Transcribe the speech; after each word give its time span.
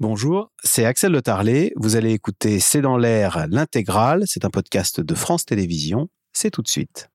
Bonjour, 0.00 0.50
c'est 0.64 0.84
Axel 0.84 1.12
Le 1.12 1.22
Tarlet. 1.22 1.72
Vous 1.76 1.94
allez 1.94 2.10
écouter 2.10 2.58
C'est 2.58 2.80
dans 2.80 2.96
l'air 2.96 3.46
l'intégrale. 3.48 4.24
C'est 4.26 4.44
un 4.44 4.50
podcast 4.50 5.00
de 5.00 5.14
France 5.14 5.44
Télévisions. 5.44 6.08
C'est 6.32 6.50
tout 6.50 6.62
de 6.62 6.68
suite. 6.68 7.10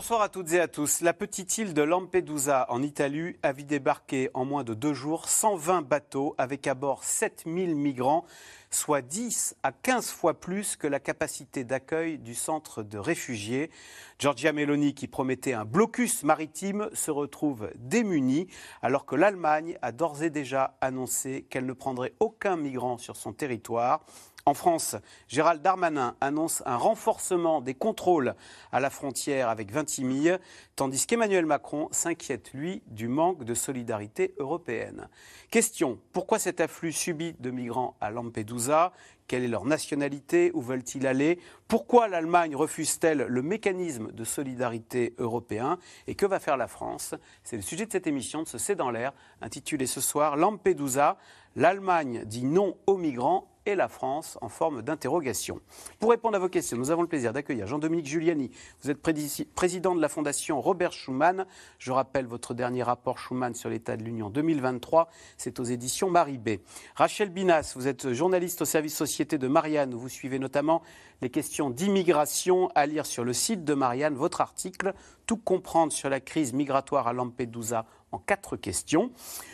Bonsoir 0.00 0.22
à 0.22 0.30
toutes 0.30 0.54
et 0.54 0.60
à 0.60 0.66
tous. 0.66 1.02
La 1.02 1.12
petite 1.12 1.58
île 1.58 1.74
de 1.74 1.82
Lampedusa 1.82 2.64
en 2.70 2.82
Italie 2.82 3.36
a 3.42 3.52
vu 3.52 3.64
débarquer 3.64 4.30
en 4.32 4.46
moins 4.46 4.64
de 4.64 4.72
deux 4.72 4.94
jours 4.94 5.28
120 5.28 5.82
bateaux 5.82 6.34
avec 6.38 6.66
à 6.66 6.72
bord 6.72 7.04
7000 7.04 7.76
migrants 7.76 8.24
soit 8.70 9.02
10 9.02 9.56
à 9.62 9.72
15 9.72 10.10
fois 10.10 10.34
plus 10.38 10.76
que 10.76 10.86
la 10.86 11.00
capacité 11.00 11.64
d'accueil 11.64 12.18
du 12.18 12.34
centre 12.34 12.82
de 12.82 12.98
réfugiés. 12.98 13.70
Giorgia 14.18 14.52
Meloni, 14.52 14.94
qui 14.94 15.08
promettait 15.08 15.54
un 15.54 15.64
blocus 15.64 16.22
maritime, 16.22 16.88
se 16.94 17.10
retrouve 17.10 17.70
démunie 17.76 18.46
alors 18.80 19.06
que 19.06 19.16
l'Allemagne 19.16 19.76
a 19.82 19.92
d'ores 19.92 20.22
et 20.22 20.30
déjà 20.30 20.76
annoncé 20.80 21.46
qu'elle 21.50 21.66
ne 21.66 21.72
prendrait 21.72 22.14
aucun 22.20 22.56
migrant 22.56 22.96
sur 22.96 23.16
son 23.16 23.32
territoire. 23.32 24.04
En 24.46 24.54
France, 24.54 24.96
Gérald 25.28 25.62
Darmanin 25.62 26.16
annonce 26.20 26.62
un 26.66 26.76
renforcement 26.76 27.60
des 27.60 27.74
contrôles 27.74 28.34
à 28.72 28.80
la 28.80 28.90
frontière 28.90 29.48
avec 29.48 29.70
Vintimille, 29.70 30.38
tandis 30.76 31.06
qu'Emmanuel 31.06 31.46
Macron 31.46 31.88
s'inquiète, 31.90 32.52
lui, 32.52 32.82
du 32.86 33.08
manque 33.08 33.44
de 33.44 33.54
solidarité 33.54 34.34
européenne. 34.38 35.08
Question, 35.50 35.98
pourquoi 36.12 36.38
cet 36.38 36.60
afflux 36.60 36.92
subit 36.92 37.34
de 37.38 37.50
migrants 37.50 37.96
à 38.00 38.10
Lampedusa? 38.10 38.92
Quelle 39.26 39.44
est 39.44 39.48
leur 39.48 39.64
nationalité? 39.64 40.50
Où 40.54 40.60
veulent-ils 40.60 41.06
aller? 41.06 41.38
Pourquoi 41.68 42.08
l'Allemagne 42.08 42.56
refuse-t-elle 42.56 43.18
le 43.18 43.42
mécanisme 43.42 44.10
de 44.10 44.24
solidarité 44.24 45.14
européen? 45.18 45.78
Et 46.08 46.16
que 46.16 46.26
va 46.26 46.40
faire 46.40 46.56
la 46.56 46.66
France? 46.66 47.14
C'est 47.44 47.54
le 47.54 47.62
sujet 47.62 47.86
de 47.86 47.92
cette 47.92 48.08
émission 48.08 48.42
de 48.42 48.48
ce 48.48 48.58
C'est 48.58 48.74
dans 48.74 48.90
l'air, 48.90 49.12
intitulée 49.40 49.86
ce 49.86 50.00
soir 50.00 50.36
Lampedusa. 50.36 51.16
L'Allemagne 51.54 52.24
dit 52.24 52.44
non 52.44 52.76
aux 52.86 52.96
migrants 52.96 53.49
et 53.66 53.74
la 53.74 53.88
France 53.88 54.38
en 54.40 54.48
forme 54.48 54.82
d'interrogation. 54.82 55.60
Pour 55.98 56.10
répondre 56.10 56.36
à 56.36 56.38
vos 56.38 56.48
questions, 56.48 56.76
nous 56.76 56.90
avons 56.90 57.02
le 57.02 57.08
plaisir 57.08 57.32
d'accueillir 57.32 57.66
Jean-Dominique 57.66 58.06
Giuliani. 58.06 58.50
Vous 58.82 58.90
êtes 58.90 59.00
président 59.54 59.94
de 59.94 60.00
la 60.00 60.08
Fondation 60.08 60.60
Robert 60.60 60.92
Schuman. 60.92 61.46
Je 61.78 61.92
rappelle 61.92 62.26
votre 62.26 62.54
dernier 62.54 62.82
rapport 62.82 63.18
Schuman 63.18 63.54
sur 63.54 63.68
l'état 63.68 63.96
de 63.96 64.02
l'Union 64.02 64.30
2023. 64.30 65.08
C'est 65.36 65.60
aux 65.60 65.64
éditions 65.64 66.10
Marie 66.10 66.38
B. 66.38 66.58
Rachel 66.94 67.30
Binas, 67.30 67.74
vous 67.76 67.86
êtes 67.86 68.12
journaliste 68.12 68.62
au 68.62 68.64
service 68.64 68.96
Société 68.96 69.38
de 69.38 69.48
Marianne, 69.48 69.94
vous 69.94 70.08
suivez 70.08 70.38
notamment 70.38 70.82
les 71.22 71.30
questions 71.30 71.70
d'immigration 71.70 72.70
à 72.74 72.86
lire 72.86 73.06
sur 73.06 73.24
le 73.24 73.32
site 73.32 73.64
de 73.64 73.74
Marianne, 73.74 74.14
votre 74.14 74.40
article 74.40 74.94
Tout 75.26 75.36
comprendre 75.36 75.92
sur 75.92 76.08
la 76.08 76.20
crise 76.20 76.52
migratoire 76.52 77.08
à 77.08 77.12
Lampedusa 77.12 77.84
en 78.12 78.18
quatre 78.18 78.56
questions. 78.56 79.10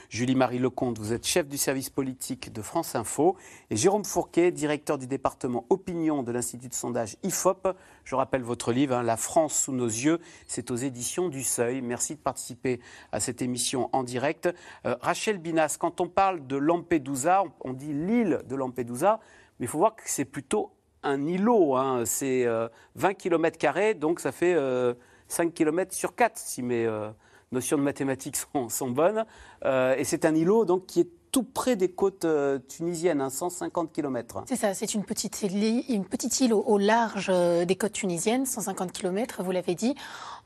Julie-Marie 0.09 0.59
Lecomte, 0.59 0.99
vous 0.99 1.12
êtes 1.12 1.27
chef 1.27 1.49
du 1.49 1.59
service 1.59 1.91
politique 1.91 2.53
de 2.53 2.62
France 2.62 2.95
Info. 2.95 3.37
Et 3.71 3.77
Jérôme 3.77 4.05
Fourquet, 4.05 4.53
directeur 4.53 4.99
du 4.99 5.07
département 5.07 5.67
opinion 5.69 6.23
de 6.23 6.33
l'Institut 6.33 6.69
de 6.69 6.75
sondage 6.75 7.17
IFOP. 7.23 7.69
Je 8.05 8.15
rappelle 8.15 8.43
votre 8.43 8.73
livre, 8.73 8.95
hein, 8.95 9.03
La 9.03 9.17
France 9.17 9.55
sous 9.62 9.73
nos 9.73 9.87
yeux. 9.87 10.21
C'est 10.47 10.71
aux 10.71 10.77
éditions 10.77 11.29
du 11.29 11.43
Seuil. 11.43 11.83
Merci 11.83 12.15
de 12.15 12.21
participer 12.21 12.81
à 13.12 13.21
cette 13.21 13.43
émission 13.43 13.91
en 13.93 14.05
direct. 14.05 14.49
Euh, 14.87 14.97
Rachel 15.01 15.39
Binas, 15.39 15.77
quand 15.79 16.01
on 16.01 16.09
parle 16.09 16.47
de 16.47 16.57
Lampedusa, 16.57 17.45
on 17.61 17.73
dit 17.73 17.93
l'île 17.93 18.43
de 18.49 18.57
Lampedusa, 18.57 19.21
mais 19.59 19.67
il 19.67 19.69
faut 19.69 19.79
voir 19.79 19.97
que 19.97 20.03
c'est 20.07 20.25
plutôt 20.25 20.73
un 21.03 21.27
îlot. 21.27 21.77
Hein. 21.77 22.05
C'est 22.05 22.47
20 22.95 23.15
km, 23.15 23.99
donc 23.99 24.21
ça 24.21 24.33
fait 24.33 24.55
5 24.55 24.59
euh, 24.59 25.51
km 25.51 25.95
sur 25.95 26.15
4, 26.15 26.37
si 26.37 26.62
mes 26.62 26.87
euh, 26.87 27.11
notions 27.52 27.78
de 27.78 27.83
mathématiques 27.83 28.36
sont, 28.69 28.91
bonnes. 28.91 29.25
Euh, 29.64 29.97
et 29.97 30.05
c'est 30.05 30.25
un 30.25 30.34
îlot 30.34 30.65
donc, 30.65 30.87
qui 30.87 31.00
est 31.00 31.09
tout 31.32 31.43
près 31.43 31.76
des 31.76 31.91
côtes 31.91 32.25
euh, 32.25 32.59
tunisiennes, 32.66 33.28
150 33.28 33.93
km. 33.93 34.44
C'est 34.47 34.56
ça, 34.56 34.72
c'est 34.72 34.94
une 34.94 35.04
petite 35.04 35.43
île, 35.43 35.84
une 35.91 36.06
petite 36.06 36.41
île 36.41 36.54
au, 36.54 36.78
large 36.78 37.26
euh, 37.28 37.66
des 37.66 37.76
côtes 37.76 37.93
tunisiennes, 37.93 38.47
150 38.47 38.91
km, 38.91 39.43
vous 39.43 39.50
l'avez 39.50 39.75
dit, 39.75 39.94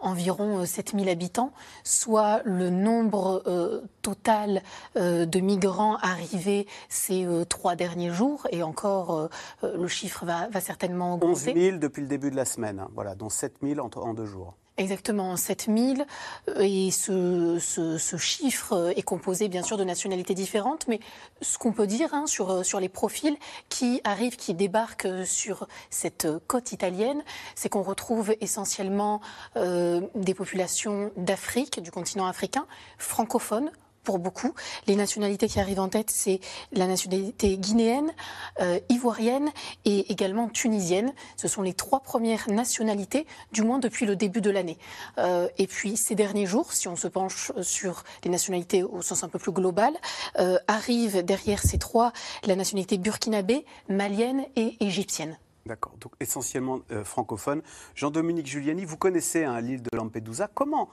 environ 0.01 0.65
7000 0.65 1.09
habitants, 1.09 1.53
soit 1.85 2.41
le 2.45 2.71
nombre 2.71 3.83
total 4.03 4.63
de 4.97 5.41
migrants 5.41 5.97
arrivés 5.99 6.67
ces 6.89 7.27
trois 7.49 7.77
derniers 7.77 8.11
jours, 8.11 8.49
et 8.51 8.63
encore 8.63 9.29
le 9.63 9.89
chiffre 9.89 10.25
va, 10.25 10.49
certainement 10.61 11.15
augmenter. 11.15 11.53
11 11.53 11.61
000 11.61 11.77
depuis 11.79 12.01
le 12.01 12.09
début 12.09 12.31
de 12.31 12.37
la 12.37 12.47
semaine, 12.47 12.81
hein, 12.81 12.89
voilà, 12.95 13.15
dont 13.15 13.29
7000 13.29 13.81
en, 13.81 13.91
en 13.95 14.15
deux 14.15 14.27
jours. 14.27 14.57
Exactement, 14.81 15.37
7000. 15.37 16.07
Euh, 16.49 16.55
et 16.61 16.91
ce, 16.91 17.59
ce, 17.59 18.17
chiffre 18.17 18.95
est 18.97 19.03
composé 19.03 19.49
bien 19.49 19.63
sûr 19.63 19.77
de 19.77 19.85
nationalités 19.85 20.33
différentes, 20.33 20.89
mais 20.89 21.01
ce 21.43 21.59
qu'on 21.59 21.73
peut 21.73 21.87
dire 21.87 22.15
hein, 22.15 22.27
sur, 22.27 22.51
euh, 22.51 22.63
sur 22.63 22.81
les 22.81 22.89
profils 22.89 23.37
qui 23.69 24.01
arrivent, 24.05 24.37
qui 24.37 24.55
débarquent 24.55 25.05
euh, 25.05 25.27
sur 25.27 25.69
cette 25.91 26.27
côte 26.47 26.73
italienne, 26.73 27.23
c'est 27.55 27.69
qu'on 27.69 27.83
retrouve 27.83 28.35
essentiellement 28.41 29.21
des 29.55 30.35
populations 30.35 31.11
d'Afrique, 31.17 31.83
du 31.83 31.91
continent 31.91 32.27
africain, 32.27 32.67
francophones, 32.97 33.71
pour 34.11 34.19
beaucoup. 34.19 34.55
Les 34.89 34.97
nationalités 34.97 35.47
qui 35.47 35.61
arrivent 35.61 35.79
en 35.79 35.89
tête, 35.89 36.11
c'est 36.11 36.41
la 36.73 36.89
nationalité 36.89 37.57
guinéenne, 37.59 38.13
euh, 38.61 38.81
ivoirienne 38.89 39.51
et 39.85 40.11
également 40.11 40.49
tunisienne. 40.49 41.13
Ce 41.37 41.47
sont 41.47 41.63
les 41.63 41.75
trois 41.75 42.01
premières 42.01 42.51
nationalités, 42.51 43.25
du 43.53 43.63
moins 43.63 43.79
depuis 43.79 44.07
le 44.07 44.17
début 44.17 44.41
de 44.41 44.51
l'année. 44.51 44.79
Euh, 45.19 45.47
et 45.59 45.69
puis 45.69 45.97
ces 45.97 46.17
derniers 46.17 46.47
jours, 46.47 46.73
si 46.73 46.89
on 46.89 46.97
se 46.97 47.07
penche 47.07 47.53
sur 47.63 48.03
les 48.25 48.31
nationalités 48.33 48.83
au 48.83 49.01
sens 49.01 49.23
un 49.23 49.29
peu 49.29 49.39
plus 49.39 49.53
global, 49.53 49.95
euh, 50.41 50.59
arrive 50.67 51.25
derrière 51.25 51.63
ces 51.63 51.79
trois 51.79 52.13
la 52.43 52.57
nationalité 52.57 52.99
burkinabé, 52.99 53.65
malienne 53.89 54.45
et 54.57 54.77
égyptienne. 54.81 55.39
D'accord, 55.67 55.93
donc 56.01 56.15
essentiellement 56.19 56.81
francophone. 57.05 57.63
Jean-Dominique 57.95 58.49
Giuliani, 58.49 58.85
vous 58.85 58.97
connaissez 58.97 59.45
hein, 59.45 59.61
l'île 59.61 59.83
de 59.83 59.97
Lampedusa. 59.97 60.49
Comment 60.53 60.89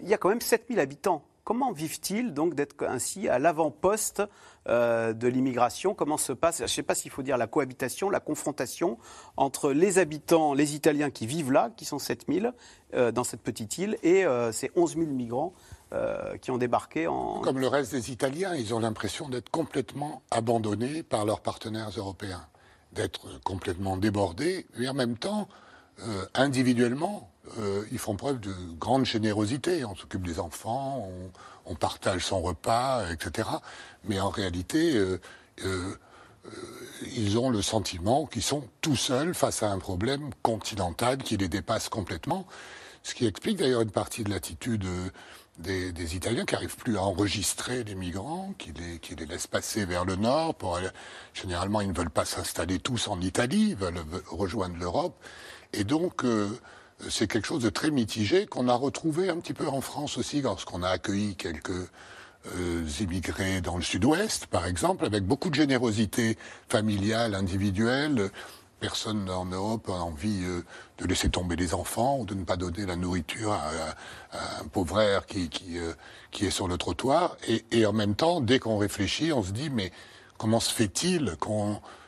Il 0.00 0.08
y 0.08 0.14
a 0.14 0.16
quand 0.16 0.30
même 0.30 0.40
7000 0.40 0.80
habitants. 0.80 1.22
Comment 1.46 1.70
vivent-ils 1.70 2.34
donc 2.34 2.56
d'être 2.56 2.82
ainsi 2.82 3.28
à 3.28 3.38
l'avant-poste 3.38 4.20
euh, 4.68 5.12
de 5.12 5.28
l'immigration? 5.28 5.94
Comment 5.94 6.18
se 6.18 6.32
passe, 6.32 6.58
je 6.58 6.62
ne 6.64 6.66
sais 6.66 6.82
pas 6.82 6.96
s'il 6.96 7.12
faut 7.12 7.22
dire 7.22 7.36
la 7.36 7.46
cohabitation, 7.46 8.10
la 8.10 8.18
confrontation 8.18 8.98
entre 9.36 9.70
les 9.70 10.00
habitants, 10.00 10.54
les 10.54 10.74
Italiens 10.74 11.08
qui 11.08 11.24
vivent 11.24 11.52
là, 11.52 11.70
qui 11.76 11.84
sont 11.84 12.00
7000 12.00 12.52
euh, 12.94 13.12
dans 13.12 13.22
cette 13.22 13.42
petite 13.42 13.78
île, 13.78 13.96
et 14.02 14.24
euh, 14.24 14.50
ces 14.50 14.72
11 14.74 14.96
000 14.96 15.06
migrants 15.06 15.54
qui 16.42 16.50
ont 16.50 16.58
débarqué 16.58 17.06
en... 17.06 17.40
Comme 17.40 17.60
le 17.60 17.68
reste 17.68 17.92
des 17.92 18.10
Italiens, 18.10 18.54
ils 18.56 18.74
ont 18.74 18.80
l'impression 18.80 19.28
d'être 19.28 19.48
complètement 19.50 20.22
abandonnés 20.32 21.04
par 21.04 21.24
leurs 21.24 21.40
partenaires 21.40 21.90
européens, 21.96 22.44
d'être 22.92 23.40
complètement 23.44 23.96
débordés, 23.96 24.66
mais 24.76 24.88
en 24.88 24.94
même 24.94 25.16
temps, 25.16 25.46
individuellement, 26.34 27.30
euh, 27.58 27.84
ils 27.92 27.98
font 27.98 28.16
preuve 28.16 28.40
de 28.40 28.52
grande 28.78 29.04
générosité. 29.04 29.84
On 29.84 29.94
s'occupe 29.94 30.26
des 30.26 30.40
enfants, 30.40 31.08
on, 31.64 31.74
partage 31.74 32.24
son 32.24 32.40
repas, 32.40 33.10
etc. 33.10 33.48
Mais 34.04 34.20
en 34.20 34.30
réalité, 34.30 34.96
euh, 34.96 35.20
euh, 35.64 35.94
ils 37.14 37.38
ont 37.38 37.50
le 37.50 37.60
sentiment 37.60 38.26
qu'ils 38.26 38.42
sont 38.42 38.64
tout 38.80 38.96
seuls 38.96 39.34
face 39.34 39.62
à 39.62 39.70
un 39.70 39.78
problème 39.78 40.30
continental 40.42 41.18
qui 41.18 41.36
les 41.36 41.48
dépasse 41.48 41.88
complètement. 41.88 42.46
Ce 43.02 43.14
qui 43.14 43.26
explique 43.26 43.58
d'ailleurs 43.58 43.82
une 43.82 43.90
partie 43.90 44.24
de 44.24 44.30
l'attitude 44.30 44.84
des, 45.58 46.16
Italiens 46.16 46.44
qui 46.44 46.54
n'arrivent 46.54 46.76
plus 46.76 46.98
à 46.98 47.02
enregistrer 47.02 47.84
les 47.84 47.94
migrants, 47.94 48.54
qui 48.58 48.72
les, 48.72 48.98
qui 48.98 49.14
laissent 49.16 49.46
passer 49.46 49.84
vers 49.84 50.04
le 50.04 50.16
nord. 50.16 50.56
Généralement, 51.34 51.80
ils 51.80 51.88
ne 51.88 51.96
veulent 51.96 52.10
pas 52.10 52.24
s'installer 52.24 52.78
tous 52.78 53.08
en 53.08 53.20
Italie, 53.20 53.70
ils 53.70 53.76
veulent 53.76 54.02
rejoindre 54.28 54.76
l'Europe. 54.76 55.16
Et 55.72 55.84
donc, 55.84 56.24
c'est 57.08 57.26
quelque 57.26 57.46
chose 57.46 57.62
de 57.62 57.70
très 57.70 57.90
mitigé 57.90 58.46
qu'on 58.46 58.68
a 58.68 58.74
retrouvé 58.74 59.28
un 59.28 59.36
petit 59.36 59.54
peu 59.54 59.68
en 59.68 59.80
France 59.80 60.18
aussi 60.18 60.40
lorsqu'on 60.42 60.82
a 60.82 60.88
accueilli 60.88 61.36
quelques 61.36 61.88
euh, 62.54 62.86
immigrés 63.00 63.60
dans 63.60 63.76
le 63.76 63.82
sud-ouest, 63.82 64.46
par 64.46 64.66
exemple, 64.66 65.04
avec 65.04 65.24
beaucoup 65.24 65.50
de 65.50 65.54
générosité 65.54 66.38
familiale, 66.68 67.34
individuelle. 67.34 68.30
Personne 68.78 69.28
en 69.30 69.46
Europe 69.46 69.88
a 69.88 70.00
envie 70.00 70.44
euh, 70.44 70.62
de 70.98 71.06
laisser 71.06 71.28
tomber 71.28 71.56
les 71.56 71.74
enfants 71.74 72.18
ou 72.20 72.24
de 72.24 72.34
ne 72.34 72.44
pas 72.44 72.56
donner 72.56 72.86
la 72.86 72.94
nourriture 72.94 73.52
à, 73.52 74.60
un 74.60 74.68
pauvre 74.68 75.00
air 75.00 75.22
euh, 75.34 75.92
qui, 76.30 76.46
est 76.46 76.50
sur 76.50 76.68
le 76.68 76.78
trottoir. 76.78 77.36
Et, 77.72 77.84
en 77.84 77.92
même 77.92 78.14
temps, 78.14 78.40
dès 78.40 78.58
qu'on 78.58 78.78
réfléchit, 78.78 79.32
on 79.32 79.42
se 79.42 79.50
dit, 79.50 79.70
mais 79.70 79.90
comment 80.38 80.60
se 80.60 80.72
fait-il 80.72 81.36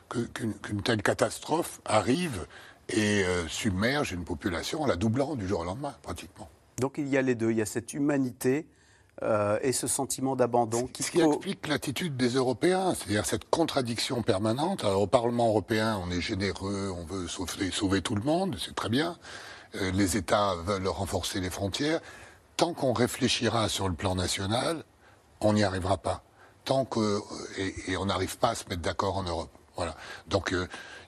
qu'une 0.08 0.82
telle 0.82 1.02
catastrophe 1.02 1.80
arrive 1.84 2.46
et 2.88 3.24
euh, 3.24 3.46
submerge 3.48 4.12
une 4.12 4.24
population 4.24 4.82
en 4.82 4.86
la 4.86 4.96
doublant 4.96 5.34
du 5.34 5.46
jour 5.46 5.60
au 5.60 5.64
lendemain, 5.64 5.94
pratiquement. 6.02 6.48
Donc 6.78 6.94
il 6.98 7.08
y 7.08 7.16
a 7.16 7.22
les 7.22 7.34
deux, 7.34 7.50
il 7.50 7.58
y 7.58 7.62
a 7.62 7.66
cette 7.66 7.92
humanité 7.92 8.66
euh, 9.22 9.58
et 9.62 9.72
ce 9.72 9.88
sentiment 9.88 10.36
d'abandon 10.36 10.86
qui, 10.86 11.02
ce 11.02 11.10
qui 11.10 11.20
explique 11.20 11.66
l'attitude 11.66 12.16
des 12.16 12.30
Européens, 12.30 12.94
c'est-à-dire 12.94 13.26
cette 13.26 13.50
contradiction 13.50 14.22
permanente. 14.22 14.84
Alors, 14.84 15.02
au 15.02 15.06
Parlement 15.08 15.48
européen, 15.48 16.00
on 16.04 16.10
est 16.10 16.20
généreux, 16.20 16.94
on 16.96 17.04
veut 17.04 17.26
sauver, 17.26 17.70
sauver 17.72 18.00
tout 18.00 18.14
le 18.14 18.22
monde, 18.22 18.56
c'est 18.64 18.76
très 18.76 18.88
bien. 18.88 19.18
euh, 19.74 19.90
les 19.90 20.16
États 20.16 20.54
veulent 20.64 20.86
renforcer 20.86 21.40
les 21.40 21.50
frontières. 21.50 22.00
Tant 22.56 22.74
qu'on 22.74 22.92
réfléchira 22.92 23.68
sur 23.68 23.88
le 23.88 23.94
plan 23.94 24.14
national, 24.14 24.84
on 25.40 25.52
n'y 25.52 25.64
arrivera 25.64 25.98
pas. 25.98 26.22
Tant 26.64 26.84
que 26.84 27.20
et, 27.56 27.96
on 27.96 28.06
n'arrive 28.06 28.38
pas 28.38 28.50
à 28.50 28.54
se 28.54 28.68
mettre 28.68 28.82
d'accord 28.82 29.16
en 29.16 29.24
Europe. 29.24 29.50
Voilà. 29.76 29.96
Donc 30.28 30.54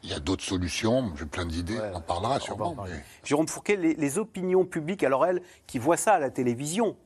il 0.03 0.11
y 0.11 0.15
a 0.15 0.21
d'autres 0.21 0.45
solutions. 0.45 1.13
J'ai 1.17 1.27
plein 1.27 1.47
d'idées. 1.47 1.79
on 1.93 1.97
en 1.97 2.01
parlera 2.01 2.41
sûrement. 2.41 2.77
Jérôme 3.25 3.49
Fourquet, 3.49 3.77
les, 3.77 4.19
opinions 4.19 4.65
publiques, 4.65 5.05
alors 5.05 5.27
elles 5.27 5.43
qui 5.67 5.79
voient 5.79 5.97
ça 5.97 6.15
à 6.15 6.19
la 6.19 6.31
télévision 6.31 6.97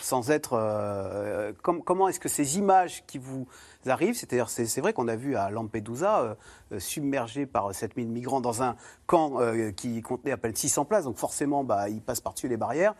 sans 0.00 0.30
être. 0.30 0.54
Euh, 0.54 1.52
comment 1.62 2.08
est-ce 2.08 2.20
que 2.20 2.28
ces 2.28 2.58
images 2.58 3.04
qui 3.06 3.18
vous 3.18 3.46
arrivent, 3.86 4.14
c'est-à-dire 4.14 4.48
c'est 4.50 4.80
vrai 4.80 4.92
qu'on 4.92 5.08
a 5.08 5.16
vu 5.16 5.36
à 5.36 5.50
Lampedusa, 5.50 6.20
euh, 6.20 6.34
euh, 6.72 6.80
submergé 6.80 7.46
par 7.46 7.74
7000 7.74 8.08
migrants 8.08 8.40
dans 8.40 8.62
un 8.62 8.76
camp 9.06 9.38
qui 9.76 10.02
contenait 10.02 10.32
à 10.32 10.36
peine 10.36 10.54
600 10.54 10.84
places, 10.84 11.04
donc 11.04 11.16
forcément 11.16 11.64
bah, 11.64 11.88
ils 11.88 12.02
passent 12.02 12.20
par-dessus 12.20 12.48
les 12.48 12.56
barrières. 12.56 12.94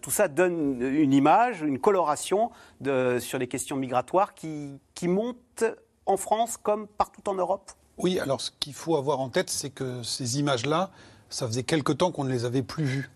tout 0.00 0.10
ça 0.10 0.28
donne 0.28 0.80
une 0.80 1.12
image, 1.12 1.62
une 1.62 1.78
coloration 1.78 2.50
de, 2.80 3.18
sur 3.20 3.38
les 3.38 3.48
questions 3.48 3.76
migratoires 3.76 4.34
qui, 4.34 4.80
qui 4.94 5.08
montent 5.08 5.64
en 6.06 6.16
France 6.16 6.56
comme 6.56 6.86
partout 6.86 7.28
en 7.28 7.34
Europe? 7.34 7.70
Oui, 7.98 8.18
alors 8.20 8.40
ce 8.40 8.50
qu'il 8.60 8.74
faut 8.74 8.96
avoir 8.96 9.20
en 9.20 9.28
tête, 9.28 9.50
c'est 9.50 9.70
que 9.70 10.02
ces 10.02 10.38
images-là, 10.38 10.90
ça 11.30 11.46
faisait 11.46 11.62
quelque 11.62 11.92
temps 11.92 12.12
qu'on 12.12 12.24
ne 12.24 12.32
les 12.32 12.44
avait 12.44 12.62
plus 12.62 12.84
vues. 12.84 13.10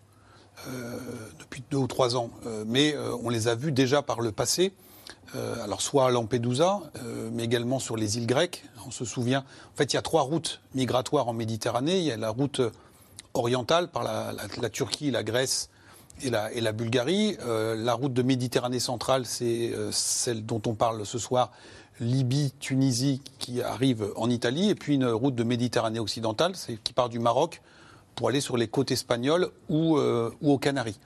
Euh, 0.68 0.98
depuis 1.38 1.62
deux 1.70 1.78
ou 1.78 1.86
trois 1.86 2.16
ans, 2.16 2.28
euh, 2.46 2.64
mais 2.66 2.94
euh, 2.94 3.16
on 3.22 3.30
les 3.30 3.48
a 3.48 3.54
vus 3.54 3.72
déjà 3.72 4.02
par 4.02 4.20
le 4.20 4.30
passé. 4.30 4.72
alors 5.64 5.80
soit 5.80 6.06
à 6.06 6.10
Lampedusa, 6.10 6.80
mais 7.32 7.44
également 7.44 7.78
sur 7.78 7.96
les 7.96 8.18
îles 8.18 8.26
grecques. 8.26 8.64
On 8.86 8.90
se 8.90 9.04
souvient, 9.04 9.40
en 9.40 9.76
fait, 9.76 9.92
il 9.92 9.96
y 9.96 9.98
a 9.98 10.02
trois 10.02 10.22
routes 10.22 10.60
migratoires 10.74 11.28
en 11.28 11.32
Méditerranée. 11.32 11.98
Il 11.98 12.04
y 12.04 12.10
a 12.10 12.16
la 12.16 12.30
route 12.30 12.60
orientale 13.32 13.88
par 13.88 14.02
la, 14.02 14.70
Turquie, 14.70 15.12
la 15.12 15.22
Grèce 15.22 15.70
et 16.22 16.30
la 16.30 16.72
Bulgarie. 16.72 17.36
la 17.46 17.94
route 17.94 18.12
de 18.12 18.22
Méditerranée 18.22 18.80
centrale, 18.80 19.24
c'est 19.24 19.72
celle 19.92 20.44
dont 20.44 20.62
on 20.66 20.74
parle 20.74 21.06
ce 21.06 21.18
soir, 21.18 21.52
Libye, 22.00 22.52
Tunisie, 22.58 23.22
qui 23.38 23.62
arrive 23.62 24.08
en 24.16 24.30
Italie. 24.30 24.70
Et 24.70 24.74
puis 24.74 24.94
une 24.94 25.06
route 25.06 25.34
de 25.34 25.44
Méditerranée 25.44 26.00
occidentale, 26.00 26.52
qui 26.82 26.92
part 26.92 27.08
du 27.08 27.18
Maroc 27.18 27.60
pour 28.14 28.28
aller 28.28 28.40
sur 28.40 28.56
les 28.56 28.68
côtes 28.68 28.90
espagnoles 28.90 29.50
ou, 29.68 29.96
euh, 29.96 30.30
ou 30.42 30.52
aux 30.52 30.58
Canaries. 30.58 30.98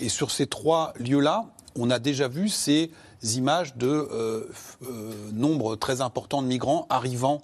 Et 0.00 0.08
sur 0.08 0.30
ces 0.30 0.46
trois 0.46 0.92
lieux-là, 0.98 1.46
on 1.76 1.90
a 1.90 1.98
déjà 1.98 2.28
vu 2.28 2.48
ces 2.48 2.90
images 3.22 3.76
de 3.76 3.86
euh, 3.86 4.48
euh, 4.82 5.12
nombre 5.32 5.76
très 5.76 6.00
important 6.00 6.42
de 6.42 6.46
migrants 6.46 6.86
arrivant 6.90 7.42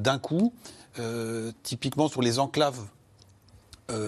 d'un 0.00 0.18
coup, 0.18 0.54
typiquement 1.62 2.08
sur 2.08 2.22
les 2.22 2.38
enclaves 2.38 2.80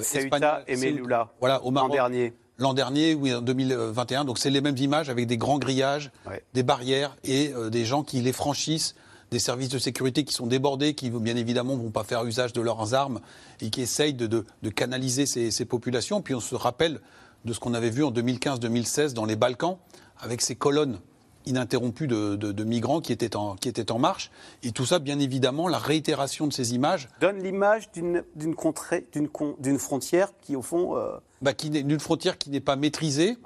Ceuta 0.03 0.63
et 0.67 0.77
Melula, 0.77 1.29
voilà, 1.39 1.63
au 1.63 1.71
Maroc. 1.71 1.93
Dernier. 1.93 2.33
L'an 2.61 2.75
dernier, 2.75 3.15
oui, 3.15 3.35
en 3.35 3.41
2021. 3.41 4.25
Donc 4.25 4.39
c'est 4.39 4.51
les 4.51 4.61
mêmes 4.61 4.77
images 4.77 5.11
avec 5.11 5.27
des 5.27 5.37
grands 5.37 5.59
grillages, 5.59 6.11
des 6.55 6.63
barrières 6.63 7.17
et 7.25 7.53
des 7.71 7.85
gens 7.85 8.03
qui 8.03 8.21
les 8.21 8.33
franchissent 8.33 8.95
des 9.31 9.39
services 9.39 9.69
de 9.69 9.79
sécurité 9.79 10.25
qui 10.25 10.35
sont 10.35 10.47
débordés, 10.47 10.95
qui 10.95 11.11
bien 11.11 11.37
évidemment 11.37 11.77
ne 11.77 11.83
vont 11.83 11.91
pas 11.91 12.05
faire 12.05 12.25
usage 12.25 12.53
de 12.53 12.61
leurs 12.61 12.95
armes 12.95 13.21
et 13.61 13.71
qui 13.71 13.81
essayent 13.81 14.15
de, 14.15 14.45
canaliser 14.71 15.27
ces, 15.27 15.65
populations. 15.65 16.21
Puis 16.21 16.35
on 16.35 16.41
se 16.41 16.55
rappelle 16.55 17.01
de 17.45 17.53
ce 17.53 17.61
qu'on 17.61 17.75
avait 17.75 17.91
vu 17.91 18.05
en 18.05 18.11
2015-2016 18.11 19.15
dans 19.15 19.25
les 19.25 19.37
Balkans, 19.37 19.79
avec 20.19 20.43
ces 20.43 20.57
colonnes 20.57 20.99
ininterrompues 21.47 22.07
de, 22.07 22.65
migrants 22.65 23.01
qui 23.01 23.13
étaient, 23.13 23.37
en, 23.37 23.57
qui 23.57 23.69
étaient 23.69 23.93
en 23.93 23.99
marche. 23.99 24.31
Et 24.63 24.73
tout 24.73 24.85
ça, 24.85 24.99
bien 24.99 25.19
évidemment, 25.19 25.69
la 25.69 25.79
réitération 25.79 26.47
de 26.47 26.53
ces 26.53 26.75
images... 26.75 27.09
Donne 27.21 27.43
l'image 27.43 27.91
d'une 27.93 29.79
frontière 29.79 30.29
qui, 30.43 30.57
au 30.57 30.63
fond... 30.63 30.97
Euh... 30.97 31.17
Bah, 31.43 31.53
d'une 31.55 32.01
frontière 32.01 32.37
qui 32.37 32.51
n'est 32.51 32.61
pas 32.61 32.77
maîtrisée, 32.77 33.39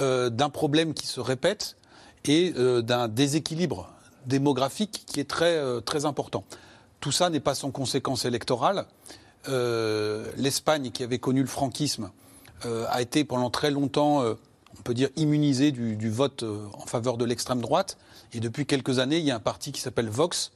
euh, 0.00 0.28
d'un 0.28 0.50
problème 0.50 0.92
qui 0.92 1.06
se 1.06 1.20
répète 1.20 1.76
et 2.24 2.52
euh, 2.56 2.82
d'un 2.82 3.08
déséquilibre 3.08 3.90
démographique 4.26 5.04
qui 5.06 5.20
est 5.20 5.28
très, 5.28 5.56
euh, 5.56 5.80
très 5.80 6.04
important. 6.04 6.44
Tout 7.00 7.12
ça 7.12 7.30
n'est 7.30 7.40
pas 7.40 7.54
sans 7.54 7.70
conséquence 7.70 8.24
électorale. 8.24 8.86
Euh, 9.48 10.30
L'Espagne, 10.36 10.90
qui 10.90 11.04
avait 11.04 11.18
connu 11.18 11.40
le 11.40 11.48
franquisme, 11.48 12.10
a 12.64 13.00
été 13.00 13.22
pendant 13.22 13.50
très 13.50 13.70
longtemps, 13.70 14.24
on 14.24 14.82
peut 14.82 14.92
dire, 14.92 15.10
immunisée 15.14 15.70
du, 15.70 16.10
vote 16.10 16.42
en 16.42 16.86
faveur 16.86 17.16
de 17.16 17.24
l'extrême 17.24 17.60
droite. 17.60 17.98
Et 18.32 18.40
depuis 18.40 18.66
quelques 18.66 18.98
années, 18.98 19.18
il 19.18 19.24
y 19.24 19.30
a 19.30 19.36
un 19.36 19.40
parti 19.40 19.70
qui 19.70 19.80
s'appelle 19.80 20.08
Vox, 20.08 20.50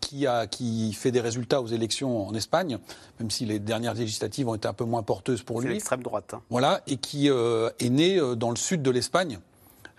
qui, 0.00 0.26
a, 0.26 0.46
qui 0.46 0.92
fait 0.92 1.10
des 1.10 1.20
résultats 1.20 1.60
aux 1.60 1.66
élections 1.66 2.26
en 2.26 2.34
Espagne, 2.34 2.78
même 3.18 3.30
si 3.30 3.44
les 3.44 3.58
dernières 3.58 3.94
législatives 3.94 4.48
ont 4.48 4.54
été 4.54 4.66
un 4.68 4.72
peu 4.72 4.84
moins 4.84 5.02
porteuses 5.02 5.42
pour 5.42 5.60
lui. 5.60 5.74
l'extrême 5.74 6.02
droite. 6.02 6.34
Hein. 6.34 6.42
Voilà, 6.50 6.80
et 6.86 6.96
qui 6.96 7.28
est 7.28 7.90
né 7.90 8.20
dans 8.36 8.50
le 8.50 8.56
sud 8.56 8.82
de 8.82 8.90
l'Espagne, 8.90 9.38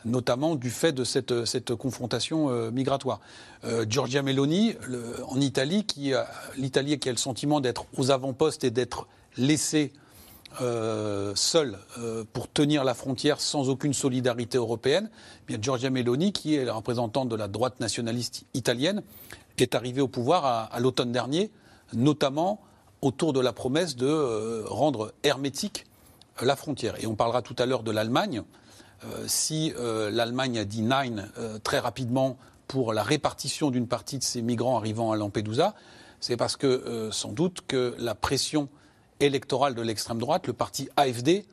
notamment 0.06 0.56
du 0.56 0.70
fait 0.70 0.92
de 0.92 1.04
cette, 1.04 1.46
cette 1.46 1.76
confrontation 1.76 2.50
euh, 2.50 2.72
migratoire. 2.72 3.20
Euh, 3.64 3.86
Giorgia 3.88 4.22
Meloni, 4.22 4.76
en 5.28 5.40
Italie, 5.40 5.86
qui 5.86 6.14
l'Italie 6.58 7.00
qui 7.00 7.10
a 7.10 7.12
le 7.12 7.18
sentiment 7.18 7.62
d'être 7.62 7.86
aux 7.98 8.12
avant-postes 8.12 8.64
et 8.64 8.72
d'être 8.72 9.08
laissée 9.38 9.94
euh, 10.62 11.32
seule 11.36 11.78
pour 12.34 12.52
tenir 12.52 12.84
la 12.84 12.94
frontière 12.94 13.40
sans 13.40 13.70
aucune 13.70 13.94
solidarité 13.94 14.58
européenne, 14.58 15.10
eh 15.44 15.48
bien 15.48 15.58
Giorgia 15.62 15.90
Meloni, 15.90 16.34
qui 16.34 16.56
est 16.56 16.66
la 16.66 16.74
représentante 16.74 17.30
de 17.30 17.36
la 17.36 17.48
droite 17.48 17.80
nationaliste 17.80 18.44
italienne, 18.54 19.02
est 19.58 19.76
arrivée 19.76 20.02
au 20.02 20.08
pouvoir 20.08 20.70
à, 20.72 20.80
l'automne 20.80 21.12
dernier, 21.12 21.52
notamment 21.94 22.62
autour 23.02 23.34
de 23.34 23.40
la 23.40 23.54
promesse 23.54 23.96
de 23.96 24.64
rendre 24.68 25.14
hermétique 25.24 25.86
la 26.42 26.56
frontière. 26.56 26.96
Et 27.02 27.08
on 27.08 27.16
parlera 27.16 27.42
tout 27.42 27.56
à 27.58 27.66
l'heure 27.66 27.84
de 27.84 27.92
l'Allemagne. 27.92 28.44
Euh, 29.06 29.24
si 29.28 29.74
euh, 29.78 30.12
l'Allemagne 30.12 30.60
a 30.60 30.66
dit 30.66 30.88
euh, 30.92 31.58
très 31.64 31.80
rapidement 31.80 32.38
pour 32.68 32.94
la 32.94 33.04
répartition 33.04 33.72
d'une 33.72 33.88
partie 33.88 34.18
de 34.18 34.24
ces 34.24 34.42
migrants 34.42 34.78
arrivant 34.78 35.12
à 35.12 35.18
Lampedusa, 35.18 35.74
c'est 36.20 36.38
parce 36.38 36.56
que 36.56 37.10
sans 37.12 37.32
doute 37.32 37.62
que 37.68 37.96
la 37.98 38.14
pression 38.14 38.70
électorale 39.20 39.74
de 39.74 39.82
l'extrême 39.82 40.20
droite, 40.20 40.46
le 40.46 40.54
parti 40.54 40.88
AFD, 40.96 41.46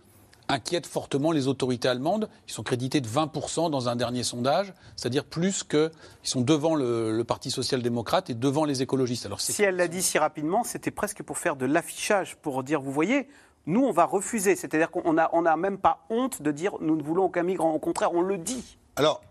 inquiète 0.48 0.86
fortement 0.86 1.32
les 1.32 1.46
autorités 1.46 1.88
allemandes. 1.88 2.28
Ils 2.46 2.52
sont 2.52 2.62
crédités 2.62 3.00
de 3.00 3.08
20% 3.08 3.70
dans 3.70 3.88
un 3.88 3.96
dernier 3.96 4.22
sondage, 4.22 4.72
c'est-à-dire 4.96 5.24
plus 5.24 5.62
que. 5.62 5.90
Ils 6.24 6.28
sont 6.28 6.40
devant 6.40 6.74
le, 6.74 7.22
Parti 7.28 7.50
social-démocrate 7.50 8.30
et 8.30 8.34
devant 8.34 8.64
les 8.64 8.80
écologistes. 8.80 9.28
Si 9.38 9.62
elle 9.62 9.76
l'a 9.76 9.88
dit 9.88 10.02
si 10.02 10.18
rapidement, 10.18 10.64
c'était 10.64 10.90
presque 10.90 11.22
pour 11.22 11.36
faire 11.36 11.56
de 11.56 11.66
l'affichage, 11.66 12.36
pour 12.36 12.62
dire 12.62 12.80
vous 12.80 12.92
voyez, 12.92 13.28
nous, 13.66 13.84
on 13.84 13.92
va 13.92 14.06
refuser. 14.06 14.56
C'est-à-dire 14.56 14.90
qu'on 14.90 15.12
n'a 15.12 15.24
a 15.24 15.56
même 15.56 15.78
pas 15.78 16.06
honte 16.08 16.40
de 16.40 16.50
dire 16.50 16.76
nous 16.80 16.96
ne 16.96 17.02
voulons 17.02 17.24
aucun 17.24 17.42
migrant. 17.42 17.72
Au 17.72 17.78
contraire, 17.78 18.14
on 18.14 18.22
le 18.22 18.38
dit. 18.38 18.78
Alors, 18.98 19.22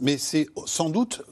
mais 0.00 0.18
c'est 0.18 0.46
sans 0.66 0.88
doute 0.88 1.22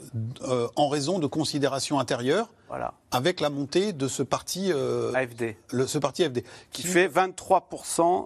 euh, 0.42 0.68
en 0.76 0.88
raison 0.88 1.18
de 1.18 1.26
considérations 1.26 1.98
intérieures, 1.98 2.48
voilà. 2.68 2.94
avec 3.10 3.40
la 3.40 3.50
montée 3.50 3.92
de 3.92 4.06
ce 4.06 4.22
parti 4.22 4.70
euh, 4.72 5.12
AFD, 5.14 5.56
le, 5.72 5.86
ce 5.86 5.98
parti 5.98 6.24
AFD, 6.24 6.44
qui, 6.72 6.82
fait 6.82 7.08
23 7.08 7.68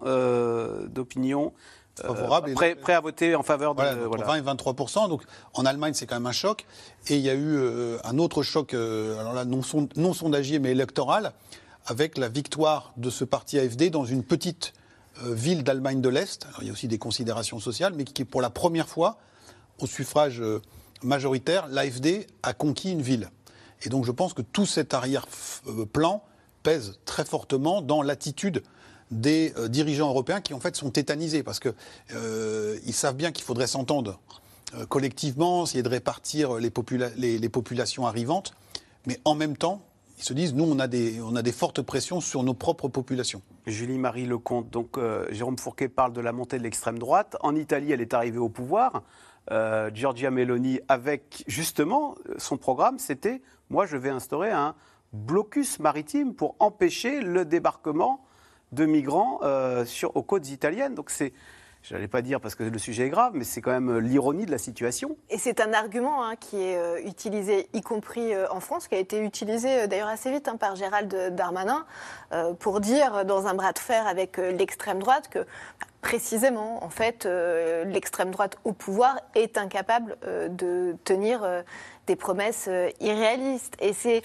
euh, 0.04 0.86
d'opinion 0.88 1.52
favorable, 1.96 2.52
prêt, 2.54 2.74
prêt, 2.74 2.94
à 2.94 3.00
voter 3.00 3.36
en 3.36 3.44
faveur 3.44 3.76
de 3.76 3.82
voilà, 4.06 4.24
20 4.24 4.34
et 4.36 4.42
23% 4.42 5.08
Donc 5.08 5.22
en 5.54 5.64
Allemagne, 5.64 5.94
c'est 5.94 6.06
quand 6.06 6.16
même 6.16 6.26
un 6.26 6.32
choc. 6.32 6.66
Et 7.06 7.14
il 7.14 7.22
y 7.22 7.30
a 7.30 7.34
eu 7.34 7.58
un 8.02 8.18
autre 8.18 8.42
choc, 8.42 8.74
alors 8.74 9.32
là 9.32 9.44
non, 9.44 9.60
non 9.96 10.12
sondagier 10.12 10.58
mais 10.58 10.72
électoral, 10.72 11.32
avec 11.86 12.18
la 12.18 12.28
victoire 12.28 12.92
de 12.96 13.10
ce 13.10 13.24
parti 13.24 13.58
AFD 13.58 13.90
dans 13.90 14.04
une 14.04 14.24
petite 14.24 14.72
euh, 15.22 15.32
ville 15.32 15.62
d'Allemagne 15.62 16.00
de 16.00 16.08
l'Est. 16.08 16.46
il 16.60 16.66
y 16.66 16.70
a 16.70 16.72
aussi 16.72 16.88
des 16.88 16.98
considérations 16.98 17.60
sociales, 17.60 17.92
mais 17.96 18.04
qui, 18.04 18.24
pour 18.24 18.40
la 18.40 18.50
première 18.50 18.88
fois, 18.88 19.18
au 19.80 19.86
suffrage 19.86 20.40
euh, 20.40 20.60
majoritaire, 21.02 21.66
l'AFD 21.68 22.26
a 22.42 22.52
conquis 22.52 22.92
une 22.92 23.02
ville. 23.02 23.30
Et 23.82 23.88
donc 23.88 24.04
je 24.04 24.12
pense 24.12 24.34
que 24.34 24.42
tout 24.42 24.66
cet 24.66 24.94
arrière-plan 24.94 26.22
pèse 26.62 26.98
très 27.04 27.24
fortement 27.24 27.82
dans 27.82 28.02
l'attitude 28.02 28.62
des 29.10 29.52
euh, 29.58 29.68
dirigeants 29.68 30.08
européens 30.08 30.40
qui 30.40 30.54
en 30.54 30.60
fait 30.60 30.76
sont 30.76 30.90
tétanisés 30.90 31.42
parce 31.42 31.60
qu'ils 31.60 31.74
ils 32.86 32.94
savent 32.94 33.16
bien 33.16 33.32
qu'il 33.32 33.44
faudrait 33.44 33.66
s'entendre 33.66 34.20
collectivement, 34.88 35.64
essayer 35.64 35.84
de 35.84 35.88
répartir 35.88 36.54
les, 36.54 37.38
les 37.38 37.48
populations 37.48 38.06
arrivantes, 38.08 38.54
mais 39.06 39.20
en 39.24 39.36
même 39.36 39.56
temps, 39.56 39.82
ils 40.18 40.24
se 40.24 40.32
disent, 40.32 40.54
nous, 40.54 40.64
on 40.64 40.78
a, 40.78 40.86
des, 40.86 41.20
on 41.20 41.34
a 41.36 41.42
des 41.42 41.52
fortes 41.52 41.82
pressions 41.82 42.20
sur 42.20 42.42
nos 42.42 42.54
propres 42.54 42.88
populations. 42.88 43.42
Julie-Marie 43.66 44.26
Lecomte, 44.26 44.70
donc 44.70 44.96
euh, 44.96 45.26
Jérôme 45.30 45.58
Fourquet 45.58 45.88
parle 45.88 46.12
de 46.12 46.20
la 46.20 46.32
montée 46.32 46.58
de 46.58 46.62
l'extrême 46.62 46.98
droite. 46.98 47.36
En 47.40 47.56
Italie, 47.56 47.92
elle 47.92 48.00
est 48.00 48.14
arrivée 48.14 48.38
au 48.38 48.48
pouvoir. 48.48 49.02
Euh, 49.50 49.90
Giorgia 49.92 50.30
Meloni, 50.30 50.80
avec 50.88 51.44
justement 51.46 52.14
son 52.38 52.56
programme, 52.56 52.98
c'était 52.98 53.42
moi, 53.70 53.86
je 53.86 53.96
vais 53.96 54.10
instaurer 54.10 54.50
un 54.50 54.74
blocus 55.12 55.78
maritime 55.78 56.34
pour 56.34 56.56
empêcher 56.58 57.20
le 57.20 57.44
débarquement 57.44 58.24
de 58.72 58.84
migrants 58.84 59.40
euh, 59.42 59.84
sur, 59.84 60.16
aux 60.16 60.22
côtes 60.22 60.48
italiennes. 60.50 60.94
Donc 60.94 61.10
c'est 61.10 61.32
Je 61.84 61.92
n'allais 61.92 62.08
pas 62.08 62.22
dire 62.22 62.40
parce 62.40 62.54
que 62.54 62.64
le 62.64 62.78
sujet 62.78 63.06
est 63.06 63.10
grave, 63.10 63.32
mais 63.34 63.44
c'est 63.44 63.60
quand 63.60 63.70
même 63.70 63.98
l'ironie 63.98 64.46
de 64.46 64.50
la 64.50 64.56
situation. 64.56 65.18
Et 65.28 65.36
c'est 65.36 65.60
un 65.60 65.74
argument 65.74 66.24
hein, 66.24 66.34
qui 66.34 66.56
est 66.56 66.78
euh, 66.78 66.98
utilisé, 67.04 67.68
y 67.74 67.82
compris 67.82 68.32
euh, 68.32 68.46
en 68.50 68.60
France, 68.60 68.88
qui 68.88 68.94
a 68.94 68.98
été 68.98 69.20
utilisé 69.20 69.82
euh, 69.82 69.86
d'ailleurs 69.86 70.08
assez 70.08 70.30
vite 70.30 70.48
hein, 70.48 70.56
par 70.56 70.76
Gérald 70.76 71.34
Darmanin, 71.34 71.84
pour 72.58 72.80
dire 72.80 73.24
dans 73.26 73.46
un 73.46 73.54
bras 73.54 73.72
de 73.72 73.78
fer 73.78 74.06
avec 74.06 74.38
l'extrême 74.38 74.98
droite 74.98 75.28
que 75.28 75.46
précisément, 76.04 76.84
en 76.84 76.90
fait, 76.90 77.26
l'extrême 77.86 78.30
droite 78.30 78.58
au 78.64 78.72
pouvoir 78.72 79.18
est 79.34 79.56
incapable 79.56 80.16
de 80.50 80.96
tenir 81.02 81.64
des 82.06 82.16
promesses 82.16 82.66
euh, 82.68 82.90
irréalistes. 83.00 83.76
Et 83.80 83.92
c'est 83.92 84.22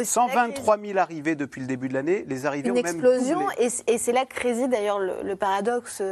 123 0.00 0.78
000 0.78 0.98
arrivées 0.98 1.34
depuis 1.34 1.60
le 1.60 1.66
début 1.66 1.88
de 1.88 1.94
l'année, 1.94 2.24
les 2.28 2.46
arrivées 2.46 2.68
une 2.68 2.76
ont 2.76 2.80
explosion, 2.80 3.46
et, 3.58 3.68
c'est 3.70 4.12
là 4.12 4.24
que 4.24 4.40
réside 4.40 4.70
d'ailleurs 4.70 4.98
le, 4.98 5.34
paradoxe 5.34 6.02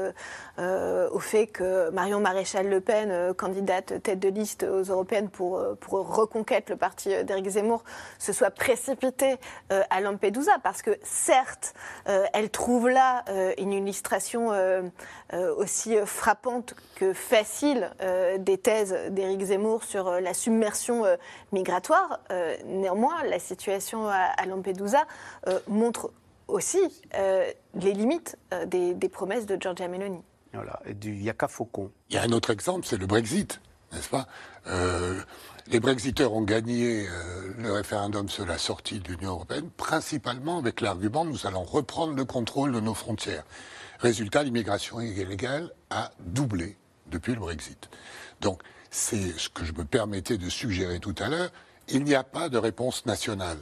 euh, 0.59 1.11
au 1.11 1.19
fait 1.19 1.47
que 1.47 1.91
Marion 1.91 2.21
Maréchal 2.21 2.69
Le 2.69 2.81
Pen, 2.81 3.11
euh, 3.11 3.35
candidate 3.35 4.03
tête 4.03 4.19
de 4.19 4.29
liste 4.29 4.65
aux 4.65 4.83
européennes 4.83 5.29
pour, 5.29 5.63
pour 5.81 6.15
reconquête, 6.15 6.71
le 6.71 6.77
parti 6.77 7.11
d'Éric 7.25 7.49
Zemmour, 7.49 7.85
se 8.19 8.33
soit 8.33 8.51
précipitée 8.51 9.37
à 9.69 10.01
Lampedusa, 10.01 10.53
parce 10.63 10.83
que 10.83 10.99
certes, 11.03 11.75
elle 12.07 12.51
trouve 12.51 12.89
là 12.89 13.25
une 13.59 13.73
illustration 13.73 14.51
aussi 15.57 15.97
frappante 16.05 16.75
que 16.97 17.13
facile 17.13 17.91
des 18.39 18.59
thèses 18.59 18.97
d'Éric 19.11 19.43
Zemmour 19.43 19.85
sur 19.85 20.21
la 20.21 20.35
submersion 20.35 21.05
euh, 21.08 21.08
migratoire. 21.53 22.21
Euh, 22.31 22.57
néanmoins, 22.65 23.23
la 23.25 23.39
situation 23.39 24.09
à, 24.09 24.45
Lampedusa 24.47 25.07
euh, 25.47 25.59
montre 25.69 26.11
aussi 26.47 26.81
les 27.75 27.93
limites 27.93 28.39
des, 28.67 29.09
promesses 29.11 29.45
de 29.45 29.61
Giorgia 29.61 29.87
Meloni. 29.87 30.23
Voilà, 30.55 30.81
et 30.87 30.95
du 30.95 31.15
Yaka 31.15 31.47
Faucon. 31.47 31.91
Il 32.09 32.17
y 32.17 32.19
a 32.19 32.23
un 32.23 32.33
autre 32.33 32.51
exemple, 32.51 32.87
c'est 32.87 32.97
le 32.97 33.07
Brexit, 33.07 33.61
n'est-ce 33.93 34.09
pas? 34.09 34.27
Les 35.71 35.81
Brexiteurs 35.81 36.33
ont 36.33 36.41
gagné 36.41 37.07
le 37.59 37.71
référendum 37.71 38.31
sur 38.31 38.47
la 38.47 38.57
sortie 38.57 39.01
de 39.01 39.09
l'Union 39.13 39.33
européenne, 39.33 39.69
principalement 39.77 40.59
avec 40.59 40.81
l'argument 40.81 41.27
nous 41.27 41.47
allons 41.47 41.65
reprendre 41.65 42.15
le 42.15 42.25
contrôle 42.25 42.73
de 42.73 42.81
nos 42.81 42.95
frontières. 42.95 43.45
Résultat, 43.99 44.43
l'immigration 44.43 45.01
illégale 45.01 45.71
a 45.91 46.13
doublé 46.21 46.79
depuis 47.11 47.35
le 47.35 47.41
Brexit. 47.41 47.91
Donc, 48.41 48.63
c'est 48.91 49.39
ce 49.39 49.49
que 49.49 49.65
je 49.65 49.73
me 49.73 49.85
permettais 49.85 50.39
de 50.39 50.49
suggérer 50.49 51.01
tout 51.01 51.15
à 51.19 51.29
l'heure, 51.29 51.51
il 51.89 52.05
n'y 52.05 52.15
a 52.15 52.25
pas 52.25 52.49
de 52.49 52.59
réponse 52.59 53.07
nationale. 53.07 53.59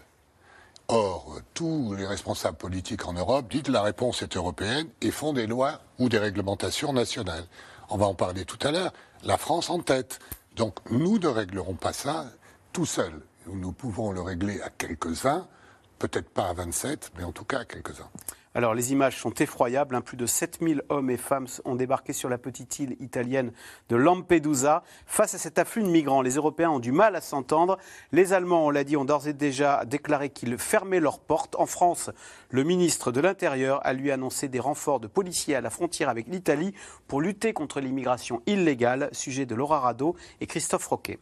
Or, 0.88 1.40
tous 1.52 1.94
les 1.94 2.06
responsables 2.06 2.56
politiques 2.56 3.06
en 3.06 3.12
Europe 3.12 3.50
disent 3.50 3.62
que 3.62 3.72
la 3.72 3.82
réponse 3.82 4.22
est 4.22 4.36
européenne 4.36 4.88
et 5.00 5.10
font 5.10 5.32
des 5.32 5.48
lois 5.48 5.80
ou 5.98 6.08
des 6.08 6.18
réglementations 6.18 6.92
nationales. 6.92 7.44
On 7.88 7.96
va 7.96 8.06
en 8.06 8.14
parler 8.14 8.44
tout 8.44 8.58
à 8.66 8.70
l'heure. 8.70 8.92
La 9.24 9.36
France 9.36 9.68
en 9.68 9.80
tête. 9.80 10.20
Donc, 10.54 10.78
nous 10.90 11.18
ne 11.18 11.26
réglerons 11.26 11.74
pas 11.74 11.92
ça 11.92 12.26
tout 12.72 12.86
seuls. 12.86 13.20
Nous 13.46 13.72
pouvons 13.72 14.12
le 14.12 14.20
régler 14.20 14.60
à 14.62 14.70
quelques-uns, 14.70 15.46
peut-être 15.98 16.30
pas 16.30 16.48
à 16.48 16.52
27, 16.52 17.12
mais 17.16 17.24
en 17.24 17.32
tout 17.32 17.44
cas 17.44 17.60
à 17.60 17.64
quelques-uns. 17.64 18.10
Alors 18.56 18.72
les 18.72 18.90
images 18.92 19.18
sont 19.18 19.34
effroyables. 19.34 19.94
Hein. 19.94 20.00
Plus 20.00 20.16
de 20.16 20.24
7000 20.24 20.82
hommes 20.88 21.10
et 21.10 21.18
femmes 21.18 21.46
ont 21.66 21.74
débarqué 21.74 22.14
sur 22.14 22.30
la 22.30 22.38
petite 22.38 22.78
île 22.78 22.96
italienne 23.00 23.52
de 23.90 23.96
Lampedusa. 23.96 24.82
Face 25.04 25.34
à 25.34 25.38
cet 25.38 25.58
afflux 25.58 25.82
de 25.82 25.88
migrants, 25.88 26.22
les 26.22 26.36
Européens 26.36 26.70
ont 26.70 26.78
du 26.78 26.90
mal 26.90 27.16
à 27.16 27.20
s'entendre. 27.20 27.76
Les 28.12 28.32
Allemands, 28.32 28.64
on 28.64 28.70
l'a 28.70 28.82
dit, 28.82 28.96
ont 28.96 29.04
d'ores 29.04 29.28
et 29.28 29.34
déjà 29.34 29.84
déclaré 29.84 30.30
qu'ils 30.30 30.56
fermaient 30.56 31.00
leurs 31.00 31.20
portes. 31.20 31.54
En 31.58 31.66
France, 31.66 32.10
le 32.48 32.64
ministre 32.64 33.12
de 33.12 33.20
l'Intérieur 33.20 33.86
a 33.86 33.92
lui 33.92 34.10
annoncé 34.10 34.48
des 34.48 34.58
renforts 34.58 35.00
de 35.00 35.06
policiers 35.06 35.54
à 35.54 35.60
la 35.60 35.68
frontière 35.68 36.08
avec 36.08 36.26
l'Italie 36.26 36.72
pour 37.08 37.20
lutter 37.20 37.52
contre 37.52 37.80
l'immigration 37.80 38.40
illégale. 38.46 39.10
Sujet 39.12 39.44
de 39.44 39.54
Laura 39.54 39.80
Rado 39.80 40.16
et 40.40 40.46
Christophe 40.46 40.86
Roquet. 40.86 41.18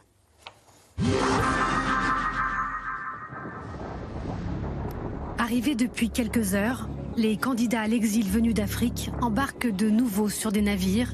Arrivé 5.37 5.75
depuis 5.75 6.09
quelques 6.09 6.55
heures, 6.55 6.87
les 7.17 7.37
candidats 7.37 7.81
à 7.81 7.87
l'exil 7.87 8.27
venus 8.29 8.53
d'Afrique 8.53 9.09
embarquent 9.21 9.71
de 9.71 9.89
nouveau 9.89 10.27
sur 10.27 10.51
des 10.51 10.61
navires, 10.61 11.13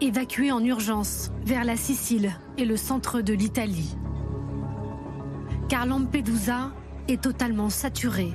évacués 0.00 0.50
en 0.50 0.64
urgence 0.64 1.30
vers 1.44 1.64
la 1.64 1.76
Sicile 1.76 2.32
et 2.58 2.64
le 2.64 2.76
centre 2.76 3.20
de 3.20 3.32
l'Italie. 3.32 3.96
Car 5.68 5.86
Lampedusa 5.86 6.72
est 7.08 7.22
totalement 7.22 7.70
saturé. 7.70 8.32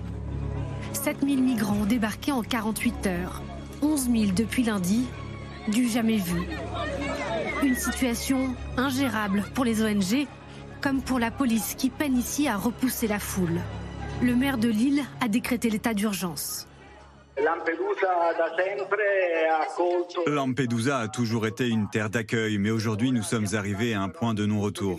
7000 0.93 1.43
migrants 1.43 1.77
ont 1.81 1.85
débarqué 1.85 2.31
en 2.31 2.41
48 2.41 3.07
heures, 3.07 3.41
11 3.81 4.09
000 4.09 4.31
depuis 4.35 4.63
lundi, 4.63 5.05
du 5.67 5.87
jamais 5.87 6.17
vu. 6.17 6.41
Une 7.63 7.75
situation 7.75 8.55
ingérable 8.77 9.43
pour 9.53 9.65
les 9.65 9.83
ONG 9.83 10.25
comme 10.81 11.01
pour 11.01 11.19
la 11.19 11.31
police 11.31 11.75
qui 11.75 11.89
peine 11.89 12.15
ici 12.15 12.47
à 12.47 12.55
repousser 12.55 13.07
la 13.07 13.19
foule. 13.19 13.59
Le 14.21 14.35
maire 14.35 14.57
de 14.57 14.69
Lille 14.69 15.03
a 15.21 15.27
décrété 15.27 15.69
l'état 15.69 15.93
d'urgence. 15.93 16.67
Lampedusa 20.27 20.97
a 20.99 21.07
toujours 21.07 21.45
été 21.45 21.67
une 21.67 21.89
terre 21.89 22.09
d'accueil, 22.09 22.57
mais 22.57 22.71
aujourd'hui 22.71 23.11
nous 23.11 23.23
sommes 23.23 23.45
arrivés 23.53 23.93
à 23.93 24.01
un 24.01 24.09
point 24.09 24.33
de 24.33 24.45
non-retour. 24.45 24.97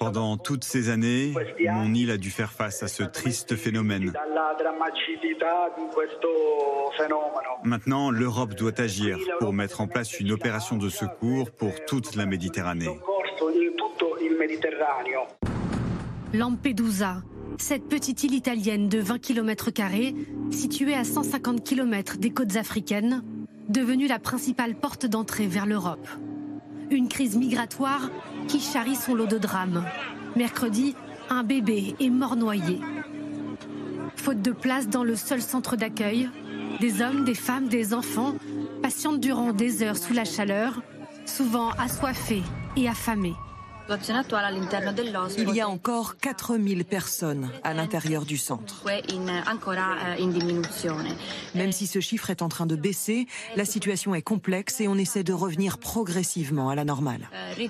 Pendant 0.00 0.36
toutes 0.36 0.64
ces 0.64 0.88
années, 0.88 1.34
mon 1.60 1.92
île 1.94 2.10
a 2.10 2.16
dû 2.16 2.30
faire 2.30 2.52
face 2.52 2.82
à 2.82 2.88
ce 2.88 3.02
triste 3.02 3.56
phénomène. 3.56 4.12
Maintenant, 7.64 8.10
l'Europe 8.10 8.54
doit 8.54 8.80
agir 8.80 9.18
pour 9.40 9.52
mettre 9.52 9.80
en 9.80 9.86
place 9.86 10.18
une 10.20 10.32
opération 10.32 10.76
de 10.76 10.88
secours 10.88 11.50
pour 11.50 11.84
toute 11.84 12.14
la 12.16 12.26
Méditerranée. 12.26 12.98
Lampedusa, 16.34 17.22
cette 17.60 17.88
petite 17.88 18.22
île 18.22 18.34
italienne 18.34 18.88
de 18.88 18.98
20 18.98 19.18
km, 19.18 19.70
située 20.50 20.94
à 20.94 21.04
150 21.04 21.64
km 21.64 22.16
des 22.16 22.30
côtes 22.30 22.56
africaines, 22.56 23.22
devenue 23.68 24.06
la 24.06 24.18
principale 24.18 24.74
porte 24.74 25.06
d'entrée 25.06 25.46
vers 25.46 25.66
l'Europe. 25.66 26.06
Une 26.90 27.08
crise 27.08 27.36
migratoire 27.36 28.10
qui 28.46 28.60
charrie 28.60 28.96
son 28.96 29.14
lot 29.14 29.26
de 29.26 29.38
drames. 29.38 29.84
Mercredi, 30.36 30.94
un 31.28 31.42
bébé 31.42 31.94
est 32.00 32.10
mort 32.10 32.36
noyé. 32.36 32.80
Faute 34.16 34.40
de 34.40 34.52
place 34.52 34.88
dans 34.88 35.04
le 35.04 35.16
seul 35.16 35.42
centre 35.42 35.76
d'accueil, 35.76 36.30
des 36.80 37.02
hommes, 37.02 37.24
des 37.24 37.34
femmes, 37.34 37.68
des 37.68 37.92
enfants 37.92 38.34
patientent 38.82 39.20
durant 39.20 39.52
des 39.52 39.82
heures 39.82 39.98
sous 39.98 40.14
la 40.14 40.24
chaleur, 40.24 40.80
souvent 41.26 41.70
assoiffés 41.70 42.42
et 42.76 42.88
affamés. 42.88 43.34
Il 45.38 45.54
y 45.54 45.60
a 45.60 45.68
encore 45.68 46.16
4000 46.18 46.84
personnes 46.84 47.50
à 47.64 47.72
l'intérieur 47.74 48.24
du 48.24 48.36
centre. 48.36 48.84
Eh, 48.90 49.02
Même 51.54 51.72
si 51.72 51.86
ce 51.86 52.00
chiffre 52.00 52.30
est 52.30 52.42
en 52.42 52.48
train 52.48 52.66
de 52.66 52.76
baisser, 52.76 53.26
la 53.56 53.64
situation 53.64 54.14
est 54.14 54.22
complexe 54.22 54.80
et 54.80 54.88
on 54.88 54.96
essaie 54.96 55.24
de 55.24 55.32
revenir 55.32 55.78
progressivement 55.78 56.68
à 56.68 56.74
la 56.74 56.84
normale. 56.84 57.30
Eh, 57.58 57.68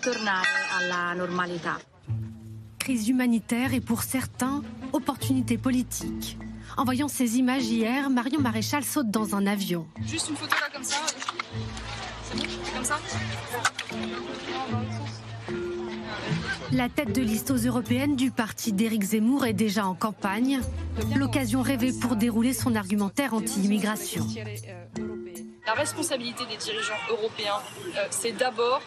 Crise 2.79 3.09
humanitaire 3.09 3.75
et 3.75 3.81
pour 3.81 4.03
certains, 4.03 4.63
opportunité 4.93 5.57
politique. 5.59 6.39
En 6.77 6.85
voyant 6.85 7.09
ces 7.09 7.39
images 7.39 7.65
hier, 7.65 8.11
Marion 8.11 8.41
Maréchal 8.41 8.85
saute 8.85 9.11
dans 9.11 9.35
un 9.35 9.47
avion. 9.47 9.87
Juste 10.07 10.31
une 10.31 10.37
photo 10.37 10.55
là 10.61 10.69
comme 10.73 10.85
ça. 10.85 10.97
C'est 12.23 12.37
bon 12.39 12.45
Comme 12.75 12.85
ça 12.85 12.99
la 16.73 16.89
tête 16.89 17.15
de 17.15 17.23
liste 17.23 17.51
aux 17.51 17.57
européennes 17.57 18.17
du 18.17 18.31
parti 18.31 18.73
d'Éric 18.73 19.03
Zemmour 19.03 19.47
est 19.47 19.53
déjà 19.53 19.87
en 19.87 19.95
campagne. 19.95 20.61
L'occasion 21.17 21.63
rêvée 21.63 21.93
pour 21.93 22.17
dérouler 22.17 22.53
son 22.53 22.75
argumentaire 22.75 23.35
anti-immigration. 23.35 24.27
La 25.67 25.75
responsabilité 25.75 26.45
des 26.47 26.57
dirigeants 26.57 26.95
européens, 27.11 27.61
euh, 27.97 28.07
c'est 28.11 28.33
d'abord 28.33 28.81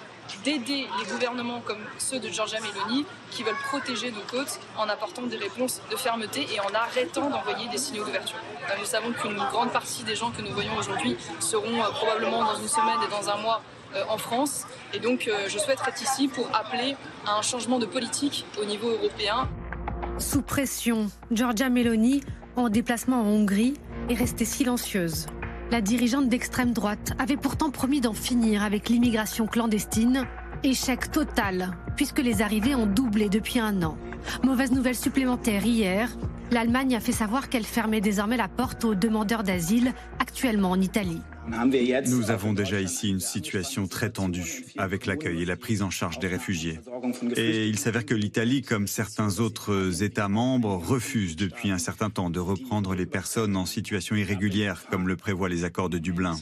d'aider 0.44 0.88
les 1.00 1.12
gouvernements 1.12 1.62
comme 1.62 1.82
ceux 1.98 2.20
de 2.20 2.30
Giorgia 2.30 2.60
Meloni 2.60 3.06
qui 3.32 3.44
veulent 3.44 3.54
protéger 3.68 4.12
nos 4.12 4.22
côtes 4.22 4.60
en 4.78 4.88
apportant 4.88 5.24
des 5.24 5.38
réponses 5.38 5.82
de 5.92 5.96
fermeté 5.96 6.48
et 6.54 6.60
en 6.60 6.74
arrêtant 6.74 7.30
d'envoyer 7.30 7.68
des 7.70 7.78
signaux 7.78 8.06
d'ouverture. 8.06 8.38
Nous 8.80 8.86
savons 8.86 9.12
qu'une 9.12 9.36
grande 9.36 9.72
partie 9.72 10.04
des 10.04 10.16
gens 10.16 10.32
que 10.32 10.42
nous 10.42 10.54
voyons 10.54 10.76
aujourd'hui 10.78 11.18
seront 11.40 11.82
euh, 11.82 11.90
probablement 11.92 12.44
dans 12.44 12.56
une 12.56 12.68
semaine 12.68 13.00
et 13.06 13.12
dans 13.12 13.30
un 13.30 13.38
mois 13.38 13.62
euh, 13.62 13.81
en 14.10 14.18
France. 14.18 14.66
Et 14.94 15.00
donc, 15.00 15.28
euh, 15.28 15.48
je 15.48 15.58
souhaite 15.58 15.80
être 15.88 16.02
ici 16.02 16.28
pour 16.28 16.48
appeler 16.54 16.96
à 17.26 17.38
un 17.38 17.42
changement 17.42 17.80
de 17.80 17.86
politique 17.86 18.46
au 18.62 18.66
niveau 18.66 18.90
européen. 18.90 19.50
Sous 20.18 20.42
pression, 20.42 21.08
Giorgia 21.32 21.70
Meloni, 21.70 22.22
en 22.56 22.70
déplacement 22.70 23.22
en 23.22 23.26
Hongrie, 23.26 23.76
est 24.10 24.16
restée 24.16 24.46
silencieuse. 24.46 25.28
La 25.72 25.82
dirigeante 25.82 26.28
d'extrême 26.28 26.74
droite 26.74 27.14
avait 27.18 27.38
pourtant 27.38 27.72
promis 27.72 28.02
d'en 28.02 28.14
finir 28.14 28.64
avec 28.64 28.90
l'immigration 28.90 29.48
clandestine. 29.48 30.26
Échec 30.64 31.12
total, 31.12 31.72
puisque 31.96 32.20
les 32.20 32.42
arrivées 32.42 32.76
ont 32.76 32.86
doublé 32.86 33.30
depuis 33.30 33.60
un 33.60 33.82
an. 33.82 33.98
Mauvaise 34.44 34.72
nouvelle 34.72 34.96
supplémentaire 34.96 35.66
hier, 35.66 36.10
L'Allemagne 36.52 36.98
a 36.98 37.00
fait 37.00 37.14
savoir 37.14 37.48
qu'elle 37.48 37.66
fermait 37.66 38.02
désormais 38.02 38.36
la 38.36 38.50
porte 38.50 38.84
aux 38.84 38.94
demandeurs 38.94 39.44
d'asile 39.44 39.94
actuellement 40.20 40.72
en 40.72 40.82
Italie. 40.82 41.22
Nous 42.08 42.32
avons 42.32 42.54
déjà 42.54 42.80
ici 42.80 43.10
une 43.10 43.20
situation 43.20 43.88
très 43.88 44.10
tendue 44.10 44.66
avec 44.78 45.06
l'accueil 45.06 45.42
et 45.42 45.46
la 45.46 45.56
prise 45.56 45.82
en 45.82 45.90
charge 45.90 46.20
des 46.20 46.28
réfugiés. 46.28 46.80
Et 47.36 47.68
il 47.68 47.80
s'avère 47.80 48.06
que 48.06 48.14
l'Italie, 48.14 48.62
comme 48.62 48.88
certains 48.88 49.40
autres 49.40 50.04
États 50.04 50.28
membres, 50.28 50.76
refuse 50.76 51.36
depuis 51.36 51.72
un 51.72 51.78
certain 51.78 52.10
temps 52.10 52.30
de 52.30 52.40
reprendre 52.40 52.94
les 52.94 53.06
personnes 53.06 53.56
en 53.56 53.66
situation 53.66 54.16
irrégulière, 54.16 54.86
comme 54.90 55.08
le 55.08 55.16
prévoient 55.16 55.50
les 55.50 55.64
accords 55.64 55.90
de 55.90 55.98
Dublin. 55.98 56.38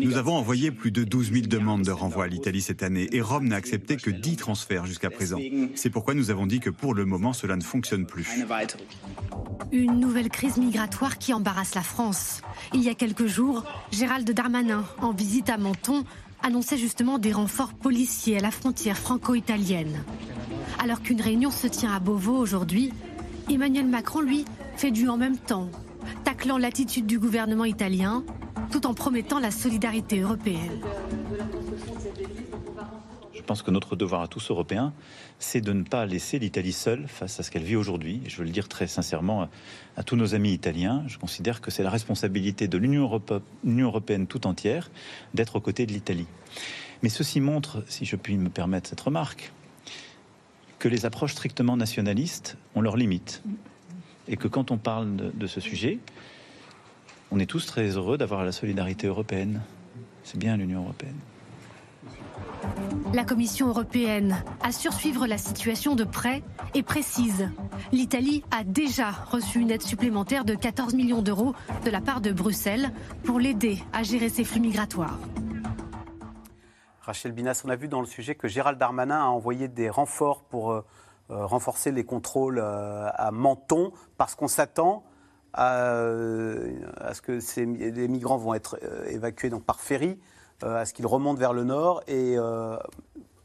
Nous 0.00 0.16
avons 0.16 0.34
envoyé 0.34 0.70
plus 0.70 0.92
de 0.92 1.04
12 1.04 1.32
000 1.32 1.46
demandes 1.46 1.82
de 1.82 1.90
renvoi 1.90 2.24
à 2.24 2.28
l'Italie 2.28 2.62
cette 2.62 2.82
année 2.82 3.08
et 3.12 3.20
Rome 3.20 3.48
n'a 3.48 3.56
accepté 3.56 3.96
que 3.96 4.10
10 4.10 4.36
transferts 4.36 4.86
jusqu'à 4.86 5.10
présent. 5.10 5.38
C'est 5.74 5.90
pourquoi 5.90 6.14
nous 6.14 6.30
avons 6.30 6.46
dit 6.46 6.60
que 6.60 6.70
pour 6.70 6.94
le 6.94 7.04
moment, 7.04 7.32
cela 7.32 7.56
ne 7.56 7.62
fonctionne 7.62 8.06
plus. 8.06 8.28
Une 9.72 10.00
nouvelle 10.00 10.28
crise 10.28 10.56
migratoire 10.56 11.18
qui 11.18 11.34
embarrasse 11.34 11.74
la 11.74 11.82
France. 11.82 12.40
Il 12.72 12.82
y 12.82 12.88
a 12.88 12.94
quelques 12.94 13.26
jours, 13.26 13.64
Gérald 13.92 14.27
Darmanin, 14.32 14.84
en 15.00 15.12
visite 15.12 15.50
à 15.50 15.58
Menton, 15.58 16.04
annonçait 16.42 16.78
justement 16.78 17.18
des 17.18 17.32
renforts 17.32 17.72
policiers 17.72 18.38
à 18.38 18.40
la 18.40 18.50
frontière 18.50 18.96
franco-italienne. 18.96 20.04
Alors 20.78 21.02
qu'une 21.02 21.20
réunion 21.20 21.50
se 21.50 21.66
tient 21.66 21.92
à 21.92 22.00
Beauvau 22.00 22.36
aujourd'hui, 22.36 22.92
Emmanuel 23.50 23.86
Macron, 23.86 24.20
lui, 24.20 24.44
fait 24.76 24.90
du 24.90 25.08
en 25.08 25.16
même 25.16 25.38
temps, 25.38 25.68
taclant 26.24 26.58
l'attitude 26.58 27.06
du 27.06 27.18
gouvernement 27.18 27.64
italien 27.64 28.24
tout 28.70 28.86
en 28.86 28.94
promettant 28.94 29.38
la 29.38 29.50
solidarité 29.50 30.20
européenne. 30.20 30.80
Je 33.38 33.42
pense 33.44 33.62
que 33.62 33.70
notre 33.70 33.94
devoir 33.94 34.22
à 34.22 34.26
tous 34.26 34.50
Européens, 34.50 34.92
c'est 35.38 35.60
de 35.60 35.72
ne 35.72 35.84
pas 35.84 36.04
laisser 36.06 36.40
l'Italie 36.40 36.72
seule 36.72 37.06
face 37.06 37.38
à 37.38 37.44
ce 37.44 37.52
qu'elle 37.52 37.62
vit 37.62 37.76
aujourd'hui. 37.76 38.20
Je 38.26 38.36
veux 38.36 38.44
le 38.44 38.50
dire 38.50 38.66
très 38.66 38.88
sincèrement 38.88 39.48
à 39.96 40.02
tous 40.02 40.16
nos 40.16 40.34
amis 40.34 40.52
italiens. 40.52 41.04
Je 41.06 41.18
considère 41.18 41.60
que 41.60 41.70
c'est 41.70 41.84
la 41.84 41.90
responsabilité 41.90 42.66
de 42.66 42.76
l'Union 42.76 43.08
européenne 43.64 44.26
tout 44.26 44.48
entière 44.48 44.90
d'être 45.34 45.54
aux 45.54 45.60
côtés 45.60 45.86
de 45.86 45.92
l'Italie. 45.92 46.26
Mais 47.04 47.08
ceci 47.08 47.40
montre, 47.40 47.84
si 47.86 48.04
je 48.04 48.16
puis 48.16 48.36
me 48.36 48.48
permettre 48.48 48.90
cette 48.90 49.00
remarque, 49.00 49.52
que 50.80 50.88
les 50.88 51.06
approches 51.06 51.32
strictement 51.32 51.76
nationalistes 51.76 52.56
ont 52.74 52.80
leurs 52.80 52.96
limites. 52.96 53.44
Et 54.26 54.36
que 54.36 54.48
quand 54.48 54.72
on 54.72 54.78
parle 54.78 55.32
de 55.32 55.46
ce 55.46 55.60
sujet, 55.60 56.00
on 57.30 57.38
est 57.38 57.46
tous 57.46 57.66
très 57.66 57.90
heureux 57.90 58.18
d'avoir 58.18 58.44
la 58.44 58.52
solidarité 58.52 59.06
européenne. 59.06 59.62
C'est 60.24 60.38
bien 60.38 60.56
l'Union 60.56 60.82
européenne. 60.82 61.18
La 63.14 63.24
Commission 63.24 63.68
européenne 63.68 64.36
assure 64.62 64.92
suivre 64.92 65.26
la 65.26 65.38
situation 65.38 65.94
de 65.94 66.04
près 66.04 66.42
et 66.74 66.82
précise. 66.82 67.48
L'Italie 67.90 68.44
a 68.50 68.64
déjà 68.64 69.10
reçu 69.10 69.60
une 69.60 69.70
aide 69.70 69.82
supplémentaire 69.82 70.44
de 70.44 70.54
14 70.54 70.94
millions 70.94 71.22
d'euros 71.22 71.54
de 71.84 71.90
la 71.90 72.00
part 72.00 72.20
de 72.20 72.32
Bruxelles 72.32 72.92
pour 73.24 73.38
l'aider 73.40 73.78
à 73.92 74.02
gérer 74.02 74.28
ses 74.28 74.44
flux 74.44 74.60
migratoires. 74.60 75.18
Rachel 77.00 77.32
Binas, 77.32 77.62
on 77.64 77.70
a 77.70 77.76
vu 77.76 77.88
dans 77.88 78.00
le 78.00 78.06
sujet 78.06 78.34
que 78.34 78.48
Gérald 78.48 78.78
Darmanin 78.78 79.18
a 79.18 79.28
envoyé 79.28 79.66
des 79.68 79.88
renforts 79.88 80.42
pour 80.42 80.72
euh, 80.72 80.84
euh, 81.30 81.46
renforcer 81.46 81.90
les 81.90 82.04
contrôles 82.04 82.58
euh, 82.58 83.08
à 83.14 83.30
Menton 83.30 83.92
parce 84.18 84.34
qu'on 84.34 84.48
s'attend 84.48 85.04
à, 85.54 86.02
ce 87.14 87.22
que 87.22 87.40
les 87.56 88.08
migrants 88.08 88.36
vont 88.36 88.52
être 88.52 88.78
évacués 89.08 89.50
par 89.66 89.80
ferry 89.80 90.18
à 90.62 90.84
ce 90.84 90.92
qu'il 90.92 91.06
remonte 91.06 91.38
vers 91.38 91.52
le 91.52 91.64
nord 91.64 92.02
et 92.08 92.36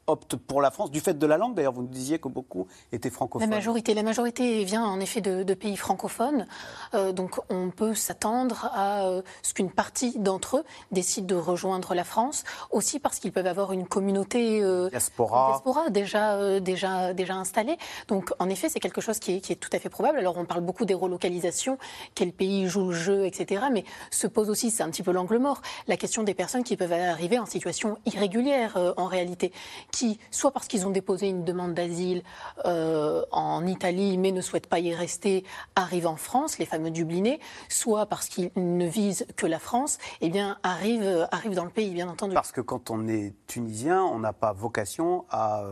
euh, 0.07 0.11
opte 0.11 0.35
pour 0.35 0.61
la 0.61 0.71
France, 0.71 0.91
du 0.91 0.99
fait 0.99 1.17
de 1.17 1.25
la 1.25 1.37
langue 1.37 1.55
d'ailleurs, 1.55 1.73
vous 1.73 1.81
nous 1.81 1.87
disiez 1.87 2.19
que 2.19 2.27
beaucoup 2.27 2.67
étaient 2.91 3.09
francophones. 3.09 3.49
La 3.49 3.55
majorité, 3.55 3.93
la 3.93 4.03
majorité 4.03 4.63
vient 4.63 4.85
en 4.85 4.99
effet 4.99 5.21
de, 5.21 5.53
pays 5.53 5.77
francophones, 5.77 6.47
euh, 6.93 7.11
donc 7.11 7.39
on 7.49 7.69
peut 7.69 7.93
s'attendre 7.93 8.69
à 8.73 9.05
euh, 9.05 9.21
ce 9.43 9.53
qu'une 9.53 9.71
partie 9.71 10.17
d'entre 10.19 10.57
eux 10.57 10.63
décide 10.91 11.25
de 11.25 11.35
rejoindre 11.35 11.93
la 11.93 12.03
France, 12.03 12.43
aussi 12.71 12.99
parce 12.99 13.19
qu'ils 13.19 13.31
peuvent 13.31 13.47
avoir 13.47 13.71
une 13.71 13.87
communauté 13.87 14.61
euh, 14.61 14.89
diaspora. 14.89 15.61
déjà, 15.89 16.59
déjà, 16.59 17.13
déjà 17.13 17.35
installée. 17.35 17.77
Donc 18.07 18.31
en 18.39 18.49
effet, 18.49 18.69
c'est 18.69 18.79
quelque 18.79 19.01
chose 19.01 19.19
qui 19.19 19.35
est, 19.35 19.41
qui 19.41 19.53
est, 19.53 19.57
tout 19.57 19.69
à 19.73 19.79
fait 19.79 19.89
probable. 19.89 20.17
Alors 20.17 20.37
on 20.37 20.45
parle 20.45 20.61
beaucoup 20.61 20.85
des 20.85 20.93
relocalisations, 20.93 21.77
quel 22.15 22.31
pays 22.31 22.67
joue 22.67 22.89
le 22.89 22.95
jeu, 22.95 23.25
etc. 23.25 23.65
Mais 23.71 23.85
se 24.11 24.27
pose 24.27 24.49
aussi, 24.49 24.71
c'est 24.71 24.83
un 24.83 24.89
petit 24.89 25.03
peu 25.03 25.11
l'angle 25.11 25.37
mort, 25.37 25.61
la 25.87 25.97
question 25.97 26.23
des 26.23 26.33
personnes 26.33 26.63
qui 26.63 26.75
peuvent 26.75 26.93
arriver 26.93 27.39
en 27.39 27.45
situation 27.45 27.97
irrégulière 28.05 28.93
en 28.97 29.05
réalité 29.05 29.51
qui, 29.93 30.19
soit 30.31 30.51
parce 30.51 30.67
qu'ils 30.67 30.85
ont 30.85 30.89
déposé 30.89 31.29
une 31.29 31.45
demande 31.45 31.73
d'asile 31.73 32.23
euh, 32.65 33.23
en 33.31 33.65
Italie 33.65 34.17
mais 34.17 34.31
ne 34.31 34.41
souhaitent 34.41 34.67
pas 34.67 34.79
y 34.79 34.93
rester, 34.93 35.45
arrivent 35.75 36.07
en 36.07 36.17
France, 36.17 36.57
les 36.57 36.65
fameux 36.65 36.91
Dublinés, 36.91 37.39
soit 37.69 38.07
parce 38.07 38.27
qu'ils 38.27 38.51
ne 38.57 38.85
visent 38.85 39.25
que 39.37 39.45
la 39.45 39.59
France, 39.59 39.99
eh 40.19 40.29
bien, 40.29 40.57
arrivent, 40.63 41.27
arrivent 41.31 41.55
dans 41.55 41.63
le 41.63 41.69
pays, 41.69 41.91
bien 41.91 42.09
entendu. 42.09 42.33
Parce 42.33 42.51
que 42.51 42.61
quand 42.61 42.89
on 42.89 43.07
est 43.07 43.33
tunisien, 43.47 44.03
on 44.03 44.19
n'a 44.19 44.33
pas 44.33 44.51
vocation 44.51 45.25
à, 45.29 45.63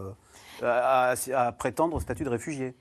à, 0.61 1.15
à 1.33 1.51
prétendre 1.51 1.97
au 1.97 1.99
statut 1.99 2.23
de 2.23 2.29
réfugié 2.29 2.75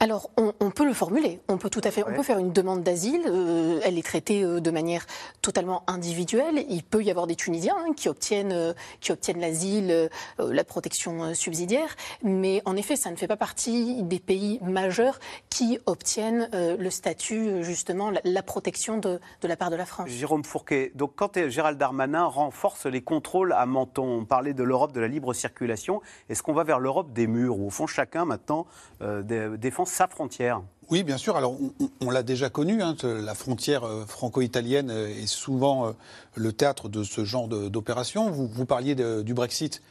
alors, 0.00 0.30
on, 0.36 0.70
peut 0.70 0.84
le 0.84 0.92
formuler. 0.92 1.40
On 1.48 1.58
peut 1.58 1.70
tout 1.70 1.80
à 1.82 1.90
fait. 1.90 2.04
On 2.06 2.14
peut 2.14 2.22
faire 2.22 2.38
une 2.38 2.52
demande 2.52 2.84
d'asile. 2.84 3.22
Euh, 3.26 3.80
elle 3.82 3.98
est 3.98 4.06
traitée 4.06 4.44
euh, 4.44 4.60
de 4.60 4.70
manière 4.70 5.04
totalement 5.42 5.82
individuelle. 5.88 6.64
Il 6.68 6.84
peut 6.84 7.02
y 7.02 7.10
avoir 7.10 7.26
des 7.26 7.34
Tunisiens 7.34 7.74
hein, 7.76 7.94
qui 7.96 8.08
obtiennent, 8.08 8.52
euh, 8.52 8.74
qui 9.00 9.10
obtiennent 9.10 9.40
l'asile, 9.40 10.08
la 10.38 10.62
protection 10.62 11.34
subsidiaire. 11.34 11.96
Mais 12.22 12.62
en 12.64 12.76
effet, 12.76 12.94
ça 12.94 13.10
ne 13.10 13.16
fait 13.16 13.26
pas 13.26 13.36
partie 13.36 14.04
des 14.04 14.20
pays 14.20 14.60
majeurs 14.62 15.18
qui 15.50 15.80
obtiennent 15.86 16.48
le 16.52 16.90
statut, 16.90 17.64
justement, 17.64 18.12
la, 18.22 18.42
protection 18.42 18.98
de, 18.98 19.18
de, 19.42 19.48
la 19.48 19.56
part 19.56 19.70
de 19.70 19.76
la 19.76 19.84
France. 19.84 20.08
Jérôme 20.08 20.44
Fourquet. 20.44 20.92
Donc, 20.94 21.12
quand 21.16 21.48
Gérald 21.48 21.76
Darmanin 21.76 22.24
renforce 22.24 22.86
les 22.86 23.02
contrôles 23.02 23.52
à 23.52 23.66
Menton, 23.66 24.20
on 24.20 24.24
parlait 24.24 24.54
de 24.54 24.62
l'Europe 24.62 24.92
de 24.92 25.00
la 25.00 25.08
libre 25.08 25.34
circulation. 25.34 26.00
Est-ce 26.28 26.44
qu'on 26.44 26.54
va 26.54 26.62
vers 26.62 26.78
l'Europe 26.78 27.12
des 27.12 27.26
murs 27.26 27.58
où, 27.58 27.66
au 27.66 27.70
fond, 27.70 27.88
chacun 27.88 28.24
maintenant 28.24 28.66
défend 29.00 29.87
sa 29.88 30.08
frontière 30.08 30.62
oui, 30.90 31.02
bien 31.02 31.18
sûr. 31.18 31.36
Alors, 31.36 31.54
on, 32.00 32.10
l'a 32.10 32.22
déjà 32.22 32.48
connu. 32.48 32.82
Hein, 32.82 32.96
la 33.02 33.34
frontière 33.34 33.84
euh, 33.84 34.06
franco-italienne 34.06 34.90
euh, 34.90 35.08
est 35.08 35.26
souvent 35.26 35.88
euh, 35.88 35.92
le 36.34 36.50
théâtre 36.52 36.88
de 36.88 37.04
ce 37.04 37.26
genre 37.26 37.46
d'opération. 37.46 38.30
Vous, 38.30 38.64
parliez 38.64 38.94
du 38.94 39.34
Brexit. 39.34 39.82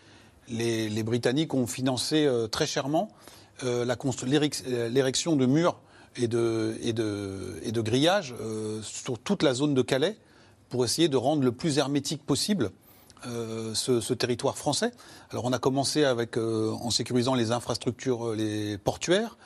Les, 0.50 1.04
Britanniques 1.04 1.54
ont 1.54 1.68
financé 1.68 2.28
très 2.52 2.66
chèrement 2.66 3.10
l'érection 3.62 5.36
de 5.36 5.46
murs 5.46 5.78
et 6.16 6.28
de, 6.28 7.82
grillages 7.82 8.34
sur 8.82 9.20
toute 9.20 9.44
la 9.44 9.54
zone 9.54 9.74
de 9.74 9.82
Calais 9.82 10.18
pour 10.70 10.86
essayer 10.86 11.10
de 11.10 11.18
rendre 11.18 11.44
le 11.44 11.52
plus 11.52 11.80
hermétique 11.80 12.26
possible 12.26 12.72
ce, 13.26 14.14
territoire 14.14 14.58
français. 14.58 14.92
Alors, 15.32 15.44
on 15.44 15.52
a 15.52 15.60
commencé 15.60 16.06
en 16.08 16.90
sécurisant 16.92 17.36
les 17.36 17.52
infrastructures 17.52 18.34
les 18.34 18.78
portuaires. 18.78 19.38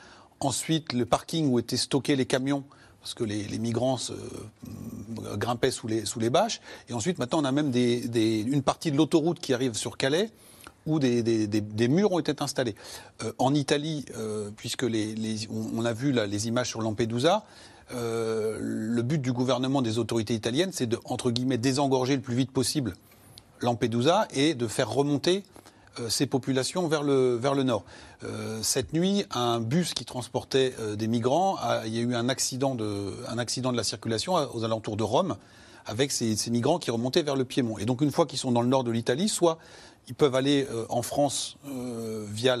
Ensuite, 0.44 0.92
le 0.92 1.06
parking 1.06 1.48
où 1.48 1.60
étaient 1.60 1.76
stockés 1.76 2.16
les 2.16 2.26
camions, 2.26 2.64
parce 3.00 3.14
que 3.14 3.22
les, 3.22 3.58
migrants 3.58 3.98
euh, 4.10 5.36
grimpaient 5.36 5.70
sous 5.70 5.86
les, 5.86 6.30
bâches. 6.30 6.60
Et 6.88 6.92
ensuite, 6.92 7.18
maintenant, 7.18 7.40
on 7.40 7.44
a 7.44 7.52
même 7.52 7.72
une 7.74 8.62
partie 8.62 8.90
de 8.90 8.96
l'autoroute 8.96 9.38
qui 9.38 9.54
arrive 9.54 9.74
sur 9.74 9.96
Calais 9.96 10.30
où 10.84 10.98
des, 10.98 11.88
murs 11.88 12.10
ont 12.10 12.18
été 12.18 12.34
installés. 12.40 12.74
Euh, 13.22 13.32
en 13.38 13.54
Italie, 13.54 14.04
euh, 14.16 14.50
puisque 14.56 14.84
on, 14.84 15.84
a 15.84 15.92
vu 15.92 16.12
les 16.12 16.48
images 16.48 16.68
sur 16.70 16.82
Lampedusa, 16.82 17.44
le 17.92 19.02
but 19.02 19.20
du 19.20 19.32
gouvernement 19.32 19.80
des 19.80 19.98
autorités 19.98 20.34
italiennes, 20.34 20.70
c'est 20.72 20.86
de, 20.86 20.98
désengorger 21.56 22.16
le 22.16 22.22
plus 22.22 22.34
vite 22.34 22.50
possible 22.50 22.94
Lampedusa 23.60 24.26
et 24.34 24.54
de 24.54 24.66
faire 24.66 24.90
remonter 24.90 25.44
ces 26.08 26.26
populations 26.26 26.88
vers 26.88 27.02
le, 27.02 27.36
vers 27.36 27.54
le 27.54 27.62
nord. 27.62 27.84
Euh, 28.24 28.60
cette 28.62 28.92
nuit, 28.92 29.24
un 29.32 29.60
bus 29.60 29.94
qui 29.94 30.04
transportait 30.04 30.74
euh, 30.78 30.96
des 30.96 31.08
migrants, 31.08 31.58
il 31.84 31.94
y 31.94 31.98
a 31.98 32.02
eu 32.02 32.14
un 32.14 32.28
accident, 32.28 32.74
de, 32.74 33.14
un 33.28 33.38
accident 33.38 33.72
de 33.72 33.76
la 33.76 33.82
circulation 33.82 34.34
aux 34.34 34.64
alentours 34.64 34.96
de 34.96 35.02
Rome 35.02 35.36
avec 35.84 36.12
ces, 36.12 36.36
migrants 36.50 36.78
qui 36.78 36.92
remontaient 36.92 37.22
vers 37.22 37.34
le 37.34 37.44
Piémont. 37.44 37.78
Et 37.78 37.84
donc 37.84 38.02
une 38.02 38.12
fois 38.12 38.26
qu'ils 38.26 38.38
sont 38.38 38.52
dans 38.52 38.62
le 38.62 38.68
nord 38.68 38.84
de 38.84 38.92
l'Italie, 38.92 39.28
soit 39.28 39.58
ils 40.08 40.14
peuvent 40.14 40.36
aller 40.36 40.66
en 40.88 41.02
France 41.02 41.56
via, 41.64 42.56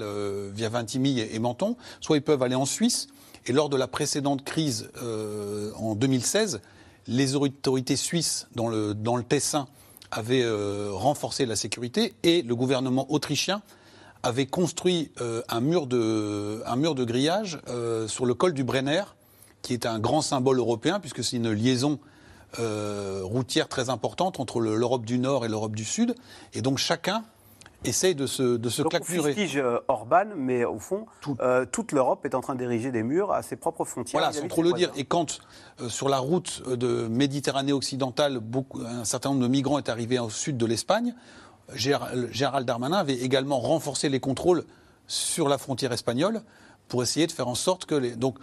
via 0.52 0.68
Vintimille 0.68 1.20
et, 1.20 1.38
Menton, 1.38 1.76
soit 2.00 2.16
ils 2.16 2.22
peuvent 2.22 2.42
aller 2.42 2.56
en 2.56 2.66
Suisse. 2.66 3.06
Et 3.46 3.52
lors 3.52 3.68
de 3.68 3.76
la 3.76 3.86
précédente 3.86 4.42
crise 4.42 4.90
en 5.78 5.94
2016, 5.94 6.62
les 7.06 7.36
autorités 7.36 7.94
suisses 7.94 8.48
dans 8.56 8.68
le, 8.68 8.92
dans 8.92 9.14
le 9.14 9.22
Tessin 9.22 9.68
avait 10.12 10.42
euh, 10.42 10.90
renforcé 10.92 11.46
la 11.46 11.56
sécurité 11.56 12.14
et 12.22 12.42
le 12.42 12.54
gouvernement 12.54 13.10
autrichien 13.10 13.62
avait 14.22 14.46
construit 14.46 15.10
euh, 15.20 15.42
un, 15.48 15.60
mur 15.60 15.86
de, 15.86 17.04
grillage 17.04 17.58
euh, 17.68 18.06
sur 18.06 18.24
le 18.26 18.34
col 18.34 18.52
du 18.52 18.62
Brenner, 18.62 19.02
qui 19.62 19.72
est 19.72 19.86
un 19.86 19.98
grand 19.98 20.20
symbole 20.20 20.58
européen, 20.58 21.00
puisque 21.00 21.24
c'est 21.24 21.36
une 21.36 21.50
liaison 21.50 21.98
routière 23.22 23.66
très 23.66 23.88
importante 23.88 24.38
entre 24.38 24.60
l'Europe 24.60 25.06
du 25.06 25.18
Nord 25.18 25.46
et 25.46 25.48
l'Europe 25.48 25.74
du 25.74 25.86
Sud. 25.86 26.14
Et 26.52 26.60
donc 26.60 26.76
chacun 26.76 27.24
essaye 27.84 28.14
de 28.14 28.26
se, 28.26 28.56
de 28.56 28.68
se 28.68 28.82
Donc 28.82 28.92
on 28.94 28.98
claquemurer. 28.98 29.32
fustige 29.34 29.56
euh, 29.58 29.78
Orban, 29.88 30.26
mais 30.36 30.64
au 30.64 30.78
fond, 30.78 31.06
euh, 31.40 31.64
toute 31.70 31.92
l'Europe 31.92 32.24
est 32.24 32.34
en 32.34 32.40
train 32.40 32.54
d'ériger 32.54 32.90
des 32.92 33.02
murs 33.02 33.32
à 33.32 33.42
ses 33.42 33.56
propres 33.56 33.84
frontières. 33.84 34.20
Voilà, 34.20 34.32
sans 34.32 34.48
trop 34.48 34.62
le 34.62 34.72
dire. 34.72 34.90
Et 34.96 35.04
quand, 35.04 35.38
euh, 35.80 35.88
sur 35.88 36.08
la 36.08 36.18
route 36.18 36.62
de 36.68 37.08
Méditerranée 37.08 37.72
occidentale, 37.72 38.38
beaucoup, 38.38 38.80
un 38.80 39.04
certain 39.04 39.30
nombre 39.30 39.42
de 39.42 39.48
migrants 39.48 39.78
est 39.78 39.88
arrivé 39.88 40.18
au 40.18 40.30
sud 40.30 40.56
de 40.56 40.66
l'Espagne, 40.66 41.14
Géra- 41.74 42.10
Gérald 42.30 42.66
Darmanin 42.66 42.98
avait 42.98 43.14
également 43.16 43.58
renforcé 43.58 44.08
les 44.08 44.20
contrôles 44.20 44.64
sur 45.06 45.48
la 45.48 45.58
frontière 45.58 45.92
espagnole 45.92 46.42
pour 46.88 47.02
essayer 47.02 47.26
de 47.26 47.32
faire 47.32 47.48
en 47.48 47.54
sorte 47.54 47.86
que 47.86 47.94
les... 47.94 48.16
Donc 48.16 48.36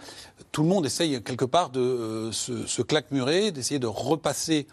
tout 0.50 0.62
le 0.62 0.68
monde 0.68 0.84
essaye 0.84 1.22
quelque 1.22 1.44
part 1.44 1.70
de 1.70 1.80
euh, 1.80 2.32
se, 2.32 2.66
se 2.66 2.82
claquemurer, 2.82 3.52
d'essayer 3.52 3.78
de 3.78 3.86
repasser 3.86 4.66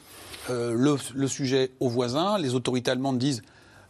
euh, 0.50 0.74
le, 0.76 0.96
le 1.14 1.28
sujet 1.28 1.72
aux 1.80 1.90
voisins. 1.90 2.38
Les 2.40 2.56
autorités 2.56 2.90
allemandes 2.90 3.20
disent 3.20 3.44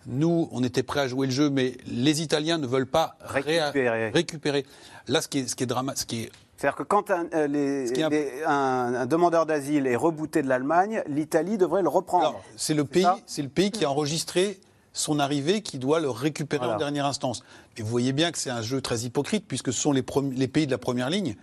nous, 0.08 0.48
on 0.52 0.64
était 0.64 0.84
prêts 0.84 1.02
à 1.02 1.08
jouer 1.08 1.28
le 1.28 1.34
jeu, 1.34 1.50
mais 1.50 1.74
les 1.88 2.22
Italiens 2.22 2.58
ne 2.58 2.66
veulent 2.68 2.88
pas 2.88 3.18
Récupérer. 3.22 4.10
récupérer. 4.10 4.66
Là, 5.08 5.22
ce 5.22 5.28
qui 5.28 5.40
est, 5.40 5.48
ce 5.48 5.56
qui 5.56 5.64
est 5.64 5.68
drama- 5.68 5.96
ce 5.96 6.06
qui 6.06 6.24
est 6.24 6.32
C'est-à-dire 6.56 6.78
que 6.78 6.84
quand 6.84 7.12
un, 7.12 7.28
euh, 7.34 7.48
les- 7.48 8.04
un- 8.04 8.10
les- 8.10 8.44
un- 8.46 8.94
un 8.96 9.06
demandeur 9.06 9.46
d'asile 9.46 9.86
est 9.86 9.96
rebooté 9.96 10.42
de 10.42 10.48
l'Allemagne, 10.48 11.04
l'Italie 11.08 11.58
devrait 11.58 11.82
le 11.84 11.90
reprendre. 11.90 12.42
C'est 12.56 12.74
le 12.74 12.84
pays, 12.86 13.06
le 13.38 13.48
pays 13.50 13.70
qui 13.72 13.86
a 13.86 13.92
enregistré 13.92 14.60
son 14.94 15.20
arrivée 15.20 15.62
qui 15.62 15.78
doit 15.78 16.00
le 16.00 16.10
récupérer 16.10 16.62
Voilà. 16.66 16.76
en 16.76 16.80
dernière 16.80 17.06
instance. 17.06 17.44
Et 17.78 17.84
vous 17.84 17.90
voyez 17.90 18.14
bien 18.14 18.32
que 18.32 18.38
c'est 18.40 18.50
un 18.50 18.64
jeu 18.64 18.82
très 18.82 19.02
hypocrite 19.02 19.46
puisque 19.48 19.72
ce 19.72 19.80
sont 19.80 19.92
les, 19.92 20.02
pays 20.02 20.66
de 20.66 20.72
la 20.72 20.80
première 20.80 21.10
ligne 21.12 21.36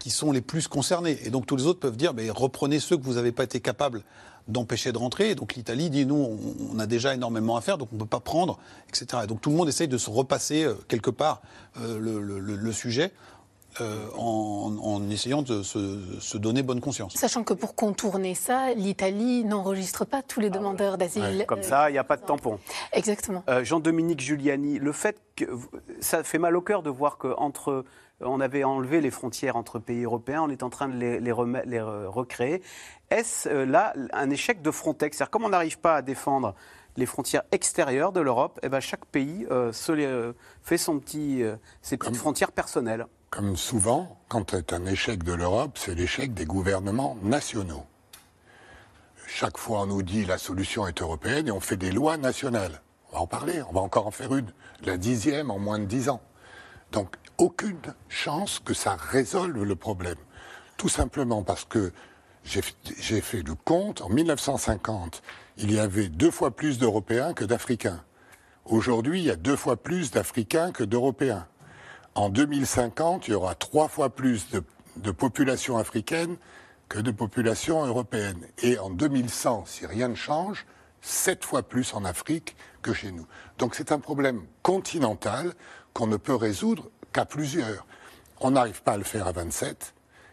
qui 0.00 0.10
sont 0.10 0.32
les 0.32 0.40
plus 0.40 0.66
concernés. 0.66 1.16
Et 1.24 1.30
donc 1.30 1.46
tous 1.46 1.54
les 1.54 1.66
autres 1.66 1.78
peuvent 1.78 1.96
dire, 1.96 2.12
ben, 2.14 2.28
reprenez 2.32 2.80
ceux 2.80 2.96
que 2.96 3.04
vous 3.04 3.14
n'avez 3.14 3.30
pas 3.30 3.44
été 3.44 3.60
capable 3.60 4.02
d'empêcher 4.48 4.92
de 4.92 4.98
rentrer. 4.98 5.34
Donc 5.34 5.54
l'Italie 5.54 5.90
dit, 5.90 6.06
nous, 6.06 6.38
on, 6.72 6.78
a 6.78 6.86
déjà 6.86 7.14
énormément 7.14 7.56
à 7.56 7.60
faire, 7.60 7.78
donc 7.78 7.88
on 7.92 7.96
ne 7.96 8.00
peut 8.00 8.06
pas 8.06 8.20
prendre, 8.20 8.58
etc. 8.88 9.22
Et 9.24 9.26
donc 9.26 9.40
tout 9.40 9.50
le 9.50 9.56
monde 9.56 9.68
essaye 9.68 9.88
de 9.88 9.98
se 9.98 10.10
repasser 10.10 10.64
euh, 10.64 10.74
quelque 10.88 11.10
part 11.10 11.42
euh, 11.80 11.98
le 11.98 12.72
sujet 12.72 13.12
euh, 13.80 14.06
en, 14.16 14.76
en 14.82 15.10
essayant 15.10 15.42
de 15.42 15.62
se, 15.62 16.00
se 16.20 16.38
donner 16.38 16.62
bonne 16.62 16.80
conscience. 16.80 17.14
Sachant 17.14 17.44
que 17.44 17.54
pour 17.54 17.74
contourner 17.74 18.34
ça, 18.34 18.72
l'Italie 18.74 19.44
n'enregistre 19.44 20.04
pas 20.04 20.22
tous 20.22 20.40
les 20.40 20.50
demandeurs 20.50 20.98
d'asile. 20.98 21.44
Comme 21.46 21.60
Euh, 21.60 21.62
ça, 21.62 21.90
il 21.90 21.92
n'y 21.92 21.98
a 21.98 22.04
pas 22.04 22.16
de 22.16 22.22
tampon. 22.24 22.58
Exactement. 22.92 23.42
Euh, 23.48 23.64
Jean-Dominique 23.64 24.20
Giuliani, 24.20 24.78
le 24.78 24.92
fait 24.92 25.20
que 25.36 25.44
ça 26.00 26.22
fait 26.22 26.38
mal 26.38 26.56
au 26.56 26.60
cœur 26.62 26.82
de 26.82 26.90
voir 26.90 27.18
qu'entre 27.18 27.84
on 28.22 28.40
avait 28.40 28.64
enlevé 28.64 29.02
les 29.02 29.10
frontières 29.10 29.56
entre 29.56 29.78
pays 29.78 30.04
européens, 30.04 30.42
on 30.42 30.48
est 30.48 30.62
en 30.62 30.70
train 30.70 30.88
de 30.88 30.96
les, 30.96 31.20
les 31.20 31.32
remet- 31.32 31.64
les 31.66 31.80
re- 31.80 32.06
recréer. 32.06 32.62
Est-ce 33.10 33.46
euh, 33.48 33.66
là 33.66 33.92
un 34.14 34.30
échec 34.30 34.62
de 34.62 34.70
Frontex? 34.70 35.18
C'est-à-dire 35.18 35.30
comme 35.30 35.44
on 35.44 35.50
n'arrive 35.50 35.78
pas 35.78 35.96
à 35.96 36.02
défendre 36.02 36.54
les 36.96 37.04
frontières 37.04 37.42
extérieures 37.52 38.12
de 38.12 38.20
l'Europe, 38.20 38.58
eh 38.62 38.70
ben 38.70 38.80
chaque 38.80 39.04
pays 39.04 39.46
euh, 39.50 39.70
se 39.70 39.92
les, 39.92 40.06
euh, 40.06 40.32
fait 40.62 40.78
son 40.78 40.98
petit, 40.98 41.42
euh, 41.42 41.56
ses 41.82 41.98
petites 41.98 42.16
frontières 42.16 42.52
personnelles. 42.52 43.04
Comme 43.36 43.58
souvent, 43.58 44.16
quand 44.28 44.52
c'est 44.52 44.72
un 44.72 44.86
échec 44.86 45.22
de 45.22 45.34
l'Europe, 45.34 45.76
c'est 45.76 45.94
l'échec 45.94 46.32
des 46.32 46.46
gouvernements 46.46 47.18
nationaux. 47.22 47.84
Chaque 49.26 49.58
fois, 49.58 49.82
on 49.82 49.86
nous 49.88 50.02
dit 50.02 50.24
la 50.24 50.38
solution 50.38 50.86
est 50.86 51.02
européenne 51.02 51.48
et 51.48 51.50
on 51.50 51.60
fait 51.60 51.76
des 51.76 51.90
lois 51.90 52.16
nationales. 52.16 52.80
On 53.10 53.16
va 53.16 53.20
en 53.20 53.26
parler, 53.26 53.60
on 53.68 53.74
va 53.74 53.82
encore 53.82 54.06
en 54.06 54.10
faire 54.10 54.34
une, 54.34 54.50
la 54.86 54.96
dixième 54.96 55.50
en 55.50 55.58
moins 55.58 55.78
de 55.78 55.84
dix 55.84 56.08
ans. 56.08 56.22
Donc, 56.92 57.14
aucune 57.36 57.76
chance 58.08 58.58
que 58.58 58.72
ça 58.72 58.96
résolve 58.96 59.64
le 59.64 59.76
problème. 59.76 60.16
Tout 60.78 60.88
simplement 60.88 61.42
parce 61.42 61.66
que 61.66 61.92
j'ai 62.42 63.20
fait 63.20 63.42
le 63.42 63.54
compte, 63.54 64.00
en 64.00 64.08
1950, 64.08 65.22
il 65.58 65.74
y 65.74 65.78
avait 65.78 66.08
deux 66.08 66.30
fois 66.30 66.52
plus 66.52 66.78
d'Européens 66.78 67.34
que 67.34 67.44
d'Africains. 67.44 68.02
Aujourd'hui, 68.64 69.20
il 69.20 69.26
y 69.26 69.30
a 69.30 69.36
deux 69.36 69.56
fois 69.56 69.76
plus 69.76 70.10
d'Africains 70.10 70.72
que 70.72 70.84
d'Européens. 70.84 71.46
En 72.16 72.30
2050, 72.30 73.28
il 73.28 73.32
y 73.32 73.34
aura 73.34 73.54
trois 73.54 73.88
fois 73.88 74.08
plus 74.08 74.48
de, 74.48 74.62
de 74.96 75.10
population 75.10 75.76
africaine 75.76 76.38
que 76.88 76.98
de 76.98 77.10
population 77.10 77.84
européenne. 77.84 78.40
Et 78.62 78.78
en 78.78 78.88
2100, 78.88 79.64
si 79.66 79.84
rien 79.84 80.08
ne 80.08 80.14
change, 80.14 80.64
sept 81.02 81.44
fois 81.44 81.62
plus 81.62 81.92
en 81.92 82.06
Afrique 82.06 82.56
que 82.80 82.94
chez 82.94 83.12
nous. 83.12 83.26
Donc 83.58 83.74
c'est 83.74 83.92
un 83.92 83.98
problème 83.98 84.46
continental 84.62 85.52
qu'on 85.92 86.06
ne 86.06 86.16
peut 86.16 86.34
résoudre 86.34 86.88
qu'à 87.12 87.26
plusieurs. 87.26 87.86
On 88.40 88.52
n'arrive 88.52 88.82
pas 88.82 88.92
à 88.92 88.96
le 88.96 89.04
faire 89.04 89.26
à 89.26 89.32
27 89.32 89.92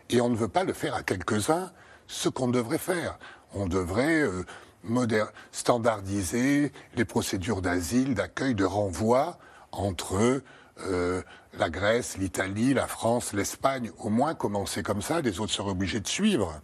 et 0.10 0.22
on 0.22 0.30
ne 0.30 0.38
veut 0.38 0.48
pas 0.48 0.64
le 0.64 0.72
faire 0.72 0.96
à 0.96 1.04
quelques-uns, 1.04 1.70
ce 2.08 2.30
qu'on 2.30 2.48
devrait 2.48 2.78
faire. 2.78 3.20
On 3.54 3.68
devrait 3.68 4.22
euh, 4.22 5.26
standardiser 5.52 6.72
les 6.96 7.04
procédures 7.04 7.62
d'asile, 7.62 8.16
d'accueil, 8.16 8.56
de 8.56 8.64
renvoi 8.64 9.38
entre 9.74 10.42
euh, 10.88 11.22
la 11.58 11.70
Grèce, 11.70 12.18
l'Italie, 12.18 12.74
la 12.74 12.88
France, 12.88 13.34
l'Espagne, 13.34 13.92
au 14.00 14.10
moins 14.10 14.34
commencer 14.34 14.84
comme 14.84 15.02
ça, 15.02 15.22
les 15.22 15.40
autres 15.40 15.52
seraient 15.54 15.72
obligés 15.72 16.00
de 16.00 16.08
suivre. 16.08 16.60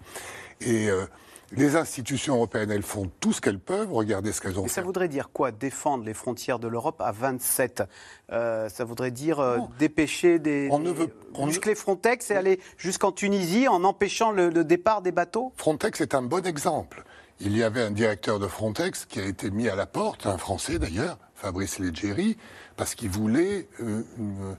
Et 0.61 0.89
euh, 0.89 1.05
les 1.51 1.75
institutions 1.75 2.35
européennes, 2.35 2.69
elles 2.71 2.83
font 2.83 3.09
tout 3.19 3.33
ce 3.33 3.41
qu'elles 3.41 3.59
peuvent, 3.59 3.91
regardez 3.91 4.31
ce 4.31 4.41
qu'elles 4.41 4.59
ont 4.59 4.65
Et 4.65 4.67
fait. 4.67 4.73
ça 4.75 4.81
voudrait 4.81 5.07
dire 5.07 5.29
quoi 5.31 5.51
Défendre 5.51 6.03
les 6.03 6.13
frontières 6.13 6.59
de 6.59 6.67
l'Europe 6.67 7.01
à 7.01 7.11
27 7.11 7.83
Euh, 8.31 8.69
Ça 8.69 8.83
voudrait 8.83 9.11
dire 9.11 9.39
euh, 9.39 9.57
dépêcher 9.79 10.37
des. 10.39 10.67
On 10.71 10.79
ne 10.79 10.91
veut- 10.91 11.13
on 11.33 11.41
ne- 11.43 11.47
muscler 11.47 11.73
Frontex 11.75 12.29
et 12.31 12.35
aller 12.35 12.59
jusqu'en 12.77 13.11
Tunisie 13.11 13.67
en 13.67 13.83
empêchant 13.83 14.31
le, 14.31 14.49
le 14.49 14.63
départ 14.63 15.01
des 15.01 15.11
bateaux? 15.11 15.51
Frontex 15.55 16.01
est 16.01 16.13
un 16.13 16.21
bon 16.21 16.45
exemple. 16.45 17.03
Il 17.39 17.55
y 17.57 17.63
avait 17.63 17.81
un 17.81 17.91
directeur 17.91 18.37
de 18.39 18.47
Frontex 18.47 19.05
qui 19.05 19.19
a 19.19 19.25
été 19.25 19.49
mis 19.49 19.69
à 19.69 19.75
la 19.75 19.85
porte, 19.85 20.27
un 20.27 20.37
Français 20.37 20.77
d'ailleurs, 20.77 21.17
Fabrice 21.35 21.79
Leggeri, 21.79 22.37
parce 22.75 22.95
qu'il 22.95 23.09
voulait 23.09 23.69
euh, 23.81 24.03
une- 24.17 24.57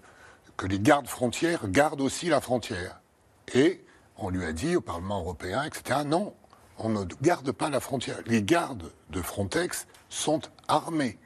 que 0.61 0.66
les 0.66 0.79
gardes 0.79 1.07
frontières 1.07 1.68
gardent 1.68 2.03
aussi 2.03 2.27
la 2.27 2.42
frontière. 2.42 3.01
Et 3.55 3.83
on 4.18 4.29
lui 4.29 4.44
a 4.44 4.53
dit 4.53 4.77
au 4.77 4.83
Parlement 4.83 5.20
européen, 5.20 5.62
etc., 5.64 6.01
non, 6.05 6.35
on 6.77 6.90
ne 6.90 7.03
garde 7.23 7.51
pas 7.51 7.70
la 7.70 7.81
frontière. 7.81 8.18
Les 8.27 8.42
gardes 8.42 8.92
de 9.09 9.23
Frontex 9.23 9.87
sont 10.11 10.42
armés 10.68 11.18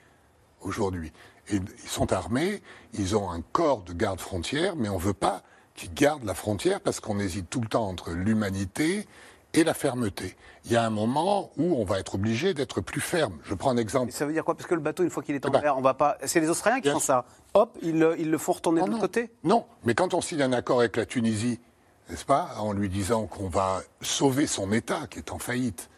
aujourd'hui. 0.61 1.12
Ils 1.51 1.64
sont 1.85 2.12
armés, 2.12 2.62
ils 2.92 3.16
ont 3.16 3.29
un 3.29 3.40
corps 3.40 3.83
de 3.83 3.92
garde 3.92 4.20
frontière, 4.20 4.77
mais 4.77 4.88
on 4.88 4.99
ne 4.99 5.05
veut 5.05 5.12
pas 5.12 5.42
qu'ils 5.75 5.92
gardent 5.92 6.23
la 6.23 6.35
frontière 6.35 6.81
parce 6.81 7.01
qu'on 7.01 7.18
hésite 7.18 7.51
tout 7.51 7.61
le 7.61 7.66
temps 7.66 7.88
entre 7.88 8.12
l'humanité 8.12 9.09
et 9.55 9.64
la 9.64 9.75
fermeté. 9.75 10.37
Il 10.67 10.73
y 10.73 10.77
a 10.77 10.85
un 10.85 10.90
moment 10.90 11.51
où 11.57 11.75
on 11.77 11.85
va 11.85 11.99
être 11.99 12.14
obligé 12.17 12.55
d'être 12.55 12.81
plus 12.81 13.01
ferme. 13.01 13.38
Je 13.45 13.55
prends 13.55 13.71
un 13.71 13.77
exemple. 13.77 14.09
Et 14.09 14.12
ça 14.12 14.25
veut 14.27 14.33
dire 14.33 14.45
quoi? 14.45 14.55
Parce 14.55 14.67
que 14.69 14.75
le 14.75 14.81
bateau, 14.81 15.03
une 15.03 15.11
fois 15.11 15.23
qu'il 15.23 15.35
est 15.35 15.45
en 15.45 15.49
Eh 15.49 15.53
ben, 15.53 15.61
mer, 15.62 15.77
on 15.79 15.83
va 15.83 15.95
pas. 15.95 16.17
C'est 16.25 16.40
les 16.40 16.49
Australiens 16.51 16.81
qui 16.81 16.88
font 16.90 16.99
sûr. 16.99 17.07
ça. 17.07 17.25
Hop, 17.55 17.77
ils 17.83 17.99
le, 17.99 18.19
ils 18.19 18.31
le 18.31 18.38
font 18.38 18.53
retourner 18.53 18.81
de 18.83 18.87
l'autre 18.87 19.01
côté? 19.01 19.31
Non, 19.45 19.64
mais 19.85 19.95
quand 19.95 20.14
on 20.14 20.21
signe 20.21 20.43
un 20.43 20.53
accord 20.53 20.81
avec 20.81 20.97
la 20.97 21.07
Tunisie, 21.07 21.61
n'est-ce 22.11 22.25
pas, 22.25 22.55
en 22.59 22.73
lui 22.73 22.88
disant 22.88 23.27
qu'on 23.27 23.49
va 23.49 23.81
sauver 24.01 24.47
son 24.47 24.73
État 24.73 25.07
qui 25.11 25.19
est 25.19 25.31
en 25.33 25.38
faillite, 25.38 25.88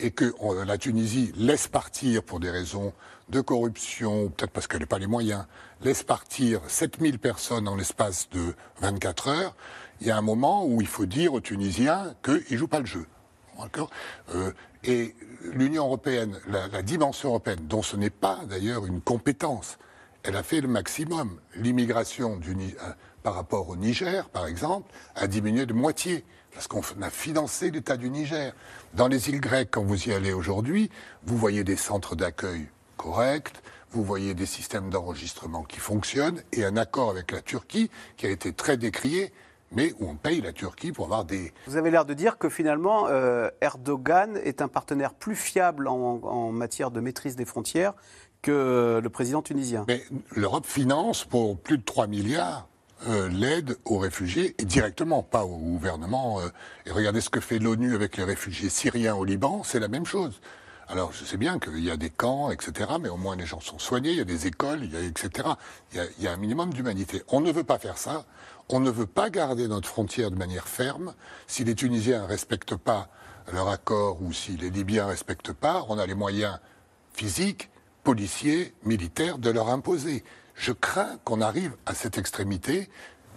et 0.00 0.10
que 0.12 0.32
on- 0.40 0.52
la 0.64 0.78
Tunisie 0.78 1.32
laisse 1.36 1.66
partir 1.68 2.22
pour 2.22 2.38
des 2.40 2.50
raisons 2.50 2.92
de 3.30 3.40
corruption, 3.40 4.28
peut-être 4.30 4.52
parce 4.52 4.66
qu'elle 4.66 4.80
n'a 4.80 4.86
pas 4.86 4.98
les 4.98 5.06
moyens, 5.06 5.44
laisse 5.82 6.02
partir 6.02 6.60
7000 6.68 7.18
personnes 7.18 7.68
en 7.68 7.74
l'espace 7.76 8.28
de 8.30 8.54
24 8.80 9.28
heures, 9.28 9.54
il 10.00 10.06
y 10.06 10.10
a 10.10 10.16
un 10.16 10.22
moment 10.22 10.64
où 10.64 10.80
il 10.80 10.86
faut 10.86 11.06
dire 11.06 11.32
aux 11.34 11.40
Tunisiens 11.40 12.14
qu'ils 12.22 12.44
ne 12.50 12.56
jouent 12.56 12.68
pas 12.68 12.80
le 12.80 12.86
jeu. 12.86 13.06
Euh, 14.34 14.52
Et 14.84 15.14
l'Union 15.42 15.84
européenne, 15.86 16.38
la, 16.48 16.82
dimension 16.82 17.30
européenne, 17.30 17.66
dont 17.68 17.82
ce 17.82 17.96
n'est 17.96 18.10
pas 18.10 18.40
d'ailleurs 18.48 18.86
une 18.86 19.00
compétence, 19.00 19.78
elle 20.22 20.36
a 20.36 20.42
fait 20.42 20.60
le 20.60 20.68
maximum. 20.68 21.40
L'immigration 21.56 22.40
euh, 22.46 22.92
par 23.22 23.34
rapport 23.34 23.68
au 23.68 23.76
Niger, 23.76 24.28
par 24.28 24.46
exemple, 24.46 24.92
a 25.16 25.26
diminué 25.26 25.66
de 25.66 25.72
moitié, 25.72 26.24
parce 26.52 26.68
qu'on 26.68 26.82
a 27.02 27.10
financé 27.10 27.70
l'État 27.70 27.96
du 27.96 28.10
Niger. 28.10 28.52
Dans 28.94 29.08
les 29.08 29.28
îles 29.28 29.40
grecques, 29.40 29.70
quand 29.72 29.84
vous 29.84 30.08
y 30.08 30.12
allez 30.12 30.32
aujourd'hui, 30.32 30.90
vous 31.24 31.36
voyez 31.36 31.64
des 31.64 31.76
centres 31.76 32.14
d'accueil 32.14 32.68
corrects, 32.96 33.52
vous 33.90 34.04
voyez 34.04 34.34
des 34.34 34.46
systèmes 34.46 34.90
d'enregistrement 34.90 35.64
qui 35.64 35.80
fonctionnent, 35.80 36.42
et 36.52 36.64
un 36.64 36.76
accord 36.76 37.10
avec 37.10 37.32
la 37.32 37.42
Turquie 37.42 37.90
qui 38.16 38.26
a 38.26 38.30
été 38.30 38.52
très 38.52 38.76
décrié, 38.76 39.32
mais 39.72 39.92
où 39.98 40.08
on 40.08 40.16
paye 40.16 40.40
la 40.40 40.52
Turquie 40.52 40.92
pour 40.92 41.06
avoir 41.06 41.24
des, 41.24 41.52
Vous 41.66 41.76
avez 41.76 41.90
l'air 41.90 42.04
de 42.04 42.14
dire 42.14 42.38
que 42.38 42.48
finalement, 42.48 43.06
euh, 43.08 43.50
Erdogan 43.60 44.36
est 44.44 44.62
un 44.62 44.68
partenaire 44.68 45.14
plus 45.14 45.36
fiable 45.36 45.88
en, 45.88 46.20
en 46.22 46.52
matière 46.52 46.90
de 46.90 47.00
maîtrise 47.00 47.36
des 47.36 47.44
frontières 47.44 47.94
que 48.42 49.00
le 49.02 49.10
président 49.10 49.42
tunisien. 49.42 49.84
Mais 49.88 50.02
l'Europe 50.34 50.66
finance 50.66 51.24
pour 51.24 51.58
plus 51.58 51.78
de 51.78 51.82
3 51.84 52.06
milliards 52.06 52.68
euh, 53.06 53.28
l'aide 53.28 53.76
aux 53.84 53.98
réfugiés, 53.98 54.56
et 54.58 54.64
directement, 54.64 55.22
pas 55.22 55.44
au 55.44 55.56
gouvernement. 55.56 56.40
euh, 56.40 56.48
et 56.84 56.90
regardez 56.90 57.20
ce 57.20 57.30
que 57.30 57.40
fait 57.40 57.58
l'ONU 57.60 57.94
avec 57.94 58.16
les 58.16 58.24
réfugiés 58.24 58.68
syriens 58.70 59.14
au 59.14 59.24
Liban, 59.24 59.62
c'est 59.64 59.78
la 59.78 59.86
même 59.88 60.04
chose. 60.06 60.40
Alors 60.90 61.12
je 61.12 61.22
sais 61.22 61.36
bien 61.36 61.58
qu'il 61.58 61.84
y 61.84 61.90
a 61.90 61.98
des 61.98 62.08
camps, 62.08 62.50
etc., 62.50 62.92
mais 62.98 63.10
au 63.10 63.18
moins 63.18 63.36
les 63.36 63.44
gens 63.44 63.60
sont 63.60 63.78
soignés, 63.78 64.12
il 64.12 64.16
y 64.16 64.22
a 64.22 64.24
des 64.24 64.46
écoles, 64.46 64.84
etc. 64.84 65.48
Il 65.92 65.98
y 65.98 66.00
a, 66.00 66.04
il 66.16 66.24
y 66.24 66.26
a 66.26 66.32
un 66.32 66.38
minimum 66.38 66.72
d'humanité. 66.72 67.22
On 67.28 67.42
ne 67.42 67.52
veut 67.52 67.64
pas 67.64 67.78
faire 67.78 67.98
ça. 67.98 68.24
On 68.70 68.80
ne 68.80 68.90
veut 68.90 69.06
pas 69.06 69.28
garder 69.28 69.68
notre 69.68 69.88
frontière 69.88 70.30
de 70.30 70.36
manière 70.36 70.66
ferme. 70.66 71.14
Si 71.46 71.64
les 71.64 71.74
Tunisiens 71.74 72.22
ne 72.22 72.26
respectent 72.26 72.76
pas 72.76 73.08
leur 73.52 73.68
accord 73.68 74.22
ou 74.22 74.32
si 74.32 74.56
les 74.56 74.70
Libyens 74.70 75.04
ne 75.04 75.10
respectent 75.10 75.52
pas, 75.52 75.84
on 75.88 75.98
a 75.98 76.06
les 76.06 76.14
moyens 76.14 76.58
physiques, 77.12 77.70
policiers, 78.02 78.74
militaires, 78.84 79.38
de 79.38 79.50
leur 79.50 79.68
imposer. 79.68 80.24
Je 80.54 80.72
crains 80.72 81.18
qu'on 81.24 81.42
arrive 81.42 81.76
à 81.84 81.94
cette 81.94 82.16
extrémité 82.16 82.88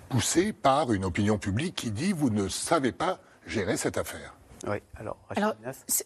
poussée 0.09 0.53
par 0.53 0.93
une 0.93 1.05
opinion 1.05 1.37
publique 1.37 1.75
qui 1.75 1.91
dit 1.91 2.13
vous 2.13 2.29
ne 2.29 2.47
savez 2.47 2.91
pas 2.91 3.19
gérer 3.45 3.75
cette 3.75 3.97
affaire. 3.97 4.35
Oui, 4.67 4.77
alors, 4.95 5.17
alors, 5.29 5.55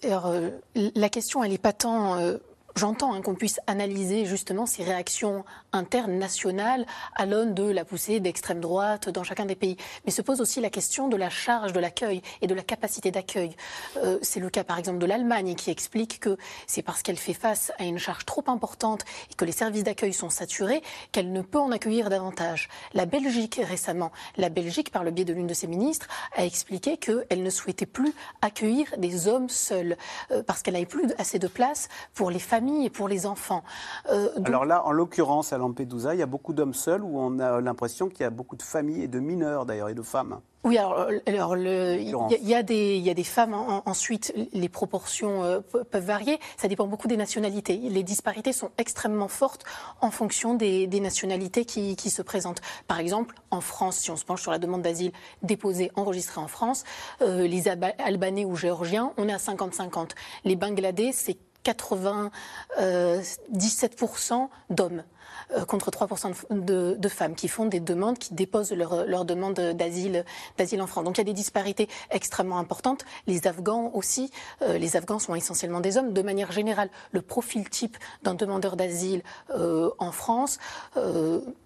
alors 0.03 0.25
euh, 0.27 0.49
la 0.75 1.09
question, 1.09 1.43
elle 1.43 1.51
n'est 1.51 1.57
pas 1.57 1.73
tant 1.73 2.17
euh, 2.17 2.37
J'entends 2.77 3.13
hein, 3.13 3.21
qu'on 3.21 3.35
puisse 3.35 3.61
analyser 3.67 4.25
justement 4.25 4.65
ces 4.65 4.83
réactions 4.83 5.45
internes 5.71 6.17
nationales 6.17 6.85
à 7.15 7.25
l'aune 7.25 7.53
de 7.53 7.63
la 7.63 7.85
poussée 7.85 8.19
d'extrême 8.19 8.59
droite 8.59 9.07
dans 9.07 9.23
chacun 9.23 9.45
des 9.45 9.55
pays. 9.55 9.77
Mais 10.03 10.11
se 10.11 10.21
pose 10.21 10.41
aussi 10.41 10.59
la 10.59 10.69
question 10.69 11.07
de 11.07 11.15
la 11.15 11.29
charge 11.29 11.71
de 11.71 11.79
l'accueil 11.79 12.21
et 12.41 12.47
de 12.47 12.53
la 12.53 12.63
capacité 12.63 13.11
d'accueil. 13.11 13.55
Euh, 14.03 14.19
c'est 14.21 14.41
le 14.41 14.49
cas 14.49 14.65
par 14.65 14.77
exemple 14.77 14.97
de 14.97 15.05
l'Allemagne 15.05 15.55
qui 15.55 15.71
explique 15.71 16.19
que 16.19 16.35
c'est 16.67 16.81
parce 16.81 17.01
qu'elle 17.01 17.15
fait 17.15 17.33
face 17.33 17.71
à 17.79 17.85
une 17.85 17.97
charge 17.97 18.25
trop 18.25 18.43
importante 18.47 19.05
et 19.31 19.35
que 19.35 19.45
les 19.45 19.53
services 19.53 19.85
d'accueil 19.85 20.11
sont 20.11 20.29
saturés 20.29 20.83
qu'elle 21.13 21.31
ne 21.31 21.41
peut 21.41 21.59
en 21.59 21.71
accueillir 21.71 22.09
davantage. 22.09 22.67
La 22.93 23.05
Belgique 23.05 23.61
récemment, 23.63 24.11
la 24.35 24.49
Belgique 24.49 24.91
par 24.91 25.05
le 25.05 25.11
biais 25.11 25.23
de 25.23 25.31
l'une 25.31 25.47
de 25.47 25.53
ses 25.53 25.67
ministres 25.67 26.07
a 26.35 26.43
expliqué 26.43 26.97
qu'elle 26.97 27.41
ne 27.41 27.49
souhaitait 27.49 27.85
plus 27.85 28.13
accueillir 28.41 28.97
des 28.97 29.29
hommes 29.29 29.47
seuls 29.47 29.95
euh, 30.31 30.43
parce 30.43 30.61
qu'elle 30.61 30.73
n'avait 30.73 30.85
plus 30.85 31.13
assez 31.17 31.39
de 31.39 31.47
place 31.47 31.87
pour 32.13 32.29
les 32.29 32.39
familles 32.39 32.64
et 32.67 32.89
pour 32.89 33.07
les 33.07 33.25
enfants. 33.25 33.63
Euh, 34.11 34.29
Alors 34.45 34.65
là, 34.65 34.85
en 34.85 34.91
l'occurrence, 34.91 35.53
à 35.53 35.57
Lampedusa, 35.57 36.13
il 36.15 36.19
y 36.19 36.23
a 36.23 36.27
beaucoup 36.27 36.53
d'hommes 36.53 36.73
seuls 36.73 37.03
où 37.03 37.19
on 37.19 37.39
a 37.39 37.61
l'impression 37.61 38.09
qu'il 38.09 38.21
y 38.21 38.23
a 38.23 38.29
beaucoup 38.29 38.55
de 38.55 38.63
familles 38.63 39.03
et 39.03 39.07
de 39.07 39.19
mineurs 39.19 39.65
d'ailleurs 39.65 39.89
et 39.89 39.93
de 39.93 40.01
femmes. 40.01 40.39
Oui, 40.63 40.79
alors, 40.79 41.05
euh, 41.07 41.95
il 41.99 42.47
y, 42.47 42.55
a 42.55 42.63
des, 42.63 42.97
y 42.97 43.09
a 43.11 43.13
des 43.13 43.23
femmes. 43.23 43.53
ensuite, 43.53 44.33
les 44.51 44.67
proportions 44.67 45.43
euh, 45.43 45.59
peuvent 45.59 46.03
varier. 46.03 46.39
Ça 46.57 46.67
dépend 46.67 46.87
beaucoup 46.87 47.07
des 47.07 47.17
nationalités. 47.17 47.77
Les 47.77 48.01
disparités 48.01 48.51
sont 48.51 48.71
extrêmement 48.79 49.27
fortes 49.27 49.63
en 50.01 50.09
fonction 50.09 50.55
des, 50.55 50.87
nationalités 50.87 51.65
qui, 51.65 52.09
se 52.09 52.23
présentent. 52.23 52.61
Par 52.87 52.99
exemple, 52.99 53.35
en 53.51 53.61
France, 53.61 53.97
si 53.97 54.09
on 54.09 54.15
se 54.15 54.25
penche 54.25 54.41
sur 54.41 54.49
la 54.49 54.57
demande 54.57 54.81
d'asile 54.81 55.11
déposée, 55.43 55.91
enregistrée 55.95 56.41
en 56.41 56.47
France, 56.47 56.83
les 57.21 57.67
Albanais 57.67 58.45
ou 58.45 58.55
Géorgiens, 58.55 59.13
on 59.17 59.29
est 59.29 59.33
à 59.33 59.37
50-50. 59.37 60.11
Les 60.45 60.55
Bangladais, 60.55 61.11
c'est 61.13 61.37
97% 61.65 64.49
d'hommes. 64.69 65.03
Euh, 65.53 65.65
contre 65.65 65.91
3% 65.91 66.33
de, 66.49 67.07
femmes 67.07 67.35
qui 67.35 67.47
font 67.47 67.65
des 67.65 67.79
demandes, 67.79 68.17
qui 68.17 68.33
déposent 68.33 68.71
leur, 68.71 69.25
demande 69.25 69.53
d'asile, 69.53 70.25
d'asile 70.57 70.81
en 70.81 70.87
France. 70.87 71.03
Donc 71.03 71.17
il 71.17 71.19
y 71.19 71.21
a 71.21 71.25
des 71.25 71.33
disparités 71.33 71.87
extrêmement 72.09 72.57
importantes. 72.57 73.05
Les 73.27 73.47
Afghans 73.47 73.91
aussi, 73.93 74.31
euh, 74.63 74.77
les 74.77 74.97
Afghans 74.97 75.19
sont 75.19 75.35
essentiellement 75.35 75.81
des 75.81 75.97
hommes. 75.97 76.13
De 76.13 76.21
manière 76.21 76.51
générale, 76.51 76.89
le 77.11 77.21
profil 77.21 77.69
type 77.69 77.97
d'un 78.23 78.33
demandeur 78.33 78.75
d'asile 78.75 79.21
euh, 79.51 79.91
en 79.99 80.11
France, 80.11 80.57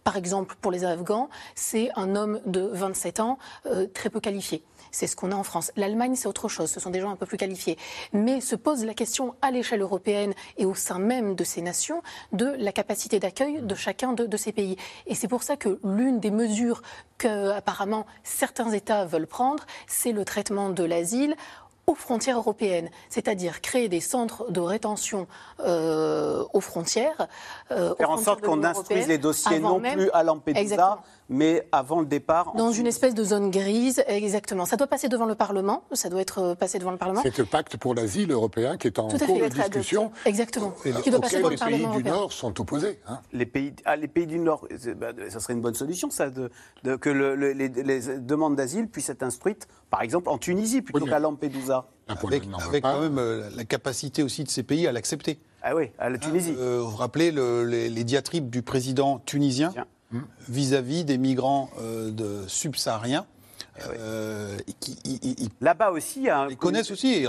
par 0.04 0.18
exemple 0.18 0.56
pour 0.62 0.72
les 0.72 0.84
Afghans, 0.84 1.30
c'est 1.56 1.90
un 1.96 2.16
homme 2.16 2.42
de 2.46 2.62
27 2.62 3.20
ans 3.20 3.38
très 3.94 4.10
peu 4.10 4.20
qualifié. 4.20 4.64
C'est 4.92 5.08
ce 5.08 5.16
qu'on 5.16 5.32
a 5.32 5.36
en 5.36 5.44
France. 5.44 5.72
L'Allemagne, 5.76 6.16
c'est 6.16 6.28
autre 6.28 6.48
chose. 6.48 6.70
Ce 6.70 6.80
sont 6.80 6.90
des 6.90 7.00
gens 7.00 7.12
un 7.12 7.16
peu 7.16 7.26
plus 7.26 7.38
qualifiés. 7.38 7.78
Mais 8.14 8.42
se 8.42 8.56
pose 8.56 8.84
la 8.86 8.94
question 8.94 9.36
à 9.42 9.52
l'échelle 9.52 9.82
européenne 9.82 10.34
et 10.58 10.66
au 10.66 10.76
sein 10.76 11.00
même 11.00 11.36
de 11.36 11.44
ces 11.44 11.62
nations 11.62 12.02
de 12.32 12.46
la 12.58 12.72
capacité 12.72 13.20
d'accueil 13.20 13.62
de 13.70 13.76
chacun 13.76 14.12
de, 14.12 14.38
ces 14.38 14.52
pays. 14.52 14.76
Et 15.08 15.16
c'est 15.16 15.30
pour 15.30 15.44
ça 15.44 15.56
que 15.56 15.80
l'une 15.86 16.20
des 16.20 16.32
mesures 16.32 16.82
que 17.18 17.52
apparemment 17.52 18.06
certains 18.24 18.72
États 18.72 19.06
veulent 19.06 19.28
prendre, 19.28 19.66
c'est 19.88 20.12
le 20.12 20.26
traitement 20.26 20.70
de 20.70 20.84
l'asile 20.84 21.36
aux 21.90 21.96
frontières 21.96 22.38
européennes, 22.38 22.90
c'est-à-dire 23.10 23.62
créer 23.62 23.90
des 23.90 24.00
centres 24.00 24.52
de 24.52 24.60
rétention 24.60 25.28
euh, 25.60 26.44
aux 26.54 26.62
frontières. 26.62 27.28
Euh, 27.72 27.96
Faire 27.96 28.12
en 28.12 28.18
sorte 28.18 28.42
qu'on 28.42 28.64
instruise 28.64 29.08
les 29.08 29.18
dossiers 29.18 29.60
non 29.60 29.80
plus 29.80 30.12
à 30.12 30.24
Lampedusa, 30.24 31.00
mais 31.30 31.68
avant 31.72 32.00
le 32.00 32.06
départ. 32.06 32.54
Dans 32.56 32.72
une 32.72 32.88
espèce 32.88 33.16
de 33.16 33.24
zone 33.24 33.50
grise, 33.50 34.04
exactement. 34.08 34.66
Ça 34.66 34.78
doit 34.78 34.88
passer 34.88 35.10
devant 35.10 35.26
le 35.26 35.36
Parlement. 35.36 35.84
Ça 35.94 36.10
doit 36.10 36.22
être 36.22 36.56
passé 36.56 36.78
devant 36.80 36.92
le 36.92 36.98
Parlement. 36.98 37.22
C'est 37.24 37.38
le 37.38 37.46
pacte 37.46 37.78
pour 37.78 37.96
l'asile 37.96 38.32
européen 38.32 38.78
qui 38.78 38.88
est 38.88 39.00
en 39.00 39.08
cours 39.08 39.40
de 39.40 39.48
discussion. 39.48 40.12
Exactement. 40.26 40.74
qui 41.04 41.10
doit 41.10 41.22
passer 41.22 41.38
devant 41.38 41.50
le 41.50 41.58
Parlement. 41.58 41.78
Les 41.78 41.94
pays 41.96 42.04
du 42.04 42.10
Nord 42.10 42.32
sont 42.32 42.60
opposés. 42.62 43.00
Hein. 43.08 43.20
Les 43.34 43.46
pays, 43.46 43.74
ah, 43.86 43.96
les 43.96 44.08
pays 44.08 44.28
du 44.28 44.40
Nord, 44.40 44.68
bah, 44.98 45.08
ça 45.30 45.40
serait 45.40 45.54
une 45.54 45.62
bonne 45.62 45.76
solution, 45.76 46.10
ça, 46.12 46.30
de, 46.30 46.50
que 46.98 47.10
les, 47.10 47.70
demandes 48.20 48.56
d'asile 48.56 48.88
puissent 48.88 49.10
être 49.10 49.24
instruites, 49.24 49.68
par 49.90 50.02
exemple, 50.02 50.30
en 50.30 50.38
Tunisie 50.38 50.82
plutôt 50.82 51.06
qu'à 51.06 51.20
Lampedusa. 51.20 51.79
Avec, 52.10 52.82
quand 52.82 53.02
même 53.02 53.20
euh, 53.20 53.50
la 53.56 53.66
capacité 53.66 54.24
aussi 54.24 54.44
de 54.44 54.50
ces 54.50 54.64
pays 54.64 54.88
à 54.88 54.92
l'accepter. 54.92 55.40
Ah 55.62 55.76
oui, 55.76 55.92
à 56.00 56.10
la 56.10 56.18
Tunisie. 56.18 56.56
Euh, 56.58 56.80
vous 56.82 56.92
vous 56.92 56.98
rappelez 56.98 57.32
les, 57.32 58.04
diatribes 58.04 58.50
du 58.50 58.62
président 58.62 59.20
tunisien 59.20 59.74
vis-à-vis 60.48 61.06
des 61.06 61.20
migrants 61.20 61.70
euh, 61.80 62.10
de 62.10 62.48
subsahariens 62.48 63.26
eh 63.78 65.46
Là-bas 65.62 65.92
aussi, 65.92 66.22
il 66.22 66.26
y 66.26 66.30
a 66.30 66.48
ils 66.50 66.58
connaissent 66.58 66.92
aussi. 66.92 67.28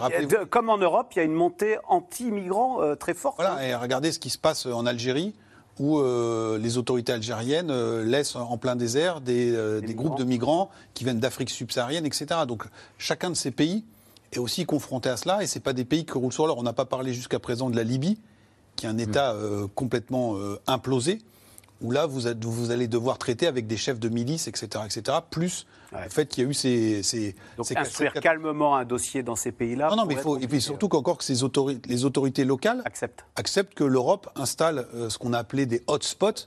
comme 0.49 0.71
en 0.71 0.79
Europe, 0.79 1.09
il 1.15 1.19
y 1.19 1.21
a 1.21 1.25
une 1.25 1.35
montée 1.35 1.77
anti-migrants 1.87 2.97
très 2.97 3.15
forte. 3.15 3.37
Voilà, 3.37 3.57
hein. 3.57 3.63
et 3.63 3.75
regardez 3.75 4.13
ce 4.13 4.19
qui 4.19 4.31
se 4.31 4.39
passe 4.39 4.65
en 4.65 4.87
Algérie, 4.87 5.35
où 5.79 6.01
les 6.01 6.79
autorités 6.79 7.13
algériennes 7.13 8.01
laissent 8.03 8.37
en 8.37 8.57
plein 8.57 8.77
désert 8.77 9.21
des, 9.21 9.81
des 9.83 9.95
groupes 9.95 10.19
de 10.19 10.25
migrants 10.25 10.71
qui 10.95 11.05
viennent 11.05 11.21
d'Afrique 11.21 11.51
subsaharienne, 11.51 12.07
etc. 12.07 12.29
Donc 12.49 12.65
chacun 12.97 13.29
de 13.29 13.37
ces 13.37 13.51
pays 13.51 13.85
est 14.33 14.39
aussi 14.39 14.67
confronté 14.67 15.09
à 15.09 15.17
cela, 15.17 15.43
et 15.43 15.47
ce 15.47 15.59
pas 15.59 15.73
des 15.73 15.85
pays 15.85 16.05
qui 16.05 16.13
roulent 16.13 16.33
sur 16.33 16.47
l'or. 16.47 16.59
On 16.59 16.63
n'a 16.63 16.73
pas 16.73 16.85
parlé 16.85 17.13
jusqu'à 17.13 17.39
présent 17.39 17.71
de 17.71 17.77
la 17.77 17.85
Libye, 17.85 18.19
qui 18.77 18.87
est 18.87 18.89
un 18.89 18.99
État 18.99 19.33
euh, 19.33 19.67
complètement 19.75 20.37
euh, 20.37 20.61
implosé, 20.67 21.19
où 21.83 21.91
là, 21.91 22.07
vous, 22.07 22.21
vous, 22.43 22.71
allez 22.71 22.89
devoir 22.89 23.19
traiter 23.19 23.47
avec 23.47 23.67
des 23.67 23.77
chefs 23.77 23.99
de 23.99 24.09
milice, 24.09 24.49
etc., 24.49 24.85
etc., 24.85 25.19
plus 25.31 25.67
le 25.93 26.09
fait 26.09 26.27
qu'il 26.27 26.45
y 26.45 26.47
a 26.47 26.51
eu 26.51 26.55
ces... 26.55 27.03
ces 27.03 27.35
Donc 27.57 27.75
instruire 27.75 28.13
calmement 28.13 28.77
un 28.77 28.85
dossier 28.85 29.23
dans 29.23 29.35
ces 29.35 29.51
pays-là... 29.51 29.89
Non, 29.89 29.97
non, 29.97 30.05
mais 30.07 30.15
il 30.15 30.21
faut... 30.21 30.39
Et 30.39 30.47
puis 30.47 30.61
surtout 30.61 30.89
qu'encore 30.89 31.19
que 31.19 31.25
ces 31.25 31.43
autorités, 31.43 31.89
les 31.89 32.05
autorités 32.05 32.45
locales 32.45 32.83
acceptent, 32.85 33.25
acceptent 33.35 33.75
que 33.75 33.85
l'Europe 33.85 34.31
installe 34.37 34.87
euh, 34.95 35.09
ce 35.09 35.19
qu'on 35.19 35.33
a 35.33 35.39
appelé 35.39 35.67
des 35.67 35.83
hotspots, 35.87 36.47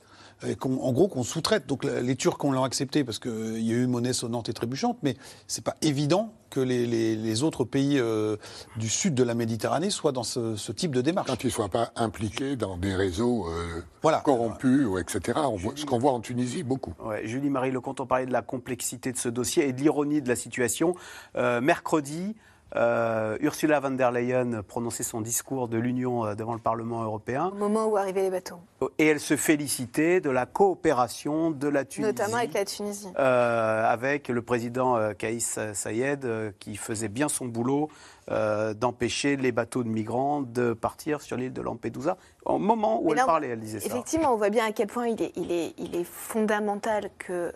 en 0.61 0.91
gros 0.91 1.07
qu'on 1.07 1.23
sous-traite. 1.23 1.67
Donc 1.67 1.83
les 1.83 2.15
Turcs 2.15 2.43
ont 2.43 2.51
l'ont 2.51 2.63
accepté 2.63 3.03
parce 3.03 3.19
qu'il 3.19 3.61
y 3.61 3.71
a 3.71 3.75
eu 3.75 3.87
monnaie 3.87 4.13
sonnante 4.13 4.49
et 4.49 4.53
trébuchante, 4.53 4.97
mais 5.01 5.15
c'est 5.47 5.63
pas 5.63 5.75
évident 5.81 6.33
que 6.53 6.59
les, 6.59 7.43
autres 7.43 7.63
pays 7.63 7.97
euh, 7.99 8.37
du 8.77 8.87
sud 8.87 9.15
de 9.15 9.23
la 9.23 9.33
Méditerranée 9.33 9.89
soient 9.89 10.11
dans 10.11 10.23
ce, 10.23 10.71
type 10.71 10.93
de 10.93 11.01
démarche. 11.01 11.27
Quand 11.27 11.43
ils 11.43 11.47
ne 11.47 11.51
soient 11.51 11.69
pas 11.69 11.91
impliqués 11.95 12.55
dans 12.55 12.77
des 12.77 12.93
réseaux 12.93 13.47
euh, 13.47 13.81
corrompus, 14.23 14.85
ou 14.85 14.99
etc. 14.99 15.39
ce 15.75 15.85
qu'on 15.85 15.97
voit 15.97 16.11
en 16.11 16.19
Tunisie, 16.19 16.61
beaucoup. 16.61 16.93
Julie-Marie 17.23 17.71
Lecomte, 17.71 17.99
on 18.01 18.05
parlait 18.05 18.27
de 18.27 18.31
la 18.31 18.43
complexité 18.43 19.11
de 19.11 19.17
ce 19.17 19.29
dossier 19.29 19.67
et 19.67 19.73
de 19.73 19.81
l'ironie 19.81 20.21
de 20.21 20.29
la 20.29 20.35
situation. 20.35 20.95
Euh, 21.35 21.59
mercredi, 21.59 22.35
euh, 22.75 23.37
Ursula 23.39 23.79
von 23.79 23.91
der 23.91 24.11
Leyen 24.11 24.63
prononçait 24.63 25.03
son 25.03 25.21
discours 25.21 25.67
de 25.67 25.77
l'Union 25.77 26.25
euh, 26.25 26.35
devant 26.35 26.53
le 26.53 26.59
Parlement 26.59 27.03
européen. 27.03 27.51
Au 27.53 27.57
moment 27.57 27.85
où 27.85 27.97
arrivaient 27.97 28.23
les 28.23 28.31
bateaux. 28.31 28.59
Et 28.97 29.07
elle 29.07 29.19
se 29.19 29.37
félicitait 29.37 30.21
de 30.21 30.29
la 30.29 30.45
coopération 30.45 31.51
de 31.51 31.67
la 31.67 31.85
Tunisie. 31.85 32.11
Notamment 32.11 32.37
avec 32.37 32.53
la 32.53 32.65
Tunisie. 32.65 33.09
Euh, 33.19 33.85
avec 33.85 34.27
le 34.27 34.41
président 34.41 35.13
Kaïs 35.13 35.59
Saïed 35.73 36.27
qui 36.59 36.75
faisait 36.75 37.07
bien 37.09 37.29
son 37.29 37.45
boulot 37.45 37.89
d'empêcher 38.27 39.35
les 39.35 39.51
bateaux 39.51 39.83
de 39.83 39.89
migrants 39.89 40.41
de 40.41 40.73
partir 40.73 41.21
sur 41.21 41.37
l'île 41.37 41.53
de 41.53 41.61
Lampedusa. 41.61 42.17
Au 42.45 42.57
moment 42.57 43.01
où 43.01 43.13
elle 43.13 43.25
parlait, 43.25 43.49
elle 43.49 43.59
disait 43.59 43.79
ça. 43.81 43.87
Effectivement, 43.87 44.33
on 44.33 44.37
voit 44.37 44.49
bien 44.49 44.65
à 44.65 44.71
quel 44.71 44.87
point 44.87 45.07
il 45.07 45.21
est, 45.21 45.33
il 45.35 45.51
est, 45.51 45.73
il 45.77 45.95
est 45.95 46.05
fondamental 46.05 47.09
que 47.17 47.51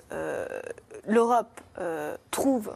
l'Europe 1.08 1.62
trouve 2.32 2.72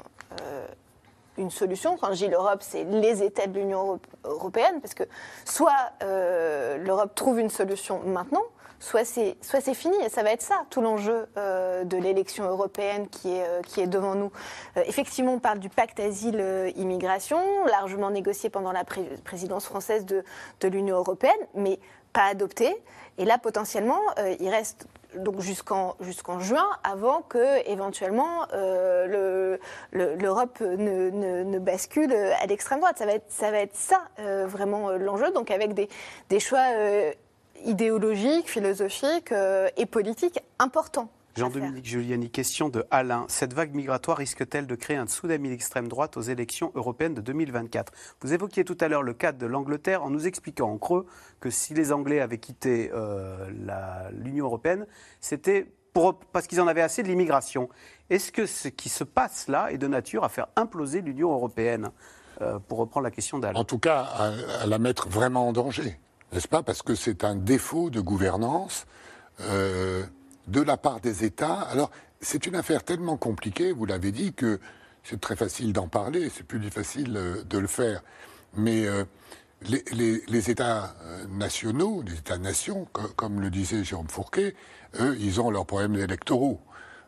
une 1.42 1.52
solution. 1.52 1.98
Quand 1.98 2.14
je 2.14 2.26
dis 2.26 2.28
l'Europe, 2.28 2.60
c'est 2.62 2.84
les 2.84 3.24
États 3.24 3.48
de 3.48 3.60
l'Union 3.60 4.00
européenne, 4.24 4.80
parce 4.82 4.94
que 4.94 5.04
soit 5.46 5.92
euh, 6.04 6.78
l'Europe 6.78 7.14
trouve 7.16 7.40
une 7.40 7.50
solution 7.50 8.02
maintenant, 8.06 8.44
soit 8.80 9.04
c'est 9.04 9.74
fini. 9.74 9.96
Et 10.06 10.10
ça 10.10 10.24
va 10.24 10.32
être 10.32 10.42
ça 10.42 10.64
tout 10.70 10.82
l'enjeu 10.82 11.28
euh, 11.38 11.84
de 11.84 11.98
l'élection 11.98 12.46
européenne 12.46 13.08
qui 13.10 13.34
est 13.34 13.46
euh, 13.46 13.62
qui 13.62 13.82
est 13.82 13.88
devant 13.88 14.16
nous. 14.16 14.32
effectivement, 14.76 15.34
on 15.34 15.40
parle 15.40 15.60
du 15.60 15.70
pacte 15.70 16.00
asile-immigration, 16.00 17.40
largement 17.66 18.10
négocié 18.10 18.50
pendant 18.50 18.72
la 18.72 18.84
présidence 19.24 19.66
française 19.66 20.06
de 20.06 20.24
de 20.62 20.68
l'Union 20.68 20.98
européenne, 20.98 21.42
mais 21.54 21.80
pas 22.14 22.26
adopté. 22.26 22.76
Et 23.18 23.26
là, 23.26 23.38
potentiellement, 23.38 24.00
il 24.40 24.50
reste 24.50 24.88
donc 25.16 25.42
jusqu'en 25.42 25.96
jusqu'en 26.00 26.40
juin, 26.40 26.68
avant 26.84 27.22
que 27.22 27.68
éventuellement 27.70 28.48
euh, 28.54 29.58
l'Europe 29.92 30.60
ne, 30.62 31.10
ne, 31.10 31.60
bascule 31.60 32.14
à 32.14 32.46
l'extrême 32.46 32.80
droite. 32.80 32.98
Ça 32.98 33.06
va 33.06 33.14
être 33.14 33.30
ça 33.30 33.52
va 33.52 33.60
être 33.60 33.76
ça 33.76 34.02
euh, 34.20 34.46
vraiment 34.48 34.90
euh, 34.90 34.98
l'enjeu. 34.98 35.32
Donc 35.32 35.52
avec 35.52 35.74
des, 35.74 35.90
des 36.30 36.40
choix 36.40 36.66
idéologiques, 37.66 38.50
philosophiques 38.50 39.34
et 39.78 39.86
politiques 39.86 40.40
importants. 40.60 41.10
Jean-Dominique 41.36 41.86
Giuliani, 41.86 42.30
question 42.30 42.68
de 42.70 42.86
Alain. 42.92 43.26
Cette 43.30 43.54
vague 43.54 43.74
migratoire 43.74 44.18
risque-t-elle 44.18 44.68
de 44.68 44.76
créer 44.76 44.98
un 44.98 45.08
tsunami 45.08 45.50
d'extrême 45.50 45.88
droite 45.88 46.18
aux 46.18 46.22
élections 46.22 46.72
européennes 46.76 47.14
de 47.14 47.22
2024 47.22 47.94
Vous 48.22 48.34
évoquiez 48.34 48.66
tout 48.66 48.78
à 48.82 48.90
l'heure 48.90 49.04
le 49.04 49.14
cadre 49.14 49.38
de 49.38 49.46
l'Angleterre 49.46 50.04
en 50.04 50.10
nous 50.10 50.28
expliquant 50.28 50.70
en 50.70 50.78
creux 50.78 51.06
que 51.40 51.50
si 51.50 51.74
les 51.74 51.94
Anglais 51.94 52.20
avaient 52.20 52.38
quitté 52.38 52.92
euh, 52.94 53.50
l'Union 54.12 54.46
européenne, 54.46 54.86
c'était 55.22 55.72
parce 56.32 56.48
qu'ils 56.48 56.62
en 56.62 56.68
avaient 56.68 56.82
assez 56.82 57.04
de 57.04 57.08
l'immigration. 57.08 57.70
Est-ce 58.10 58.32
que 58.32 58.46
ce 58.46 58.68
qui 58.68 58.90
se 58.90 59.04
passe 59.04 59.48
là 59.48 59.72
est 59.72 59.78
de 59.78 59.88
nature 59.88 60.24
à 60.24 60.30
faire 60.30 60.48
imploser 60.56 61.02
l'Union 61.02 61.32
européenne? 61.32 61.92
Euh, 62.42 62.60
Pour 62.60 62.80
reprendre 62.80 63.04
la 63.04 63.12
question 63.12 63.40
d'Alain. 63.40 63.60
En 63.60 63.66
tout 63.66 63.78
cas, 63.78 64.02
à, 64.02 64.66
la 64.66 64.80
mettre 64.80 65.10
vraiment 65.10 65.50
en 65.50 65.54
danger, 65.54 66.00
n'est-ce 66.32 66.48
pas? 66.48 66.64
Parce 66.64 66.82
que 66.82 66.96
c'est 66.96 67.24
un 67.24 67.36
défaut 67.36 67.90
de 67.90 68.00
gouvernance. 68.00 68.88
Euh, 69.42 70.04
de 70.48 70.62
la 70.62 70.78
part 70.78 71.00
des 71.00 71.24
États. 71.24 71.62
Alors, 71.62 71.92
c'est 72.22 72.46
une 72.46 72.56
affaire 72.56 72.84
tellement 72.84 73.18
compliquée, 73.18 73.72
vous 73.72 73.86
l'avez 73.86 74.12
dit, 74.12 74.34
que 74.34 74.60
c'est 75.04 75.20
très 75.20 75.36
facile 75.36 75.74
d'en 75.74 75.88
parler, 75.88 76.30
c'est 76.30 76.44
plus 76.46 76.60
difficile 76.60 77.16
euh, 77.18 77.44
de 77.44 77.58
le 77.58 77.68
faire. 77.68 78.02
Mais 78.56 78.86
euh, 78.86 79.04
les, 79.64 80.50
États 80.50 80.96
euh, 81.04 81.26
nationaux, 81.28 82.04
les 82.06 82.14
États-nations, 82.14 82.88
comme 83.16 83.42
le 83.42 83.50
disait 83.50 83.84
Jérôme 83.84 84.10
Fourquet, 84.10 84.56
eux, 85.00 85.16
ils 85.20 85.42
ont 85.42 85.50
leurs 85.50 85.66
problèmes 85.66 85.96
électoraux. 85.96 86.60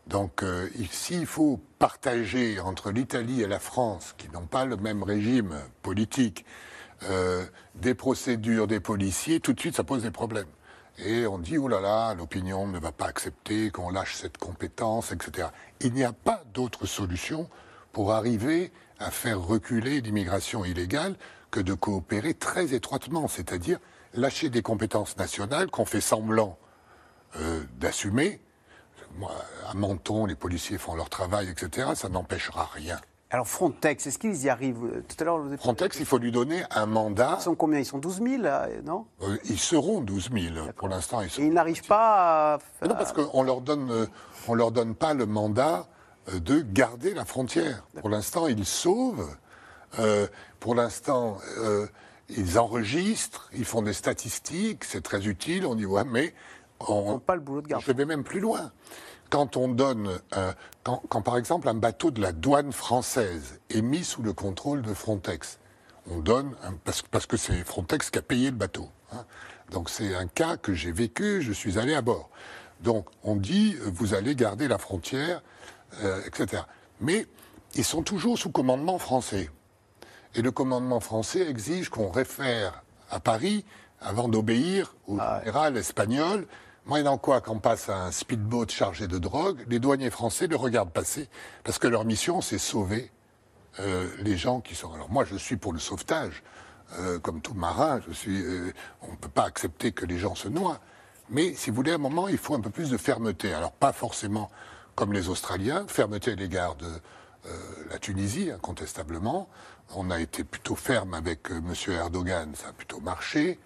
Donc, 0.08 0.43
ici, 0.78 1.15
il 1.17 1.26
faut 1.26 1.62
partager 1.80 2.60
entre 2.60 2.91
l'Italie 2.91 3.41
et 3.41 3.48
la 3.48 3.60
France, 3.60 4.13
qui 4.17 4.28
n'ont 4.30 4.48
pas 4.48 4.65
le 4.65 4.76
même 4.76 5.02
régime 5.02 5.56
politique, 5.82 6.43
des 7.76 7.93
procédures 7.93 8.67
des 8.67 8.82
policiers, 8.82 9.39
tout 9.39 9.54
de 9.54 9.60
suite, 9.62 9.78
ça 9.78 9.86
pose 9.86 10.04
des 10.04 10.12
problèmes. 10.12 10.48
Et 10.99 11.25
on 11.25 11.39
dit, 11.39 11.58
oh 11.58 11.67
là 11.67 11.79
là, 11.79 12.13
l'opinion 12.13 12.67
ne 12.67 12.79
va 12.79 12.91
pas 12.91 13.08
accepter 13.08 13.71
qu'on 13.71 13.89
lâche 13.89 14.15
cette 14.15 14.38
compétence, 14.38 15.12
etc. 15.12 15.47
Il 15.79 15.93
n'y 15.93 16.03
a 16.03 16.13
pas 16.13 16.43
d'autre 16.53 16.86
solution 16.86 17.49
pour 17.91 18.13
arriver 18.13 18.71
à 18.99 19.10
faire 19.12 19.41
reculer 19.41 20.01
l'immigration 20.01 20.65
illégale 20.65 21.15
que 21.51 21.60
de 21.60 21.73
coopérer 21.73 22.34
très 22.34 22.73
étroitement, 22.73 23.27
c'est-à-dire 23.27 23.79
lâcher 24.13 24.49
des 24.49 24.62
compétences 24.62 25.17
nationales 25.17 25.69
qu'on 25.69 25.86
fait 25.86 26.01
semblant 26.01 26.58
euh, 27.38 27.63
d'assumer. 27.77 28.39
À 29.67 29.73
Menton, 29.75 30.25
les 30.25 30.36
policiers 30.36 30.77
font 30.77 30.95
leur 30.95 31.10
travail, 31.10 31.49
etc. 31.49 31.91
Ça 31.95 32.10
n'empêchera 32.10 32.69
rien. 32.73 32.99
Alors 33.34 33.48
Frontex, 33.48 34.06
est-ce 34.06 34.19
qu'ils 34.19 34.43
y 34.43 34.50
arrivent? 34.50 35.04
Tout 35.08 35.15
à 35.19 35.24
l'heure, 35.24 35.41
Frontex, 35.58 35.98
il 36.00 36.06
faut 36.06 36.19
lui 36.19 36.32
donner 36.32 36.62
un 36.69 36.86
mandat. 36.86 37.38
Ils 37.39 37.43
sont 37.43 37.56
combien? 37.56 37.80
Ils 37.80 37.86
sont 37.86 37.98
12 37.98 38.22
000, 38.22 38.43
non? 38.86 39.08
Euh, 39.24 39.38
Ils 39.46 39.58
seront 39.58 40.02
12 40.02 40.30
000. 40.32 40.67
Pour 40.76 40.88
l'instant, 40.88 41.19
ils, 41.22 41.43
ils 41.43 41.52
n'arrivent 41.52 41.88
pas 41.88 42.54
à... 42.54 42.88
Non, 42.88 42.93
parce 42.93 43.12
qu'on 43.12 43.41
leur 43.41 43.62
donne, 43.62 43.89
euh, 43.89 44.06
on 44.48 44.54
leur 44.54 44.72
donne 44.72 44.93
pas 44.93 45.15
le 45.15 45.26
mandat 45.26 45.88
euh, 46.32 46.39
de 46.39 46.62
garder 46.62 47.15
la 47.15 47.26
frontière. 47.26 47.88
Pour 48.02 48.10
l'instant, 48.10 48.46
ils 48.46 48.65
sauvent. 48.65 49.36
pour 50.60 50.76
l'instant, 50.76 51.39
ils 52.30 52.60
enregistrent, 52.60 53.50
ils 53.56 53.65
font 53.65 53.82
des 53.82 53.93
statistiques, 53.93 54.84
c'est 54.84 55.02
très 55.02 55.26
utile. 55.26 55.65
On 55.65 55.74
dit 55.74 55.88
ouais, 55.88 56.04
mais 56.06 56.36
on, 56.88 57.17
pas 57.17 57.34
le 57.34 57.41
boulot 57.41 57.63
de 57.63 57.67
garde. 57.67 57.84
Je 57.84 57.91
vais 57.93 58.06
même 58.06 58.24
plus 58.24 58.41
loin 58.41 58.72
quand 59.34 59.58
on 59.58 59.67
donne, 59.67 60.19
euh, 60.38 60.54
quand, 60.84 61.24
par 61.24 61.38
exemple 61.38 61.67
un 61.67 61.74
bateau 61.74 62.12
de 62.12 62.22
la 62.22 62.32
douane 62.32 62.72
française 62.72 63.60
est 63.72 63.82
mis 63.82 64.04
sous 64.04 64.22
le 64.22 64.32
contrôle 64.32 64.84
de 64.84 64.93
Frontex, 64.93 65.58
on 66.08 66.19
donne, 66.19 66.52
parce, 66.84 67.26
que 67.26 67.36
c'est 67.36 67.63
Frontex 67.63 68.12
qui 68.12 68.19
a 68.19 68.22
payé 68.22 68.52
le 68.52 68.58
bateau. 68.58 68.89
Hein. 69.12 69.26
Donc 69.72 69.89
c'est 69.89 70.13
un 70.13 70.28
cas 70.28 70.56
que 70.56 70.76
j'ai 70.76 70.91
vécu, 70.91 71.41
je 71.41 71.52
suis 71.52 71.80
allé 71.80 71.96
à 71.96 72.04
bord. 72.04 72.30
Donc 72.82 73.08
on 73.24 73.36
dit, 73.36 73.76
vous 73.82 74.13
allez 74.13 74.36
garder 74.36 74.67
la 74.67 74.78
frontière, 74.78 75.41
euh, 76.04 76.22
etc. 76.28 76.62
Mais 77.02 77.26
ils 77.74 77.86
sont 77.86 78.04
toujours 78.04 78.38
sous 78.38 78.52
commandement 78.52 79.00
français. 79.00 79.50
Et 80.36 80.43
le 80.43 80.52
commandement 80.52 81.00
français 81.00 81.50
exige 81.50 81.89
qu'on 81.89 82.12
réfère 82.12 82.84
à 83.10 83.19
Paris 83.19 83.65
avant 84.00 84.28
d'obéir 84.28 84.96
au 85.08 85.17
ah 85.19 85.39
général 85.39 85.76
espagnol 85.76 86.46
Moyennant 86.86 87.17
quoi, 87.17 87.39
quand 87.39 87.58
passe 87.60 87.88
un 87.88 88.12
speedboat 88.12 88.67
chargé 88.67 89.08
de 89.08 89.17
drogue, 89.17 89.63
les 89.69 89.80
douaniers 89.80 90.10
français 90.10 90.48
le 90.48 90.58
regardent 90.58 90.91
passer, 90.91 91.30
parce 91.63 91.80
que 91.80 91.88
leur 91.88 92.04
mission, 92.04 92.41
c'est 92.41 92.58
sauver 92.58 93.10
euh, 93.80 94.10
les 94.19 94.36
gens 94.36 94.60
qui 94.60 94.76
sont. 94.76 94.93
Alors 94.93 95.10
moi, 95.10 95.24
je 95.24 95.38
suis 95.38 95.56
pour 95.56 95.72
le 95.72 95.80
sauvetage, 95.80 96.43
euh, 97.00 97.19
comme 97.19 97.39
tout 97.39 97.54
marin. 97.54 98.02
Euh, 98.28 98.74
on 99.02 99.12
ne 99.12 99.15
peut 99.15 99.30
pas 99.30 99.46
accepter 99.46 99.93
que 99.93 100.06
les 100.06 100.17
gens 100.17 100.36
se 100.36 100.50
noient. 100.50 100.82
Mais 101.30 101.54
si 101.54 101.69
vous 101.69 101.78
voulez, 101.78 101.91
à 101.91 101.96
un 101.96 102.00
moment, 102.00 102.28
il 102.28 102.38
faut 102.38 102.54
un 102.54 102.60
peu 102.60 102.69
plus 102.69 102.89
de 102.89 102.98
fermeté. 102.98 103.54
Alors 103.54 103.72
pas 103.72 103.93
forcément 103.93 104.52
comme 104.96 105.13
les 105.13 105.30
Australiens, 105.30 105.86
fermeté 105.88 106.34
à 106.34 106.36
l'égard 106.36 106.76
de 106.76 106.88
la 107.89 107.98
Tunisie, 107.98 108.52
incontestablement. 108.52 109.50
On 109.96 110.12
a 110.12 110.19
été 110.19 110.43
plutôt 110.43 110.76
ferme 110.76 111.13
avec 111.13 111.50
M. 111.50 111.74
Erdogan, 111.88 112.54
ça 112.56 112.69
a 112.69 112.74
plutôt 112.74 113.02
marché. 113.02 113.60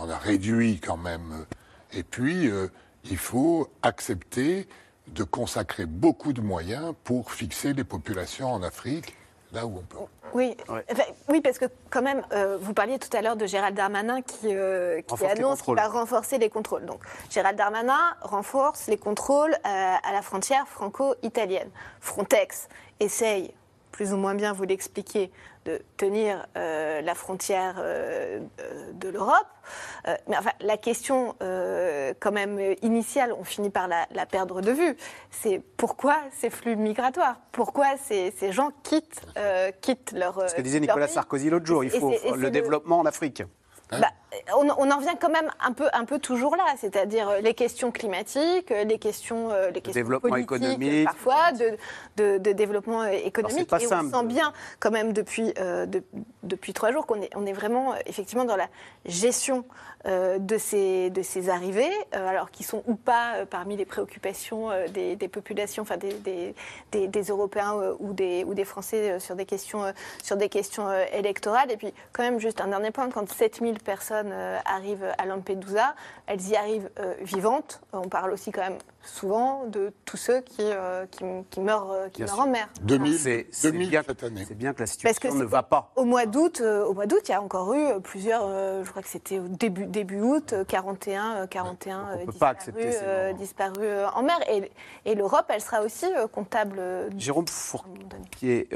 on 0.00 0.08
a 0.08 0.16
réduit 0.16 0.80
quand 0.80 0.96
même 0.96 1.44
et 1.92 2.02
puis, 2.02 2.48
euh, 2.48 2.68
il 3.04 3.16
faut 3.16 3.68
accepter 3.82 4.66
de 5.08 5.24
consacrer 5.24 5.86
beaucoup 5.86 6.32
de 6.32 6.40
moyens 6.40 6.94
pour 7.04 7.32
fixer 7.32 7.72
les 7.72 7.84
populations 7.84 8.52
en 8.52 8.62
Afrique 8.62 9.16
là 9.52 9.66
où 9.66 9.76
on 9.76 9.82
peut. 9.82 9.98
Oui, 10.32 10.56
oui 11.28 11.42
parce 11.42 11.58
que 11.58 11.66
quand 11.90 12.00
même, 12.00 12.22
euh, 12.32 12.56
vous 12.58 12.72
parliez 12.72 12.98
tout 12.98 13.14
à 13.14 13.20
l'heure 13.20 13.36
de 13.36 13.44
Gérald 13.44 13.76
Darmanin 13.76 14.22
qui, 14.22 14.46
euh, 14.46 15.02
qui 15.02 15.26
annonce 15.26 15.60
qu'il 15.60 15.74
va 15.74 15.88
renforcer 15.88 16.38
les 16.38 16.48
contrôles. 16.48 16.86
Donc, 16.86 17.02
Gérald 17.28 17.58
Darmanin 17.58 18.00
renforce 18.22 18.86
les 18.86 18.96
contrôles 18.96 19.54
à 19.64 20.12
la 20.12 20.22
frontière 20.22 20.66
franco-italienne. 20.66 21.68
Frontex 22.00 22.68
essaye, 22.98 23.52
plus 23.90 24.14
ou 24.14 24.16
moins 24.16 24.34
bien 24.34 24.54
vous 24.54 24.64
l'expliquer, 24.64 25.30
de 25.64 25.80
tenir 25.96 26.46
euh, 26.56 27.00
la 27.00 27.14
frontière 27.14 27.76
euh, 27.78 28.40
euh, 28.60 28.92
de 28.94 29.08
l'Europe. 29.08 29.46
mais 30.28 30.36
enfin, 30.36 30.50
la 30.60 30.76
question, 30.76 31.34
quand 32.20 32.32
même 32.32 32.58
initiale, 32.82 33.32
on 33.38 33.44
finit 33.44 33.70
par 33.70 33.88
la, 33.88 34.26
perdre 34.26 34.60
de 34.60 34.72
vue. 34.72 34.96
C'est 35.30 35.62
pourquoi 35.76 36.16
ces 36.32 36.50
flux 36.50 36.76
migratoires? 36.76 37.36
Pourquoi 37.52 37.96
ces, 37.96 38.32
ces 38.32 38.52
gens 38.52 38.70
quittent, 38.82 39.24
quittent 39.80 40.12
leur. 40.12 40.48
Ce 40.48 40.54
que 40.54 40.62
disait 40.62 40.80
Nicolas 40.80 41.08
Sarkozy 41.08 41.50
l'autre 41.50 41.66
jour, 41.66 41.84
il 41.84 41.90
faut 41.90 42.12
le 42.34 42.50
développement 42.50 42.98
en 42.98 43.06
Afrique. 43.06 43.42
Bah, 44.00 44.08
on, 44.56 44.90
en 44.90 44.98
vient 44.98 45.14
quand 45.16 45.30
même 45.30 45.50
un 45.60 45.72
peu, 45.72 45.88
un 45.92 46.04
peu 46.04 46.18
toujours 46.18 46.56
là, 46.56 46.64
c'est-à-dire 46.76 47.28
euh, 47.28 47.40
les 47.40 47.54
questions 47.54 47.90
climatiques, 47.90 48.70
euh, 48.70 48.84
les 48.84 48.98
questions, 48.98 49.50
euh, 49.50 49.70
les 49.70 49.80
questions 49.80 50.00
développement 50.00 50.36
économique, 50.36 51.04
parfois 51.04 51.52
de, 51.52 52.38
de, 52.38 52.52
développement 52.52 53.04
économique. 53.04 53.70
et 53.72 53.86
on 53.94 54.10
sent 54.10 54.26
bien 54.26 54.52
quand 54.80 54.90
même 54.90 55.12
depuis, 55.12 55.52
depuis 56.42 56.72
trois 56.72 56.92
jours 56.92 57.06
qu'on 57.06 57.20
est, 57.20 57.30
on 57.34 57.46
est 57.46 57.52
vraiment 57.52 57.94
effectivement 58.06 58.44
dans 58.44 58.56
la 58.56 58.68
gestion 59.04 59.64
de, 60.04 60.58
ces, 60.58 61.10
de 61.10 61.22
ces 61.22 61.48
arrivées, 61.48 61.92
alors 62.12 62.50
qui 62.50 62.62
sont 62.62 62.82
ou 62.86 62.94
pas 62.94 63.46
parmi 63.48 63.76
les 63.76 63.84
préoccupations 63.84 64.70
des, 64.92 65.16
populations, 65.28 65.82
enfin 65.82 65.96
des, 65.96 66.54
des, 66.90 67.06
des 67.08 67.22
Européens 67.22 67.74
ou, 67.98 68.12
des, 68.12 68.44
ou 68.44 68.54
des 68.54 68.64
Français 68.64 69.18
sur 69.20 69.36
des 69.36 69.46
questions, 69.46 69.92
sur 70.22 70.36
des 70.36 70.48
questions 70.48 70.88
électorales. 71.12 71.70
Et 71.70 71.76
puis 71.76 71.92
quand 72.12 72.22
même 72.22 72.40
juste 72.40 72.60
un 72.60 72.68
dernier 72.68 72.90
point, 72.90 73.08
quand 73.10 73.30
7000 73.30 73.78
personnes 73.82 74.30
euh, 74.32 74.58
arrivent 74.64 75.12
à 75.18 75.26
Lampedusa, 75.26 75.94
elles 76.26 76.48
y 76.48 76.56
arrivent 76.56 76.90
euh, 76.98 77.14
vivantes. 77.20 77.80
On 77.92 78.08
parle 78.08 78.32
aussi 78.32 78.52
quand 78.52 78.62
même 78.62 78.78
souvent 79.04 79.66
de 79.66 79.92
tous 80.04 80.16
ceux 80.16 80.40
qui, 80.40 80.62
euh, 80.62 81.06
qui, 81.50 81.60
meurent, 81.60 82.10
qui 82.12 82.22
meurent 82.22 82.40
en 82.40 82.46
mer. 82.46 82.68
2000, 82.82 83.18
c'est, 83.50 83.72
bien, 83.72 84.02
cette 84.06 84.22
année. 84.22 84.44
C'est 84.46 84.56
bien 84.56 84.72
que 84.72 84.80
la 84.80 84.86
situation 84.86 85.34
ne 85.34 85.44
va 85.44 85.62
pas. 85.62 85.92
Au 85.96 86.04
mois 86.04 86.26
d'août, 86.26 86.60
au 86.60 86.94
mois 86.94 87.06
d'août, 87.06 87.22
il 87.28 87.30
y 87.30 87.34
a 87.34 87.42
encore 87.42 87.74
eu 87.74 88.00
plusieurs, 88.02 88.46
je 88.84 88.88
crois 88.90 89.02
que 89.02 89.08
c'était 89.08 89.38
au 89.38 89.48
début, 89.48 89.86
début 89.86 90.20
août, 90.20 90.54
41, 90.68 91.46
41 91.46 92.26
disparus, 92.26 93.36
disparus 93.38 94.08
en 94.14 94.22
mer. 94.22 94.38
Et, 94.48 94.70
et, 95.04 95.14
l'Europe, 95.14 95.46
elle 95.48 95.60
sera 95.60 95.82
aussi 95.82 96.06
comptable. 96.32 96.80
Jérôme 97.16 97.46
Fourquier, 97.48 98.68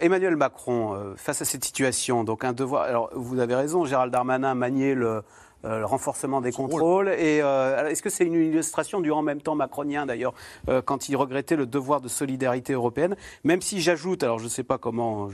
Emmanuel 0.00 0.36
Macron, 0.36 1.14
face 1.16 1.42
à 1.42 1.44
cette 1.44 1.64
situation, 1.64 2.24
donc 2.24 2.44
un 2.44 2.52
devoir. 2.52 2.82
Alors, 2.82 3.10
vous 3.14 3.38
avez 3.38 3.54
raison, 3.54 3.84
Gérald 3.84 4.12
Darmanin 4.12 4.54
maniait 4.54 4.94
le, 4.94 5.22
euh, 5.64 5.78
le 5.78 5.86
renforcement 5.86 6.40
des 6.40 6.52
contrôles. 6.52 7.08
Et 7.08 7.40
euh, 7.42 7.88
est-ce 7.88 8.02
que 8.02 8.10
c'est 8.10 8.24
une 8.24 8.34
illustration 8.34 9.00
du 9.00 9.10
en 9.10 9.22
même 9.22 9.40
temps 9.40 9.54
macronien 9.54 10.04
d'ailleurs, 10.04 10.34
euh, 10.68 10.82
quand 10.82 11.08
il 11.08 11.16
regrettait 11.16 11.56
le 11.56 11.66
devoir 11.66 12.00
de 12.00 12.08
solidarité 12.08 12.74
européenne? 12.74 13.16
Même 13.44 13.62
si 13.62 13.80
j'ajoute, 13.80 14.22
alors 14.22 14.38
je 14.38 14.44
ne 14.44 14.50
sais 14.50 14.62
pas 14.62 14.76
comment, 14.76 15.28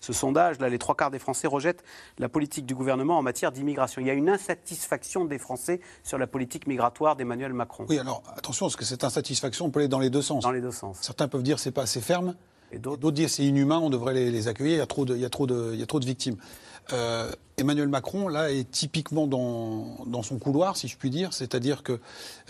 ce 0.00 0.12
sondage, 0.12 0.58
là, 0.60 0.68
les 0.68 0.78
trois 0.78 0.94
quarts 0.94 1.10
des 1.10 1.18
Français 1.18 1.46
rejettent 1.46 1.84
la 2.18 2.28
politique 2.28 2.64
du 2.64 2.74
gouvernement 2.74 3.18
en 3.18 3.22
matière 3.22 3.52
d'immigration. 3.52 4.00
Il 4.00 4.06
y 4.06 4.10
a 4.10 4.14
une 4.14 4.30
insatisfaction 4.30 5.26
des 5.26 5.38
Français 5.38 5.80
sur 6.04 6.16
la 6.16 6.26
politique 6.26 6.66
migratoire 6.66 7.16
d'Emmanuel 7.16 7.52
Macron. 7.52 7.84
Oui, 7.88 7.98
alors 7.98 8.22
attention, 8.36 8.66
parce 8.66 8.76
que 8.76 8.84
cette 8.84 9.04
insatisfaction 9.04 9.70
peut 9.70 9.80
aller 9.80 9.88
dans 9.88 9.98
les 9.98 10.10
deux 10.10 10.22
sens. 10.22 10.42
Dans 10.42 10.52
les 10.52 10.62
deux 10.62 10.70
sens. 10.70 10.98
Certains 11.00 11.28
peuvent 11.28 11.42
dire 11.42 11.58
c'est 11.58 11.70
pas 11.70 11.82
assez 11.82 12.00
ferme. 12.00 12.34
Et 12.72 12.78
d'autres 12.78 13.10
disent 13.10 13.34
c'est 13.34 13.44
inhumain, 13.44 13.78
on 13.78 13.90
devrait 13.90 14.14
les, 14.14 14.48
accueillir, 14.48 14.76
il 14.76 14.78
y 14.78 14.82
a 14.82 14.86
trop 14.86 15.04
de, 15.04 15.14
il 15.14 15.20
y 15.20 15.24
a 15.24 15.30
trop 15.30 15.46
de, 15.46 15.70
il 15.72 15.80
y 15.80 15.82
a 15.82 15.86
trop 15.86 16.00
de 16.00 16.06
victimes. 16.06 16.36
Euh, 16.92 17.30
Emmanuel 17.56 17.88
Macron, 17.88 18.28
là, 18.28 18.50
est 18.50 18.70
typiquement 18.70 19.26
dans, 19.26 20.22
son 20.22 20.38
couloir, 20.38 20.76
si 20.76 20.88
je 20.88 20.96
puis 20.96 21.10
dire. 21.10 21.32
C'est-à-dire 21.32 21.82
que, 21.82 22.00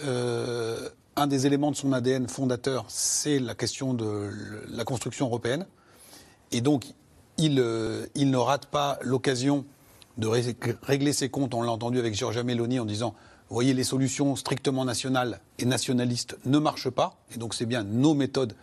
euh, 0.05 0.89
un 1.17 1.27
des 1.27 1.47
éléments 1.47 1.71
de 1.71 1.77
son 1.77 1.93
ADN 1.93 2.29
fondateur, 2.29 2.85
c'est 2.89 3.39
la 3.39 3.55
question 3.55 3.93
de 3.93 4.31
la 4.69 4.85
construction 4.85 5.27
européenne. 5.27 5.67
Et 6.53 6.61
donc, 6.61 6.85
il, 7.39 7.59
euh, 7.59 8.07
il 8.15 8.31
ne 8.31 8.37
rate 8.37 8.67
pas 8.67 8.99
l'occasion 9.03 9.65
de 10.19 10.29
régler 10.83 11.13
ses 11.13 11.29
comptes. 11.29 11.55
On 11.55 11.63
l'a 11.63 11.73
entendu 11.73 11.99
avec 11.99 12.15
Giorgia 12.15 12.43
Meloni 12.43 12.79
en 12.79 12.85
disant 12.85 13.15
vous 13.49 13.55
voyez, 13.55 13.75
les 13.75 13.83
solutions 13.83 14.37
strictement 14.37 14.85
nationales 14.85 15.41
et 15.59 15.65
nationalistes 15.65 16.39
ne 16.45 16.59
marchent 16.59 16.91
pas. 16.91 17.17
Et 17.35 17.39
donc, 17.39 17.55
c'est 17.55 17.67
bien 17.67 17.83
nos 17.83 18.15
méthodes 18.15 18.55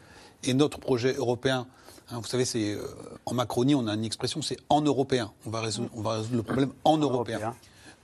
et 0.45 0.53
notre 0.53 0.80
projet 0.80 1.13
européen. 1.13 1.67
Hein, 2.10 2.20
vous 2.22 2.28
savez, 2.28 2.45
c'est 2.45 2.74
euh, 2.74 2.82
en 3.26 3.34
Macronie, 3.34 3.76
on 3.76 3.88
a 3.88 3.93
une 3.93 4.05
expression, 4.05 4.41
c'est 4.41 4.58
en 4.70 4.82
européen. 4.82 5.34
On 5.45 5.49
va 5.49 5.62
résoudre, 5.62 5.89
on 5.93 6.01
va 6.01 6.14
résoudre 6.14 6.38
le 6.38 6.43
problème 6.43 6.72
en, 6.86 6.97
européen. 6.97 7.53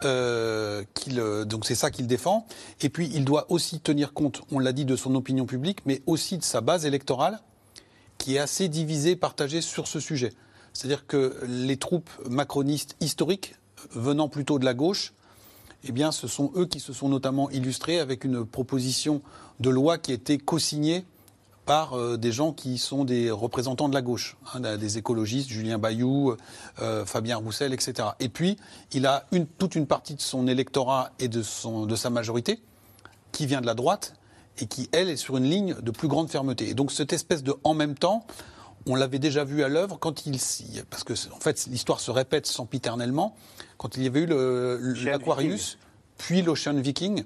Euh, 0.04 0.84
euh, 1.10 1.45
donc 1.45 1.66
c'est 1.66 1.76
ça 1.76 1.89
qu'il 1.89 2.08
défend. 2.08 2.45
Et 2.82 2.89
puis 2.89 3.10
il 3.14 3.24
doit 3.24 3.49
aussi 3.49 3.80
tenir 3.80 4.14
compte, 4.14 4.41
on 4.51 4.60
l'a 4.60 4.74
dit, 4.74 4.84
de 4.84 4.97
son 4.97 5.16
opinion 5.16 5.45
publique, 5.45 5.80
mais 5.86 6.01
aussi 6.06 6.38
de 6.38 6.43
sa 6.43 6.60
base 6.60 6.86
électorale, 6.86 7.39
qui 8.18 8.36
est 8.36 8.39
assez 8.39 8.68
divisée, 8.68 9.16
partagée 9.16 9.62
sur 9.62 9.88
ce 9.88 10.01
sujet. 10.01 10.34
C'est-à-dire 10.74 11.08
que 11.08 11.38
les 11.47 11.78
troupes 11.78 12.10
macronistes 12.30 12.97
historiques, 12.99 13.56
venant 13.91 14.28
plutôt 14.28 14.60
de 14.60 14.66
la 14.66 14.74
gauche, 14.74 15.14
eh 15.86 15.91
bien, 15.91 16.12
ce 16.12 16.28
sont 16.28 16.51
eux 16.56 16.66
qui 16.66 16.80
se 16.80 16.93
sont 16.93 17.10
notamment 17.10 17.49
illustrés 17.51 17.99
avec 17.99 18.24
une 18.24 18.45
proposition 18.45 19.22
de 19.60 19.70
loi 19.70 19.97
qui 19.97 20.12
a 20.12 20.16
été 20.16 20.38
co-signée 20.38 21.06
par 21.66 21.97
euh, 21.97 22.18
des 22.18 22.32
gens 22.32 22.51
qui 22.51 22.78
sont 22.78 23.05
des 23.05 23.32
représentants 23.32 23.89
de 23.89 23.93
la 23.93 24.01
gauche, 24.01 24.38
hein, 24.53 24.78
des 24.78 24.97
écologistes, 24.97 25.49
Julien 25.49 25.78
Bayou, 25.78 26.36
euh, 26.82 27.05
Fabien 27.05 27.38
Roussel, 27.38 27.74
etc. 27.74 28.09
Et 28.20 28.30
puis, 28.30 28.57
il 28.91 29.05
a 29.05 29.26
une, 29.32 29.47
toute 29.47 29.76
une 29.76 29.88
partie 29.88 30.16
de 30.16 30.22
son 30.22 30.47
électorat 30.47 31.11
et 31.20 31.28
de, 31.28 31.41
son, 31.41 31.86
de 31.86 31.95
sa 31.95 32.09
majorité 32.09 32.61
qui 33.32 33.45
vient 33.45 33.61
de 33.61 33.66
la 33.66 33.74
droite 33.74 34.16
et 34.59 34.68
qui, 34.68 34.89
elle, 34.91 35.09
est 35.09 35.18
sur 35.18 35.38
une 35.38 35.49
ligne 35.49 35.76
de 35.82 35.91
plus 35.91 36.07
grande 36.07 36.30
fermeté. 36.30 36.70
Et 36.70 36.74
donc, 36.74 36.91
cette 36.91 37.14
espèce 37.14 37.43
de 37.43 37.55
en 37.64 37.74
même 37.74 37.95
temps, 37.95 38.26
on 38.86 38.95
l'avait 38.95 39.20
déjà 39.20 39.43
vu 39.43 39.64
à 39.64 39.70
l'œuvre 39.70 39.97
quand 39.97 40.26
il. 40.26 40.38
Parce 40.89 41.03
que, 41.03 41.14
en 41.34 41.39
fait, 41.39 41.68
l'histoire 41.68 41.99
se 41.99 42.11
répète 42.11 42.45
sempiternellement. 42.45 43.36
Quand 43.78 43.97
il 43.97 44.03
y 44.03 44.07
avait 44.07 44.22
eu 44.22 45.05
l'Aquarius, 45.05 45.78
puis 46.18 46.41
l'Ocean 46.41 46.76
Viking, 46.76 47.24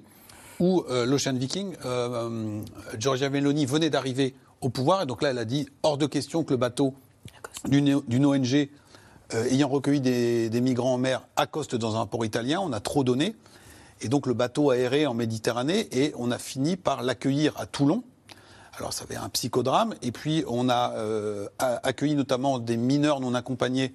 où 0.60 0.84
euh, 0.90 1.06
l'Ocean 1.06 1.34
Viking, 1.34 1.74
euh, 1.84 2.62
Giorgia 2.98 3.30
Meloni 3.30 3.66
venait 3.66 3.90
d'arriver 3.90 4.34
au 4.60 4.68
pouvoir. 4.68 5.02
Et 5.02 5.06
donc 5.06 5.22
là, 5.22 5.30
elle 5.30 5.38
a 5.38 5.44
dit 5.44 5.68
hors 5.82 5.98
de 5.98 6.06
question 6.06 6.44
que 6.44 6.50
le 6.50 6.56
bateau 6.56 6.94
d'une 7.64 8.26
ONG 8.26 8.68
euh, 9.34 9.44
ayant 9.50 9.68
recueilli 9.68 10.00
des, 10.00 10.48
des, 10.48 10.60
migrants 10.62 10.94
en 10.94 10.98
mer 10.98 11.22
accoste 11.36 11.74
dans 11.74 12.00
un 12.00 12.06
port 12.06 12.24
italien. 12.24 12.60
On 12.62 12.72
a 12.72 12.80
trop 12.80 13.04
donné. 13.04 13.36
Et 14.00 14.08
donc 14.08 14.26
le 14.26 14.32
bateau 14.32 14.70
a 14.70 14.76
erré 14.76 15.06
en 15.06 15.12
Méditerranée 15.12 15.88
et 15.92 16.14
on 16.16 16.30
a 16.30 16.38
fini 16.38 16.76
par 16.76 17.02
l'accueillir 17.02 17.52
à 17.58 17.66
Toulon. 17.66 18.04
Alors 18.78 18.92
ça 18.92 19.04
avait 19.04 19.16
un 19.16 19.28
psychodrame. 19.28 19.94
Et 20.00 20.12
puis 20.12 20.44
on 20.48 20.70
a 20.70 20.92
euh, 20.94 21.48
accueilli 21.58 22.14
notamment 22.14 22.58
des 22.58 22.78
mineurs 22.78 23.20
non 23.20 23.34
accompagnés 23.34 23.92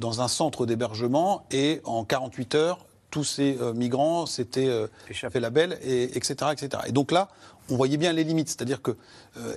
dans 0.00 0.20
un 0.20 0.28
centre 0.28 0.66
d'hébergement. 0.66 1.46
Et 1.50 1.80
en 1.84 2.04
48 2.04 2.54
heures, 2.54 2.86
tous 3.16 3.24
ces 3.24 3.56
euh, 3.62 3.72
migrants 3.72 4.26
s'étaient 4.26 4.68
euh, 4.68 4.88
fait 5.10 5.40
la 5.40 5.48
belle, 5.48 5.78
et, 5.82 6.18
etc., 6.18 6.50
etc. 6.52 6.82
Et 6.86 6.92
donc 6.92 7.12
là, 7.12 7.28
on 7.70 7.76
voyait 7.76 7.96
bien 7.96 8.12
les 8.12 8.24
limites. 8.24 8.50
C'est-à-dire 8.50 8.82
que 8.82 8.94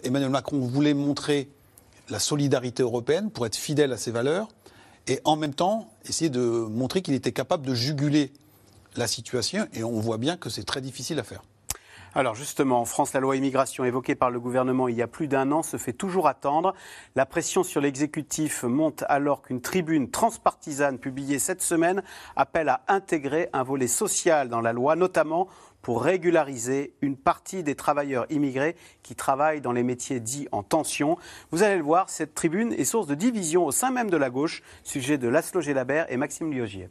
Emmanuel 0.03 0.29
Macron 0.29 0.59
voulait 0.59 0.93
montrer 0.93 1.49
la 2.09 2.19
solidarité 2.19 2.83
européenne 2.83 3.31
pour 3.31 3.45
être 3.45 3.57
fidèle 3.57 3.91
à 3.91 3.97
ses 3.97 4.11
valeurs 4.11 4.47
et 5.07 5.19
en 5.25 5.35
même 5.35 5.53
temps 5.53 5.91
essayer 6.07 6.29
de 6.29 6.39
montrer 6.39 7.01
qu'il 7.01 7.15
était 7.15 7.33
capable 7.33 7.67
de 7.67 7.73
juguler 7.73 8.31
la 8.95 9.07
situation. 9.07 9.67
Et 9.73 9.83
on 9.83 9.99
voit 9.99 10.17
bien 10.17 10.37
que 10.37 10.49
c'est 10.49 10.63
très 10.63 10.79
difficile 10.79 11.19
à 11.19 11.23
faire. 11.23 11.43
Alors 12.15 12.33
justement, 12.33 12.81
en 12.81 12.85
France, 12.85 13.13
la 13.13 13.19
loi 13.19 13.35
immigration 13.35 13.85
évoquée 13.85 14.15
par 14.15 14.31
le 14.31 14.39
gouvernement 14.39 14.87
il 14.87 14.95
y 14.95 15.01
a 15.03 15.07
plus 15.07 15.27
d'un 15.27 15.51
an 15.51 15.61
se 15.61 15.77
fait 15.77 15.93
toujours 15.93 16.27
attendre. 16.27 16.73
La 17.15 17.27
pression 17.27 17.63
sur 17.63 17.81
l'exécutif 17.81 18.63
monte 18.63 19.03
alors 19.09 19.43
qu'une 19.43 19.61
tribune 19.61 20.09
transpartisane 20.09 20.97
publiée 20.97 21.37
cette 21.37 21.61
semaine 21.61 22.01
appelle 22.35 22.69
à 22.69 22.81
intégrer 22.87 23.49
un 23.53 23.61
volet 23.61 23.87
social 23.87 24.49
dans 24.49 24.61
la 24.61 24.73
loi, 24.73 24.95
notamment 24.95 25.47
pour 25.83 26.03
régulariser 26.03 26.95
une 27.01 27.15
partie 27.15 27.63
des 27.63 27.75
travailleurs 27.75 28.25
immigrés 28.31 28.75
qui 29.03 29.15
travaillent 29.15 29.61
dans 29.61 29.71
les 29.71 29.83
métiers 29.83 30.19
dits 30.19 30.47
en 30.51 30.63
tension. 30.63 31.17
Vous 31.51 31.61
allez 31.61 31.77
le 31.77 31.83
voir, 31.83 32.09
cette 32.09 32.33
tribune 32.33 32.73
est 32.73 32.85
source 32.85 33.07
de 33.07 33.15
division 33.15 33.65
au 33.65 33.71
sein 33.71 33.91
même 33.91 34.09
de 34.09 34.17
la 34.17 34.31
gauche, 34.31 34.63
sujet 34.83 35.17
de 35.19 35.27
Laszlo 35.27 35.61
Gélabert 35.61 36.07
et 36.09 36.17
Maxime 36.17 36.51
Liogier. 36.51 36.89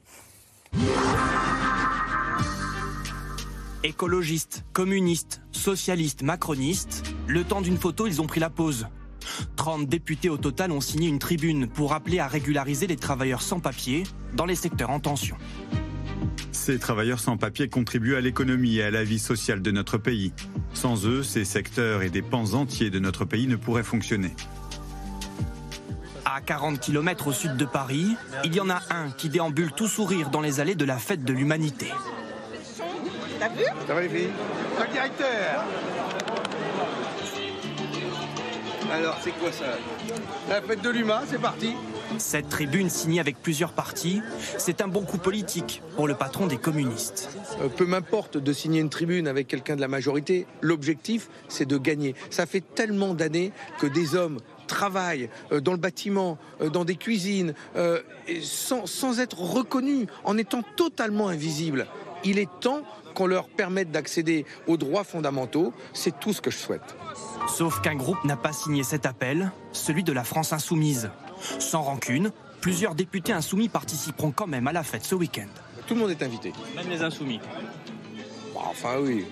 Écologistes, 3.89 4.67
communistes, 4.75 5.41
socialistes, 5.51 6.21
macronistes, 6.21 7.11
le 7.27 7.43
temps 7.43 7.63
d'une 7.63 7.79
photo, 7.79 8.07
ils 8.07 8.21
ont 8.21 8.27
pris 8.27 8.39
la 8.39 8.51
pause. 8.51 8.87
30 9.57 9.89
députés 9.89 10.29
au 10.29 10.37
total 10.37 10.73
ont 10.73 10.83
signé 10.83 11.09
une 11.09 11.19
tribune 11.19 11.67
pour 11.67 11.95
appeler 11.95 12.19
à 12.19 12.29
régulariser 12.29 12.87
les 12.87 12.97
travailleurs 12.97 13.41
sans 13.41 13.61
papier 13.61 14.03
dans 14.35 14.45
les 14.45 14.57
secteurs 14.57 14.91
en 14.91 15.01
tension. 15.01 15.39
Ces 16.53 16.79
travailleurs 16.79 17.19
sans 17.19 17.39
papier 17.39 17.71
contribuent 17.71 18.17
à 18.17 18.21
l'économie 18.21 18.77
et 18.77 18.83
à 18.83 18.91
la 18.91 19.05
vie 19.05 19.19
sociale 19.19 19.63
de 19.63 19.71
notre 19.71 19.97
pays. 19.97 20.35
Sans 20.75 21.07
eux, 21.07 21.23
ces 21.23 21.47
secteurs 21.47 22.03
et 22.03 22.11
des 22.11 22.21
pans 22.21 22.53
entiers 22.53 22.91
de 22.91 22.99
notre 22.99 23.25
pays 23.25 23.47
ne 23.47 23.57
pourraient 23.57 23.83
fonctionner. 23.83 24.35
À 26.27 26.43
40 26.43 26.79
km 26.79 27.29
au 27.29 27.33
sud 27.33 27.57
de 27.57 27.65
Paris, 27.65 28.17
il 28.45 28.55
y 28.55 28.61
en 28.61 28.69
a 28.69 28.83
un 28.91 29.09
qui 29.09 29.31
déambule 29.31 29.73
tout 29.73 29.89
sourire 29.89 30.29
dans 30.29 30.43
les 30.43 30.61
allées 30.61 30.75
de 30.75 30.85
la 30.85 30.99
fête 30.99 31.25
de 31.25 31.33
l'humanité. 31.33 31.87
T'as 33.39 33.49
vu 33.49 33.65
Ça 33.87 33.95
va 33.95 34.01
les 34.01 34.09
filles 34.09 34.31
Le 34.81 34.93
directeur 34.93 35.65
Alors, 38.93 39.19
c'est 39.21 39.33
quoi 39.33 39.53
ça? 39.53 39.79
La 40.49 40.63
fête 40.63 40.83
de 40.83 40.91
l'humain, 40.91 41.23
c'est 41.27 41.41
parti 41.41 41.75
cette 42.17 42.49
tribune 42.49 42.89
signée 42.89 43.21
avec 43.21 43.37
plusieurs 43.43 43.73
partis, 43.73 44.23
c'est 44.57 44.81
un 44.81 44.89
bon 44.89 45.03
coup 45.03 45.19
politique 45.19 45.83
pour 45.95 46.09
le 46.09 46.15
patron 46.15 46.47
des 46.47 46.57
communistes. 46.57 47.29
Euh, 47.61 47.69
peu 47.69 47.85
m'importe 47.85 48.39
de 48.39 48.53
signer 48.55 48.81
une 48.81 48.89
tribune 48.89 49.29
avec 49.29 49.47
quelqu'un 49.47 49.77
de 49.77 49.83
la 49.83 49.89
majorité, 49.89 50.47
l'objectif 50.63 51.29
c'est 51.49 51.67
de 51.67 51.77
gagner. 51.77 52.15
Ça 52.31 52.47
fait 52.47 52.63
tellement 52.75 53.13
d'années 53.13 53.53
que 53.79 53.87
des 53.87 54.15
hommes 54.15 54.39
travaillent 54.67 55.29
euh, 55.53 55.61
dans 55.61 55.73
le 55.73 55.79
bâtiment, 55.79 56.39
euh, 56.63 56.71
dans 56.71 56.87
des 56.87 56.97
cuisines, 56.97 57.53
sans, 58.43 58.87
sans 58.87 59.21
être 59.21 59.39
reconnus, 59.41 60.07
en 60.25 60.39
étant 60.39 60.63
totalement 60.77 61.29
invisibles. 61.29 61.87
Il 62.25 62.39
est 62.39 62.49
temps 62.61 62.83
qu'on 63.19 63.27
leur 63.27 63.49
permette 63.49 63.91
d'accéder 63.91 64.47
aux 64.69 64.77
droits 64.77 65.03
fondamentaux. 65.03 65.73
C'est 65.93 66.21
tout 66.21 66.33
ce 66.33 66.41
que 66.41 66.53
je 66.53 66.57
souhaite. 66.57 66.97
Sauf 67.49 67.81
qu'un 67.81 67.97
groupe 67.97 68.23
n'a 68.23 68.37
pas 68.37 68.53
signé 68.53 68.85
cet 68.85 69.07
appel, 69.07 69.51
celui 69.73 70.05
de 70.05 70.13
la 70.13 70.23
France 70.23 70.53
insoumise. 70.53 71.11
Sans 71.59 71.83
rancune, 71.83 72.31
plusieurs 72.61 72.95
députés 72.95 73.33
insoumis 73.33 73.69
participeront 73.69 74.31
quand 74.31 74.47
même 74.47 74.69
à 74.69 74.73
la 74.73 74.85
fête 74.85 75.05
ce 75.05 75.17
week-end. 75.17 75.49
Tout 75.89 75.95
le 75.95 76.01
monde 76.01 76.11
est 76.13 76.23
invité. 76.23 76.53
Même 76.77 76.89
les 76.89 77.03
insoumis. 77.03 77.41
Bah, 78.55 78.61
enfin 78.67 78.99
oui, 79.01 79.27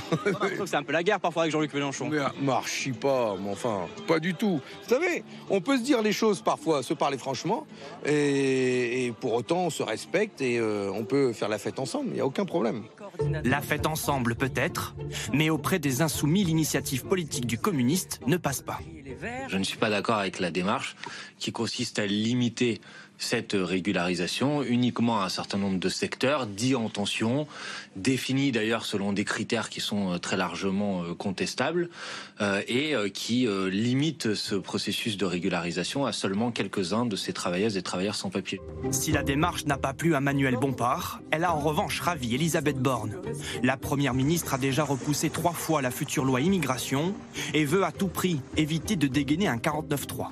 c'est 0.66 0.76
un 0.76 0.82
peu 0.82 0.92
la 0.92 1.02
guerre 1.02 1.20
parfois 1.20 1.42
avec 1.42 1.52
Jean-Luc 1.52 1.72
Mélenchon. 1.74 2.08
Mais 2.08 2.18
marchis 2.40 2.92
pas, 2.92 3.36
mais 3.40 3.50
enfin, 3.50 3.86
pas 4.06 4.20
du 4.20 4.34
tout. 4.34 4.60
Vous 4.82 4.88
savez, 4.88 5.24
on 5.50 5.60
peut 5.60 5.76
se 5.76 5.82
dire 5.82 6.02
les 6.02 6.12
choses 6.12 6.42
parfois, 6.42 6.82
se 6.82 6.94
parler 6.94 7.18
franchement, 7.18 7.66
et, 8.06 9.12
pour 9.20 9.34
autant 9.34 9.66
on 9.66 9.70
se 9.70 9.82
respecte 9.82 10.40
et 10.40 10.58
euh, 10.58 10.90
on 10.92 11.04
peut 11.04 11.32
faire 11.32 11.48
la 11.48 11.58
fête 11.58 11.78
ensemble, 11.78 12.08
il 12.08 12.14
n'y 12.14 12.20
a 12.20 12.26
aucun 12.26 12.44
problème. 12.44 12.84
La 13.44 13.60
fête 13.60 13.86
ensemble 13.86 14.34
peut-être, 14.34 14.94
mais 15.32 15.50
auprès 15.50 15.78
des 15.78 16.02
insoumis, 16.02 16.44
l'initiative 16.44 17.04
politique 17.04 17.46
du 17.46 17.58
communiste 17.58 18.20
ne 18.26 18.36
passe 18.36 18.62
pas. 18.62 18.78
Je 19.48 19.56
ne 19.56 19.64
suis 19.64 19.78
pas 19.78 19.90
d'accord 19.90 20.16
avec 20.16 20.40
la 20.40 20.50
démarche 20.50 20.96
qui 21.38 21.52
consiste 21.52 21.98
à 21.98 22.06
limiter 22.06 22.80
cette 23.22 23.52
régularisation 23.54 24.62
uniquement 24.62 25.20
à 25.20 25.26
un 25.26 25.28
certain 25.28 25.58
nombre 25.58 25.78
de 25.78 25.88
secteurs 25.88 26.46
dits 26.46 26.74
en 26.74 26.88
tension, 26.88 27.46
définis 27.96 28.52
d'ailleurs 28.52 28.84
selon 28.84 29.12
des 29.12 29.24
critères 29.24 29.70
qui 29.70 29.80
sont 29.80 30.12
euh, 30.12 30.18
très 30.18 30.36
largement 30.36 31.02
euh, 31.02 31.14
contestables 31.14 31.88
euh, 32.40 32.62
et 32.66 32.94
qui 33.12 33.46
limitent 33.70 34.34
ce 34.34 34.54
processus 34.54 35.16
de 35.16 35.24
régularisation 35.24 36.04
à 36.04 36.12
seulement 36.12 36.50
quelques-uns 36.50 37.06
de 37.06 37.16
ces 37.16 37.32
travailleuses 37.32 37.76
et 37.76 37.82
travailleurs 37.82 38.14
sans 38.14 38.30
papier. 38.30 38.60
Si 38.90 39.12
la 39.12 39.22
démarche 39.22 39.66
n'a 39.66 39.76
pas 39.76 39.92
plu 39.92 40.14
à 40.14 40.20
Manuel 40.20 40.56
Bompard, 40.56 41.20
elle 41.30 41.44
a 41.44 41.54
en 41.54 41.60
revanche 41.60 42.00
ravi 42.00 42.34
Elisabeth 42.34 42.78
Borne. 42.78 43.16
La 43.62 43.76
première 43.76 44.14
ministre 44.14 44.54
a 44.54 44.58
déjà 44.58 44.84
repoussé 44.84 45.30
trois 45.30 45.52
fois 45.52 45.82
la 45.82 45.90
future 45.90 46.24
loi 46.24 46.40
immigration 46.40 47.14
et 47.54 47.64
veut 47.64 47.84
à 47.84 47.92
tout 47.92 48.08
prix 48.08 48.40
éviter 48.56 48.96
de 48.96 49.06
dégainer 49.06 49.48
un 49.48 49.56
49-3. 49.56 50.28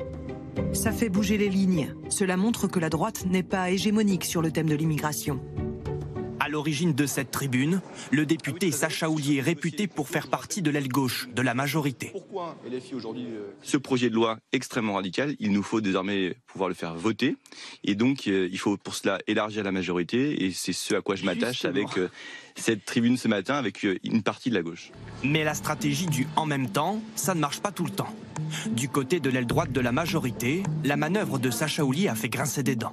Ça 0.72 0.92
fait 0.92 1.08
bouger 1.08 1.38
les 1.38 1.48
lignes. 1.48 1.94
Cela 2.08 2.36
montre 2.36 2.68
que 2.68 2.78
la 2.78 2.90
droite 2.90 3.24
n'est 3.26 3.42
pas 3.42 3.70
hégémonique 3.70 4.24
sur 4.24 4.42
le 4.42 4.50
thème 4.50 4.68
de 4.68 4.74
l'immigration. 4.74 5.40
À 6.50 6.52
l'origine 6.52 6.94
de 6.94 7.06
cette 7.06 7.30
tribune, 7.30 7.80
le 8.10 8.26
député 8.26 8.72
Sacha 8.72 9.08
Houlier 9.08 9.36
est 9.36 9.40
réputé 9.40 9.86
pour 9.86 10.08
faire 10.08 10.26
partie 10.26 10.62
de 10.62 10.70
l'aile 10.72 10.88
gauche 10.88 11.28
de 11.32 11.42
la 11.42 11.54
majorité. 11.54 12.12
Ce 13.62 13.76
projet 13.76 14.10
de 14.10 14.16
loi 14.16 14.40
extrêmement 14.50 14.94
radical, 14.94 15.36
il 15.38 15.52
nous 15.52 15.62
faut 15.62 15.80
désormais 15.80 16.34
pouvoir 16.48 16.68
le 16.68 16.74
faire 16.74 16.96
voter. 16.96 17.36
Et 17.84 17.94
donc, 17.94 18.26
euh, 18.26 18.48
il 18.50 18.58
faut 18.58 18.76
pour 18.76 18.96
cela 18.96 19.20
élargir 19.28 19.62
la 19.62 19.70
majorité. 19.70 20.44
Et 20.44 20.50
c'est 20.50 20.72
ce 20.72 20.96
à 20.96 21.02
quoi 21.02 21.14
je 21.14 21.24
m'attache 21.24 21.64
avec 21.64 21.96
euh, 21.98 22.08
cette 22.56 22.84
tribune 22.84 23.16
ce 23.16 23.28
matin, 23.28 23.54
avec 23.54 23.84
euh, 23.84 24.00
une 24.02 24.24
partie 24.24 24.50
de 24.50 24.56
la 24.56 24.62
gauche. 24.62 24.90
Mais 25.22 25.44
la 25.44 25.54
stratégie 25.54 26.08
du 26.08 26.26
en 26.34 26.46
même 26.46 26.68
temps, 26.68 27.00
ça 27.14 27.36
ne 27.36 27.40
marche 27.40 27.60
pas 27.60 27.70
tout 27.70 27.84
le 27.84 27.92
temps. 27.92 28.12
Du 28.72 28.88
côté 28.88 29.20
de 29.20 29.30
l'aile 29.30 29.46
droite 29.46 29.70
de 29.70 29.80
la 29.80 29.92
majorité, 29.92 30.64
la 30.82 30.96
manœuvre 30.96 31.38
de 31.38 31.48
Sacha 31.52 31.84
Oulier 31.84 32.08
a 32.08 32.16
fait 32.16 32.28
grincer 32.28 32.64
des 32.64 32.74
dents. 32.74 32.90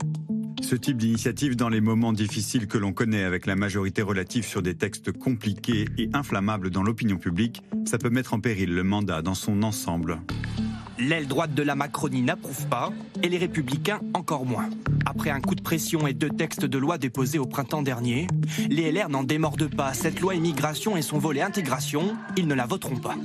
Ce 0.61 0.75
type 0.75 0.97
d'initiative 0.97 1.55
dans 1.55 1.69
les 1.69 1.81
moments 1.81 2.13
difficiles 2.13 2.67
que 2.67 2.77
l'on 2.77 2.91
connaît 2.91 3.23
avec 3.23 3.45
la 3.45 3.55
majorité 3.55 4.01
relative 4.01 4.45
sur 4.45 4.61
des 4.61 4.75
textes 4.75 5.11
compliqués 5.11 5.85
et 5.97 6.09
inflammables 6.13 6.69
dans 6.69 6.83
l'opinion 6.83 7.17
publique, 7.17 7.63
ça 7.85 7.97
peut 7.97 8.09
mettre 8.09 8.33
en 8.33 8.39
péril 8.39 8.73
le 8.73 8.83
mandat 8.83 9.21
dans 9.21 9.35
son 9.35 9.63
ensemble. 9.63 10.19
L'aile 10.99 11.27
droite 11.27 11.53
de 11.53 11.61
la 11.61 11.75
Macronie 11.75 12.23
n'approuve 12.23 12.67
pas 12.67 12.91
et 13.21 13.29
les 13.29 13.37
républicains 13.37 14.01
encore 14.13 14.45
moins. 14.45 14.69
Après 15.05 15.29
un 15.29 15.39
coup 15.39 15.55
de 15.55 15.61
pression 15.61 16.07
et 16.07 16.13
deux 16.13 16.29
textes 16.29 16.65
de 16.65 16.77
loi 16.77 16.97
déposés 16.97 17.39
au 17.39 17.45
printemps 17.45 17.83
dernier, 17.83 18.27
les 18.69 18.91
LR 18.91 19.09
n'en 19.09 19.23
démordent 19.23 19.73
pas. 19.73 19.93
Cette 19.93 20.19
loi 20.19 20.33
immigration 20.33 20.97
et 20.97 21.03
son 21.03 21.19
volet 21.19 21.41
intégration, 21.41 22.17
ils 22.35 22.47
ne 22.47 22.55
la 22.55 22.65
voteront 22.65 22.97
pas 22.97 23.15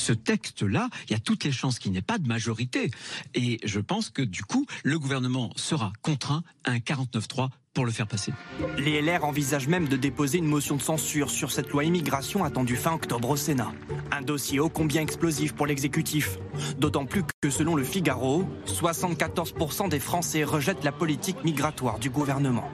ce 0.00 0.12
texte-là, 0.12 0.88
il 1.06 1.12
y 1.12 1.14
a 1.14 1.18
toutes 1.18 1.44
les 1.44 1.52
chances 1.52 1.78
qu'il 1.78 1.92
n'ait 1.92 2.02
pas 2.02 2.18
de 2.18 2.26
majorité. 2.26 2.90
Et 3.34 3.58
je 3.64 3.80
pense 3.80 4.10
que 4.10 4.22
du 4.22 4.42
coup, 4.42 4.66
le 4.82 4.98
gouvernement 4.98 5.50
sera 5.56 5.92
contraint 6.02 6.42
à 6.64 6.72
un 6.72 6.78
49-3 6.78 7.50
pour 7.74 7.84
le 7.84 7.92
faire 7.92 8.08
passer. 8.08 8.32
Les 8.78 9.00
LR 9.00 9.24
envisagent 9.24 9.68
même 9.68 9.86
de 9.86 9.96
déposer 9.96 10.38
une 10.38 10.46
motion 10.46 10.76
de 10.76 10.82
censure 10.82 11.30
sur 11.30 11.52
cette 11.52 11.68
loi 11.68 11.84
immigration 11.84 12.42
attendue 12.42 12.76
fin 12.76 12.94
octobre 12.94 13.30
au 13.30 13.36
Sénat. 13.36 13.72
Un 14.10 14.22
dossier 14.22 14.58
ô 14.58 14.68
combien 14.68 15.02
explosif 15.02 15.54
pour 15.54 15.66
l'exécutif. 15.66 16.38
D'autant 16.78 17.06
plus 17.06 17.22
que 17.40 17.50
selon 17.50 17.76
le 17.76 17.84
Figaro, 17.84 18.44
74% 18.66 19.88
des 19.88 20.00
Français 20.00 20.42
rejettent 20.42 20.82
la 20.84 20.92
politique 20.92 21.44
migratoire 21.44 22.00
du 22.00 22.10
gouvernement. 22.10 22.68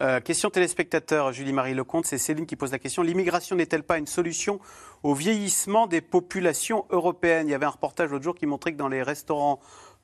Euh, 0.00 0.20
question 0.20 0.48
téléspectateur, 0.48 1.32
Julie-Marie 1.32 1.74
Lecomte, 1.74 2.06
c'est 2.06 2.18
Céline 2.18 2.46
qui 2.46 2.54
pose 2.54 2.70
la 2.70 2.78
question. 2.78 3.02
L'immigration 3.02 3.56
n'est-elle 3.56 3.82
pas 3.82 3.98
une 3.98 4.06
solution 4.06 4.60
au 5.02 5.14
vieillissement 5.14 5.86
des 5.86 6.00
populations 6.00 6.84
européennes 6.90 7.48
Il 7.48 7.50
y 7.50 7.54
avait 7.54 7.66
un 7.66 7.70
reportage 7.70 8.10
l'autre 8.10 8.24
jour 8.24 8.34
qui 8.34 8.46
montrait 8.46 8.72
que 8.72 8.78
dans 8.78 8.88
les 8.88 9.02
restaurants 9.02 9.60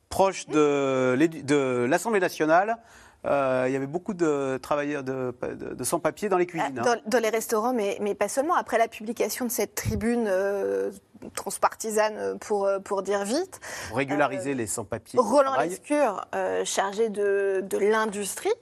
proches 0.08 0.46
de 0.46 1.86
l'Assemblée 1.88 2.20
nationale, 2.20 2.78
euh, 3.26 3.64
il 3.66 3.72
y 3.72 3.76
avait 3.76 3.86
beaucoup 3.86 4.12
de 4.12 4.58
travailleurs 4.58 5.02
de, 5.02 5.34
sans-papiers 5.82 6.28
dans 6.28 6.36
les 6.36 6.46
cuisines. 6.46 6.78
Hein. 6.78 6.96
Dans, 7.06 7.18
les 7.18 7.30
restaurants, 7.30 7.72
mais, 7.72 7.96
mais, 8.00 8.14
pas 8.14 8.28
seulement. 8.28 8.54
Après 8.54 8.76
la 8.76 8.88
publication 8.88 9.46
de 9.46 9.50
cette 9.50 9.74
tribune 9.74 10.26
euh, 10.28 10.90
transpartisane, 11.34 12.38
pour, 12.38 12.68
pour 12.84 13.02
dire 13.02 13.24
vite. 13.24 13.60
Pour 13.88 13.96
régulariser 13.96 14.54
les 14.54 14.66
sans-papiers. 14.66 15.18
Roland 15.18 15.58
Lescure, 15.58 16.26
chargé 16.64 17.08
de, 17.08 17.64
de 17.66 17.78
l'industrie, 17.78 18.52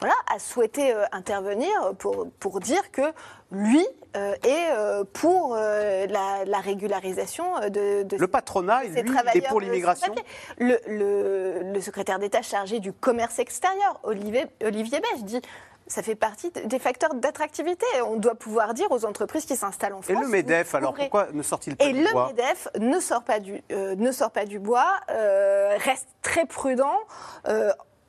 voilà, 0.00 0.14
a 0.32 0.38
souhaité 0.38 0.94
euh, 0.94 1.04
intervenir 1.12 1.70
pour, 1.98 2.28
pour 2.38 2.60
dire 2.60 2.90
que 2.92 3.02
lui 3.50 3.86
euh, 4.16 4.34
est 4.42 4.70
euh, 4.70 5.04
pour 5.12 5.54
la, 5.54 6.60
régularisation 6.60 7.60
de, 7.68 8.02
de, 8.02 8.16
Le 8.16 8.26
patronat, 8.26 8.84
lui, 8.84 8.98
est 8.98 9.48
pour 9.48 9.60
l'immigration 9.60 10.14
le, 10.58 10.78
le, 10.86 11.80
secrétaire 11.80 12.18
d'État 12.18 12.42
chargé 12.42 12.80
du 12.80 12.92
commerce 12.92 13.38
extérieur, 13.38 14.00
Olivier, 14.02 14.46
Olivier 14.64 15.00
Beige, 15.00 15.24
dit 15.24 15.40
ça 15.86 16.02
fait 16.02 16.14
partie 16.14 16.50
des 16.50 16.78
facteurs 16.78 17.14
d'attractivité. 17.14 17.86
On 18.06 18.16
doit 18.16 18.34
pouvoir 18.34 18.74
dire 18.74 18.90
aux 18.90 19.06
entreprises 19.06 19.46
qui 19.46 19.56
s'installent 19.56 19.94
en 19.94 20.02
France. 20.02 20.16
Et 20.16 20.20
le 20.20 20.28
MEDEF, 20.28 20.74
alors 20.74 20.92
pourquoi 20.92 21.28
ne 21.32 21.42
sort-il 21.42 21.76
pas 21.76 21.86
du 21.86 21.92
bois 21.92 22.00
Et 22.00 22.04
le 22.04 22.42
MEDEF 22.42 22.68
ne 22.78 23.00
sort 23.00 23.22
pas 23.22 23.40
du, 23.40 23.62
ne 23.70 24.12
sort 24.12 24.30
pas 24.30 24.44
du 24.44 24.58
bois, 24.58 25.00
reste 25.08 26.08
très 26.22 26.44
prudent 26.44 26.98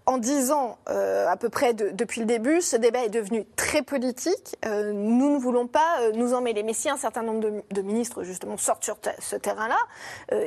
en 0.10 0.18
disant 0.18 0.80
euh, 0.90 1.28
à 1.28 1.38
peu 1.38 1.50
près 1.50 1.76
depuis 1.76 2.22
le 2.22 2.26
début, 2.26 2.62
ce 2.62 2.76
débat 2.76 3.06
est 3.06 3.10
devenu 3.10 3.46
très 3.56 3.84
politique. 3.84 4.58
Euh, 4.66 4.92
nous 4.92 5.36
ne 5.36 5.38
voulons 5.38 5.68
pas 5.68 6.00
euh, 6.02 6.12
nous 6.16 6.34
emmêler. 6.34 6.64
Mais 6.64 6.74
si 6.74 6.90
un 6.90 6.98
certain 6.98 7.22
nombre 7.22 7.62
de, 7.70 7.82
ministres 7.84 8.24
justement 8.24 8.58
sortent 8.58 8.84
sur 8.84 8.98
ce 9.20 9.36
terrain-là, 9.36 9.78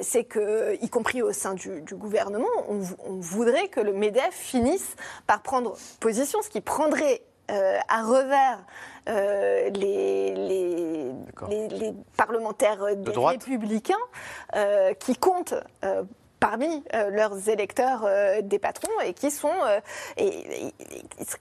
c'est 0.03 0.25
que, 0.25 0.77
y 0.83 0.89
compris 0.89 1.23
au 1.23 1.33
sein 1.33 1.55
du, 1.55 1.95
gouvernement, 1.95 2.49
on, 2.69 2.81
voudrait 3.21 3.69
que 3.69 3.81
le 3.81 3.93
Medef 3.93 4.33
finisse 4.33 4.97
par 5.27 5.43
prendre 5.43 5.77
position, 6.01 6.43
ce 6.43 6.51
qui 6.51 6.61
prendrait 6.61 7.23
à 7.49 8.03
revers 8.03 8.65
les, 9.07 10.35
les, 10.35 11.95
parlementaires 12.17 12.97
des 12.97 13.13
républicains 13.13 13.95
qui 14.99 15.17
comptent 15.17 15.55
parmi 16.43 16.83
euh, 16.93 17.09
leurs 17.11 17.49
électeurs 17.49 18.03
euh, 18.05 18.43
des 18.43 18.59
patrons 18.59 18.91
et 19.07 19.15
qui 19.15 19.31
sont 19.31 19.49
euh, 19.65 19.79
et, 20.17 20.73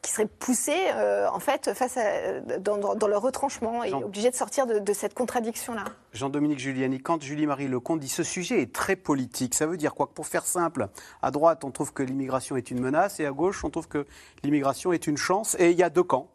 qui 0.03 0.11
seraient 0.11 0.27
poussés 0.27 0.91
en 1.33 1.39
fait 1.39 1.73
face 1.73 1.97
à, 1.97 2.39
dans, 2.59 3.07
leur 3.07 3.21
retranchement 3.21 3.83
et 3.83 3.93
obligés 3.93 4.29
de 4.29 4.35
sortir 4.35 4.67
de, 4.67 4.93
cette 4.93 5.15
contradiction 5.15 5.73
là. 5.73 5.85
Jean-Dominique 6.13 6.59
Giuliani, 6.59 7.01
quand 7.01 7.23
Julie-Marie 7.23 7.67
Lecomte 7.67 7.99
dit 7.99 8.09
ce 8.09 8.23
sujet 8.23 8.61
est 8.61 8.71
très 8.71 8.95
politique, 8.95 9.55
ça 9.55 9.65
veut 9.65 9.77
dire 9.77 9.95
quoi 9.95 10.13
Pour 10.13 10.27
faire 10.27 10.45
simple, 10.45 10.87
à 11.23 11.31
droite 11.31 11.63
on 11.63 11.71
trouve 11.71 11.93
que 11.93 12.03
l'immigration 12.03 12.55
est 12.55 12.69
une 12.69 12.79
menace 12.79 13.19
et 13.19 13.25
à 13.25 13.31
gauche 13.31 13.63
on 13.63 13.71
trouve 13.71 13.87
que 13.87 14.05
l'immigration 14.43 14.93
est 14.93 15.07
une 15.07 15.17
chance 15.17 15.55
et 15.57 15.71
il 15.71 15.77
y 15.77 15.83
a 15.83 15.89
deux 15.89 16.03
camps. 16.03 16.29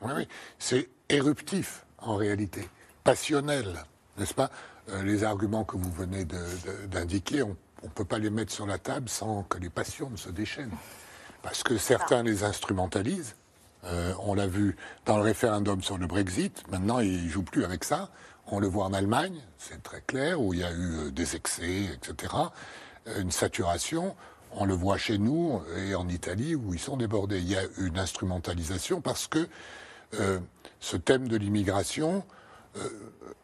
Oui, 0.00 0.12
oui, 0.16 0.28
c'est 0.58 0.88
éruptif 1.10 1.84
en 1.98 2.16
réalité, 2.16 2.66
passionnel, 3.04 3.84
n'est-ce 4.16 4.34
pas? 4.34 4.50
Les 5.02 5.24
arguments 5.24 5.64
que 5.64 5.76
vous 5.76 5.90
venez 5.90 6.24
d'indiquer 6.88 7.42
ont 7.42 7.56
on 7.82 7.86
ne 7.86 7.92
peut 7.92 8.04
pas 8.04 8.18
les 8.18 8.30
mettre 8.30 8.52
sur 8.52 8.66
la 8.66 8.78
table 8.78 9.08
sans 9.08 9.42
que 9.44 9.58
les 9.58 9.70
passions 9.70 10.10
ne 10.10 10.16
se 10.16 10.30
déchaînent. 10.30 10.76
Parce 11.42 11.62
que 11.62 11.76
certains 11.76 12.22
les 12.22 12.42
instrumentalisent. 12.42 13.36
Euh, 13.84 14.12
on 14.20 14.34
l'a 14.34 14.46
vu 14.46 14.76
dans 15.04 15.16
le 15.16 15.22
référendum 15.22 15.82
sur 15.82 15.98
le 15.98 16.06
Brexit. 16.06 16.64
Maintenant, 16.70 16.98
ils 17.00 17.24
ne 17.24 17.28
jouent 17.28 17.42
plus 17.42 17.64
avec 17.64 17.84
ça. 17.84 18.10
On 18.46 18.58
le 18.58 18.66
voit 18.66 18.84
en 18.84 18.92
Allemagne, 18.92 19.40
c'est 19.58 19.82
très 19.82 20.00
clair, 20.00 20.40
où 20.40 20.54
il 20.54 20.60
y 20.60 20.64
a 20.64 20.72
eu 20.72 20.96
euh, 20.96 21.10
des 21.10 21.36
excès, 21.36 21.84
etc. 21.94 22.34
Euh, 23.06 23.20
une 23.20 23.30
saturation. 23.30 24.16
On 24.52 24.64
le 24.64 24.74
voit 24.74 24.96
chez 24.96 25.18
nous 25.18 25.60
et 25.76 25.94
en 25.94 26.08
Italie, 26.08 26.54
où 26.54 26.72
ils 26.72 26.80
sont 26.80 26.96
débordés. 26.96 27.38
Il 27.38 27.48
y 27.48 27.56
a 27.56 27.62
une 27.78 27.98
instrumentalisation 27.98 29.00
parce 29.00 29.26
que 29.26 29.48
ce 30.80 30.96
thème 30.96 31.28
de 31.28 31.36
l'immigration, 31.36 32.24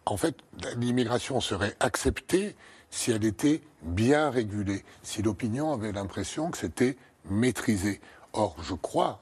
en 0.06 0.16
fait, 0.16 0.36
l'immigration 0.76 1.40
serait 1.40 1.76
acceptée 1.80 2.56
si 2.92 3.10
elle 3.10 3.24
était 3.24 3.62
bien 3.82 4.30
régulée, 4.30 4.84
si 5.02 5.22
l'opinion 5.22 5.72
avait 5.72 5.90
l'impression 5.90 6.50
que 6.50 6.58
c'était 6.58 6.96
maîtrisé. 7.28 8.00
Or, 8.34 8.54
je 8.62 8.74
crois 8.74 9.20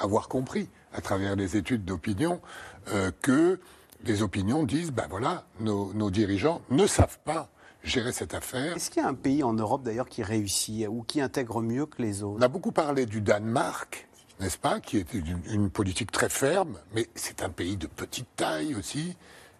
avoir 0.00 0.28
compris, 0.28 0.68
à 0.92 1.00
travers 1.00 1.36
les 1.36 1.56
études 1.56 1.84
d'opinion, 1.84 2.40
euh, 2.88 3.12
que 3.20 3.60
les 4.04 4.22
opinions 4.22 4.64
disent, 4.64 4.90
ben 4.90 5.06
voilà, 5.08 5.44
nos, 5.60 6.10
dirigeants 6.10 6.62
ne 6.70 6.86
savent 6.86 7.18
pas 7.24 7.48
gérer 7.84 8.12
cette 8.12 8.34
affaire. 8.34 8.76
Est-ce 8.76 8.90
qu'il 8.90 9.02
y 9.02 9.04
a 9.04 9.08
un 9.08 9.14
pays 9.14 9.42
en 9.42 9.52
Europe 9.52 9.82
d'ailleurs 9.82 10.08
qui 10.08 10.22
réussit 10.22 10.86
ou 10.88 11.02
qui 11.02 11.20
intègre 11.20 11.60
mieux 11.60 11.86
que 11.86 12.02
les 12.02 12.22
autres? 12.22 12.38
On 12.38 12.42
a 12.42 12.48
beaucoup 12.48 12.72
parlé 12.72 13.06
du 13.06 13.20
Danemark, 13.20 14.08
n'est-ce 14.40 14.58
pas, 14.58 14.80
qui 14.80 14.96
est 14.96 15.14
une, 15.14 15.70
politique 15.70 16.10
très 16.10 16.28
ferme, 16.28 16.78
mais 16.94 17.08
c'est 17.14 17.42
un 17.42 17.50
pays 17.50 17.76
de 17.76 17.86
petite 17.86 18.28
taille 18.36 18.74
aussi, 18.74 19.16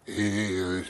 et 0.07 0.51
euh, 0.53 0.83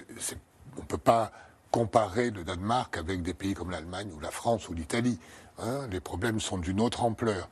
on 0.76 0.80
ne 0.80 0.86
peut 0.86 0.98
pas 0.98 1.32
comparer 1.72 2.30
le 2.30 2.44
Danemark 2.44 2.96
avec 2.98 3.22
des 3.22 3.34
pays 3.34 3.54
comme 3.54 3.70
l'Allemagne 3.70 4.12
ou 4.14 4.20
la 4.20 4.30
France 4.30 4.68
ou 4.68 4.74
l'Italie. 4.74 5.18
Hein. 5.58 5.88
les 5.90 6.00
problèmes 6.00 6.38
sont 6.38 6.58
d'une 6.58 6.80
autre 6.80 7.02
ampleur. 7.02 7.48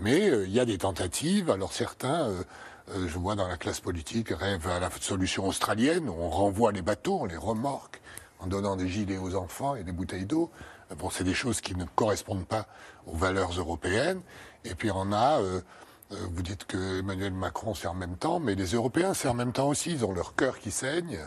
Mais 0.00 0.30
euh, 0.30 0.46
il 0.46 0.52
y 0.52 0.60
a 0.60 0.64
des 0.64 0.78
tentatives. 0.78 1.50
Alors 1.50 1.72
certains, 1.72 2.28
euh, 2.28 2.42
euh, 2.90 3.08
je 3.08 3.18
vois 3.18 3.34
dans 3.34 3.48
la 3.48 3.56
classe 3.56 3.80
politique, 3.80 4.30
rêvent 4.30 4.68
à 4.68 4.78
la 4.78 4.90
solution 5.00 5.46
australienne, 5.46 6.08
où 6.08 6.14
on 6.18 6.30
renvoie 6.30 6.72
les 6.72 6.82
bateaux, 6.82 7.18
on 7.20 7.24
les 7.24 7.36
remorque, 7.36 8.00
en 8.38 8.46
donnant 8.46 8.76
des 8.76 8.88
gilets 8.88 9.18
aux 9.18 9.34
enfants 9.34 9.74
et 9.74 9.82
des 9.82 9.92
bouteilles 9.92 10.26
d'eau. 10.26 10.50
Bon, 10.96 11.10
c'est 11.10 11.24
des 11.24 11.34
choses 11.34 11.60
qui 11.60 11.74
ne 11.74 11.84
correspondent 11.84 12.46
pas 12.46 12.66
aux 13.06 13.16
valeurs 13.16 13.52
européennes. 13.58 14.20
Et 14.64 14.74
puis 14.74 14.90
on 14.94 15.12
a, 15.12 15.40
vous 16.10 16.42
dites 16.42 16.66
que 16.66 17.00
Emmanuel 17.00 17.32
Macron 17.32 17.74
c'est 17.74 17.88
en 17.88 17.94
même 17.94 18.16
temps, 18.16 18.38
mais 18.38 18.54
les 18.54 18.74
Européens 18.74 19.14
c'est 19.14 19.28
en 19.28 19.34
même 19.34 19.52
temps 19.52 19.68
aussi. 19.68 19.92
Ils 19.92 20.04
ont 20.04 20.12
leur 20.12 20.34
cœur 20.36 20.58
qui 20.58 20.70
saigne. 20.70 21.18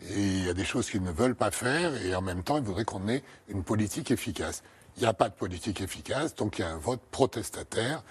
Et 0.00 0.20
il 0.20 0.46
y 0.46 0.48
a 0.48 0.54
des 0.54 0.64
choses 0.64 0.90
qu'ils 0.90 1.02
ne 1.02 1.10
veulent 1.10 1.34
pas 1.34 1.50
faire, 1.50 1.94
et 2.04 2.14
en 2.14 2.22
même 2.22 2.42
temps, 2.42 2.56
ils 2.56 2.62
voudraient 2.62 2.84
qu'on 2.84 3.08
ait 3.08 3.22
une 3.48 3.64
politique 3.64 4.10
efficace. 4.10 4.62
Il 4.96 5.02
n'y 5.02 5.08
a 5.08 5.12
pas 5.12 5.28
de 5.28 5.34
politique 5.34 5.80
efficace, 5.80 6.34
donc 6.34 6.58
il 6.58 6.62
y 6.62 6.64
a 6.64 6.70
un 6.70 6.78
vote 6.78 7.00
protestataire, 7.10 8.02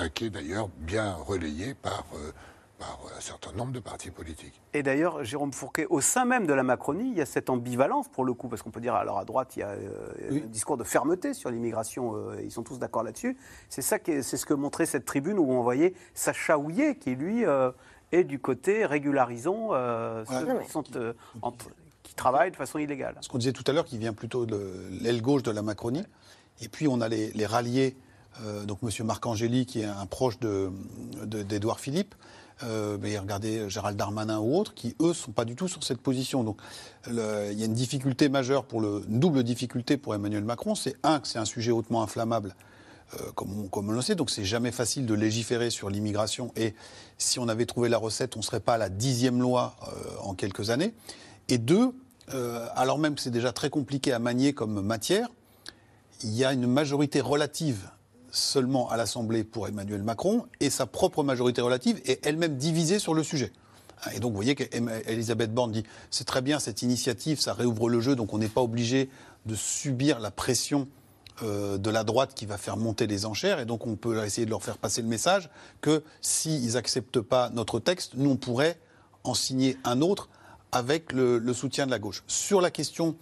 euh, 0.00 0.08
qui 0.08 0.26
est 0.26 0.30
d'ailleurs 0.30 0.68
bien 0.78 1.14
relayé 1.14 1.74
par, 1.74 2.04
euh, 2.14 2.32
par, 2.78 3.00
un 3.16 3.20
certain 3.20 3.52
nombre 3.52 3.72
de 3.72 3.80
partis 3.80 4.10
politiques. 4.10 4.60
Et 4.72 4.82
d'ailleurs, 4.82 5.24
Jérôme 5.24 5.52
Fourquet, 5.52 5.86
au 5.90 6.00
sein 6.00 6.24
même 6.24 6.46
de 6.46 6.54
la 6.54 6.62
Macronie, 6.62 7.10
il 7.10 7.16
y 7.18 7.20
a 7.20 7.26
cette 7.26 7.50
ambivalence 7.50 8.08
pour 8.08 8.24
le 8.24 8.32
coup, 8.32 8.48
parce 8.48 8.62
qu'on 8.62 8.70
peut 8.70 8.80
dire, 8.80 8.94
alors 8.94 9.18
à 9.18 9.26
droite, 9.26 9.56
il 9.56 9.60
y 9.60 9.62
a 9.62 9.68
euh, 9.68 10.12
un 10.30 10.46
discours 10.46 10.78
de 10.78 10.84
fermeté 10.84 11.34
sur 11.34 11.50
l'immigration, 11.50 12.32
ils 12.42 12.50
sont 12.50 12.62
tous 12.62 12.78
d'accord 12.78 13.02
là-dessus. 13.02 13.36
C'est 13.68 13.82
ça, 13.82 13.98
c'est 14.04 14.22
ce 14.22 14.46
que 14.46 14.54
montrait 14.54 14.86
cette 14.86 15.04
tribune 15.04 15.38
où 15.38 15.50
on 15.50 15.62
voyait 15.62 15.92
Sacha 16.14 16.58
Houillet, 16.58 16.96
qui 16.96 17.14
lui 17.14 17.44
et 18.12 18.24
du 18.24 18.38
côté 18.38 18.86
régularisons 18.86 19.70
euh, 19.72 20.24
ceux 20.26 20.46
Ouais. 20.46 20.64
qui, 20.64 20.70
sont, 20.70 20.84
euh, 20.96 21.12
en- 21.42 21.52
qui 22.02 22.14
travaillent 22.14 22.50
de 22.50 22.56
façon 22.56 22.78
illégale. 22.78 23.16
Ce 23.20 23.28
qu'on 23.28 23.38
disait 23.38 23.52
tout 23.52 23.64
à 23.66 23.72
l'heure, 23.72 23.84
qui 23.84 23.98
vient 23.98 24.12
plutôt 24.12 24.46
de 24.46 24.72
l'aile 25.00 25.22
gauche 25.22 25.42
de 25.42 25.50
la 25.50 25.62
Macronie. 25.62 26.04
Et 26.60 26.68
puis 26.68 26.88
on 26.88 27.00
a 27.00 27.08
les, 27.08 27.30
les 27.32 27.46
ralliés, 27.46 27.96
euh, 28.42 28.64
donc 28.64 28.78
M. 28.82 28.90
Marc 29.06 29.26
Angéli, 29.26 29.66
qui 29.66 29.80
est 29.80 29.84
un 29.86 30.06
proche 30.06 30.38
de- 30.38 30.70
de- 31.24 31.42
d'Édouard 31.42 31.80
Philippe, 31.80 32.14
euh, 32.62 32.96
mais 33.00 33.18
regardez 33.18 33.68
Gérald 33.68 33.98
Darmanin 33.98 34.38
ou 34.38 34.56
autres, 34.56 34.72
qui 34.72 34.96
eux 35.02 35.12
sont 35.12 35.32
pas 35.32 35.44
du 35.44 35.54
tout 35.56 35.68
sur 35.68 35.84
cette 35.84 36.00
position. 36.00 36.44
Donc 36.44 36.58
le- 37.10 37.50
il 37.52 37.58
y 37.58 37.62
a 37.62 37.66
une 37.66 37.74
difficulté 37.74 38.28
majeure, 38.30 38.64
pour 38.64 38.80
le, 38.80 39.02
une 39.08 39.20
double 39.20 39.42
difficulté 39.42 39.96
pour 39.98 40.14
Emmanuel 40.14 40.44
Macron. 40.44 40.74
C'est 40.74 40.96
un, 41.02 41.20
que 41.20 41.28
c'est 41.28 41.38
un 41.38 41.44
sujet 41.44 41.72
hautement 41.72 42.02
inflammable. 42.02 42.54
Euh, 43.14 43.30
comme, 43.34 43.68
on, 43.72 43.92
le 43.92 44.02
sait, 44.02 44.16
donc 44.16 44.30
c'est 44.30 44.44
jamais 44.44 44.72
facile 44.72 45.06
de 45.06 45.14
légiférer 45.14 45.70
sur 45.70 45.90
l'immigration. 45.90 46.52
Et 46.56 46.74
si 47.18 47.38
on 47.38 47.48
avait 47.48 47.66
trouvé 47.66 47.88
la 47.88 47.98
recette, 47.98 48.36
on 48.36 48.40
ne 48.40 48.44
serait 48.44 48.60
pas 48.60 48.74
à 48.74 48.78
la 48.78 48.88
dixième 48.88 49.40
loi 49.40 49.76
euh, 49.82 50.10
en 50.22 50.34
quelques 50.34 50.70
années. 50.70 50.92
Et 51.48 51.58
deux, 51.58 51.92
euh, 52.34 52.66
alors 52.74 52.98
même 52.98 53.14
que 53.14 53.20
c'est 53.20 53.30
déjà 53.30 53.52
très 53.52 53.70
compliqué 53.70 54.12
à 54.12 54.18
manier 54.18 54.52
comme 54.54 54.80
matière, 54.80 55.28
il 56.24 56.34
y 56.34 56.44
a 56.44 56.52
une 56.52 56.66
majorité 56.66 57.20
relative 57.20 57.90
seulement 58.32 58.90
à 58.90 58.96
l'Assemblée 58.96 59.44
pour 59.44 59.68
Emmanuel 59.68 60.02
Macron 60.02 60.46
et 60.60 60.68
sa 60.68 60.86
propre 60.86 61.22
majorité 61.22 61.60
relative 61.60 62.00
est 62.04 62.26
elle-même 62.26 62.56
divisée 62.56 62.98
sur 62.98 63.14
le 63.14 63.22
sujet. 63.22 63.52
Et 64.14 64.20
donc 64.20 64.32
vous 64.32 64.36
voyez 64.36 64.54
qu'Elisabeth 64.54 65.54
Borne 65.54 65.72
dit 65.72 65.84
c'est 66.10 66.26
très 66.26 66.42
bien 66.42 66.58
cette 66.58 66.82
initiative, 66.82 67.40
ça 67.40 67.54
réouvre 67.54 67.88
le 67.88 68.00
jeu, 68.00 68.14
donc 68.14 68.34
on 68.34 68.38
n'est 68.38 68.48
pas 68.48 68.60
obligé 68.60 69.08
de 69.46 69.54
subir 69.54 70.20
la 70.20 70.30
pression 70.30 70.88
euh, 71.42 71.76
de 71.76 71.90
la 71.90 72.02
droite 72.02 72.32
qui 72.34 72.46
va 72.46 72.56
faire 72.56 72.76
monter 72.76 73.06
les 73.06 73.26
enchères, 73.26 73.60
et 73.60 73.66
donc 73.66 73.86
on 73.86 73.96
peut 73.96 74.24
essayer 74.24 74.46
de 74.46 74.50
leur 74.50 74.62
faire 74.62 74.78
passer 74.78 75.02
le 75.02 75.08
message 75.08 75.50
que 75.82 76.02
s'ils 76.22 76.72
n'acceptent 76.72 77.20
pas 77.20 77.50
notre 77.50 77.78
texte, 77.78 78.12
nous 78.14 78.30
on 78.30 78.36
pourrait 78.36 78.78
en 79.22 79.34
signer 79.34 79.76
un 79.84 80.00
autre 80.00 80.30
avec 80.72 81.12
le, 81.12 81.52
soutien 81.52 81.84
de 81.84 81.90
la 81.90 81.98
gauche. 81.98 82.22
Sur 82.26 82.60
la 82.60 82.70
question 82.70 83.16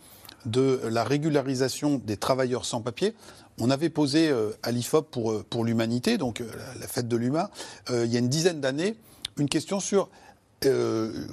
de 0.46 0.80
la 0.84 1.02
régularisation 1.02 2.00
des 2.04 2.16
travailleurs 2.16 2.64
sans 2.64 2.82
papier, 2.82 3.14
on 3.58 3.68
avait 3.68 3.90
posé 3.90 4.30
euh, 4.30 4.50
à 4.62 4.70
l'IFOP 4.70 5.10
pour, 5.10 5.32
euh, 5.32 5.64
l'humanité, 5.64 6.16
donc 6.16 6.38
la, 6.38 6.46
la 6.80 6.86
fête 6.86 7.08
de 7.08 7.16
l'humain, 7.16 7.48
il 7.90 8.06
y 8.06 8.16
a 8.16 8.20
une 8.20 8.28
dizaine 8.28 8.60
d'années, 8.60 8.96
une 9.38 9.48
question 9.48 9.80
sur 9.80 10.08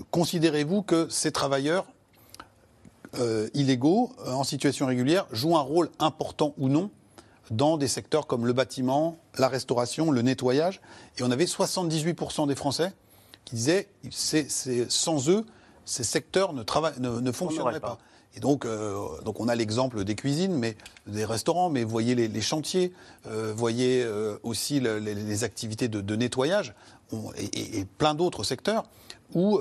considérez-vous 0.10 0.82
que 0.82 1.08
ces 1.10 1.32
travailleurs 1.32 1.86
euh, 3.20 3.50
illégaux, 3.54 4.12
euh, 4.26 4.32
en 4.32 4.44
situation 4.44 4.86
régulière, 4.86 5.26
jouent 5.32 5.58
un 5.58 5.62
rôle 5.62 5.90
important 6.00 6.54
ou 6.58 6.70
non 6.70 6.90
dans 7.50 7.76
des 7.78 7.88
secteurs 7.90 8.28
comme 8.28 8.46
le 8.46 8.54
bâtiment, 8.54 9.18
la 9.38 9.50
restauration, 9.50 10.12
le 10.12 10.22
nettoyage. 10.22 10.80
Et 11.18 11.24
on 11.24 11.32
avait 11.32 11.46
78% 11.46 12.48
des 12.48 12.56
Français 12.56 12.94
qui 13.44 13.56
disaient 13.56 13.90
c'est, 14.12 14.48
sans 14.90 15.30
eux, 15.30 15.46
ces 15.84 16.04
secteurs 16.04 16.54
ne, 16.54 16.64
ne, 17.00 17.20
ne 17.20 17.32
fonctionneraient 17.34 17.80
pas. 17.82 17.98
Et 18.38 18.40
donc, 18.40 18.64
euh, 18.64 18.96
donc 19.26 19.42
on 19.42 19.50
a 19.50 19.56
l'exemple 19.56 20.06
des 20.06 20.16
cuisines, 20.16 20.54
mais 20.56 20.78
des 21.08 21.26
restaurants, 21.26 21.70
mais 21.70 21.84
voyez 21.84 22.16
les, 22.16 22.30
les 22.30 22.40
chantiers, 22.42 22.94
euh, 23.28 23.52
voyez 23.54 24.02
euh, 24.06 24.38
aussi 24.44 24.80
le- 24.80 25.00
les, 25.00 25.14
les 25.16 25.44
activités 25.44 25.90
de, 25.90 26.00
de 26.00 26.16
nettoyage 26.16 26.74
on- 27.12 27.34
et, 27.34 27.80
et- 27.80 27.84
plein 27.86 28.14
d'autres 28.16 28.44
secteurs 28.46 28.84
où 29.34 29.60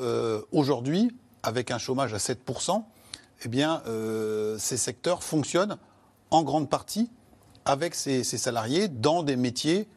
aujourd'hui, 0.53 1.11
avec 1.43 1.71
un 1.71 1.79
chômage 1.79 2.13
à 2.15 2.19
7%, 2.19 2.85
eh 3.45 3.49
bien, 3.49 3.83
euh, 3.87 4.57
ces 4.59 4.77
secteurs 4.77 5.23
fonctionnent 5.23 5.77
en 6.31 6.43
grande 6.43 6.69
partie 6.69 7.11
avec 7.65 7.95
ces, 7.95 8.25
ces 8.25 8.39
salariés 8.39 8.89
dans 8.89 9.23
des 9.23 9.37
métiers 9.37 9.89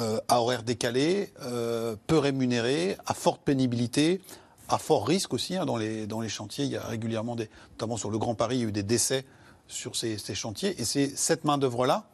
euh, 0.00 0.20
à 0.28 0.40
horaires 0.40 0.62
décalés, 0.62 1.32
euh, 1.42 1.96
peu 2.06 2.18
rémunérés, 2.18 2.96
à 3.06 3.14
forte 3.14 3.42
pénibilité, 3.42 4.20
à 4.68 4.78
fort 4.78 5.06
risque 5.06 5.34
aussi. 5.34 5.56
hein, 5.56 5.66
dans, 5.66 5.76
les, 5.76 6.06
dans 6.06 6.20
les 6.20 6.28
chantiers, 6.28 6.64
il 6.64 6.70
y 6.70 6.76
a 6.76 6.82
régulièrement, 6.82 7.34
des, 7.34 7.50
notamment 7.72 7.96
sur 7.96 8.10
le 8.10 8.18
Grand 8.18 8.34
Paris, 8.34 8.56
il 8.58 8.60
y 8.60 8.64
a 8.64 8.68
eu 8.68 8.72
des 8.72 8.82
décès 8.84 9.24
sur 9.66 9.96
ces, 9.96 10.18
ces 10.18 10.34
chantiers. 10.34 10.80
Et 10.80 10.84
c'est 10.84 11.08
cette 11.16 11.44
main-d'œuvre-là 11.44 12.04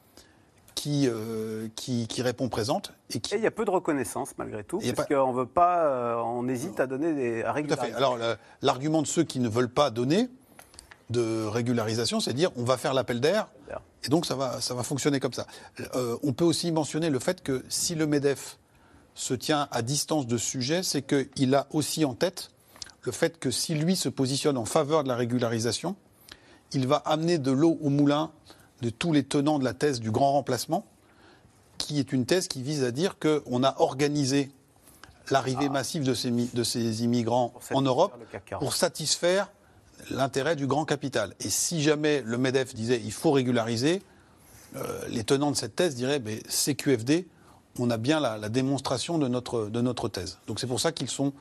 qui, 0.74 1.06
euh, 1.08 1.68
qui, 1.74 2.06
qui 2.06 2.22
répond 2.22 2.48
présente. 2.48 2.92
Et 3.10 3.20
qui... 3.20 3.34
Et 3.34 3.38
il 3.38 3.42
y 3.44 3.46
a 3.46 3.50
peu 3.50 3.64
de 3.64 3.70
reconnaissance 3.70 4.30
malgré 4.38 4.62
tout, 4.64 4.78
parce 4.78 4.92
pas- 4.92 5.04
qu'on 5.14 5.32
veut 5.32 5.46
pas, 5.46 6.22
on 6.24 6.48
hésite 6.48 6.80
à 6.80 6.86
donner 6.86 7.14
des 7.14 7.42
à 7.42 7.52
Tout 7.54 7.72
à 7.72 7.76
fait. 7.76 7.92
Alors, 7.94 8.18
l'argument 8.62 9.02
de 9.02 9.06
ceux 9.06 9.24
qui 9.24 9.40
ne 9.40 9.48
veulent 9.48 9.70
pas 9.72 9.90
donner 9.90 10.28
de 11.10 11.44
régularisation, 11.46 12.20
c'est 12.20 12.32
dire 12.32 12.50
on 12.56 12.64
va 12.64 12.76
faire 12.76 12.94
l'appel 12.94 13.20
d'air 13.20 13.48
et 14.02 14.08
donc 14.08 14.26
ça 14.26 14.34
va, 14.34 14.60
ça 14.60 14.74
va 14.74 14.82
fonctionner 14.82 15.20
comme 15.20 15.32
ça. 15.32 15.46
Euh, 15.94 16.16
on 16.22 16.32
peut 16.32 16.44
aussi 16.44 16.72
mentionner 16.72 17.10
le 17.10 17.18
fait 17.18 17.42
que 17.42 17.64
si 17.68 17.94
le 17.94 18.06
MEDEF 18.06 18.58
se 19.14 19.34
tient 19.34 19.68
à 19.70 19.82
distance 19.82 20.26
de 20.26 20.36
ce 20.36 20.46
sujet, 20.46 20.82
c'est 20.82 21.02
qu'il 21.02 21.54
a 21.54 21.66
aussi 21.70 22.04
en 22.04 22.14
tête 22.14 22.50
le 23.02 23.12
fait 23.12 23.38
que 23.38 23.50
si 23.50 23.74
lui 23.74 23.96
se 23.96 24.08
positionne 24.08 24.56
en 24.56 24.64
faveur 24.64 25.04
de 25.04 25.08
la 25.08 25.14
régularisation, 25.14 25.96
il 26.72 26.86
va 26.86 26.96
amener 26.96 27.38
de 27.38 27.52
l'eau 27.52 27.78
au 27.80 27.88
moulin 27.88 28.32
de 28.82 28.90
tous 28.90 29.12
les 29.12 29.22
tenants 29.22 29.58
de 29.58 29.64
la 29.64 29.74
thèse 29.74 30.00
du 30.00 30.10
grand 30.10 30.32
remplacement, 30.32 30.84
qui 31.78 31.98
est 31.98 32.12
une 32.12 32.26
thèse 32.26 32.48
qui 32.48 32.62
vise 32.62 32.82
à 32.82 32.90
dire 32.90 33.16
qu'on 33.18 33.62
a 33.62 33.80
organisé 33.80 34.50
l'arrivée 35.30 35.68
massive 35.68 36.04
de 36.04 36.14
ces, 36.14 36.30
de 36.30 36.62
ces 36.64 37.04
immigrants 37.04 37.54
en 37.72 37.82
Europe 37.82 38.14
le 38.18 38.26
CAC 38.26 38.44
40. 38.46 38.62
pour 38.62 38.74
satisfaire 38.74 39.50
l'intérêt 40.10 40.56
du 40.56 40.66
grand 40.66 40.84
capital. 40.84 41.34
Et 41.40 41.50
si 41.50 41.82
jamais 41.82 42.22
le 42.24 42.38
MEDEF 42.38 42.74
disait 42.74 43.00
il 43.02 43.12
faut 43.12 43.32
régulariser, 43.32 44.02
euh, 44.76 45.00
les 45.08 45.24
tenants 45.24 45.50
de 45.50 45.56
cette 45.56 45.76
thèse 45.76 45.94
diraient 45.94 46.20
mais 46.20 46.40
CQFD, 46.48 47.26
on 47.78 47.90
a 47.90 47.96
bien 47.96 48.20
la, 48.20 48.48
démonstration 48.48 49.18
de 49.18 49.28
notre, 49.28 50.08
thèse. 50.08 50.38
Donc 50.46 50.60
c'est 50.60 50.66
pour 50.66 50.80
ça 50.80 50.92
qu'ils 50.92 51.10
sont 51.10 51.32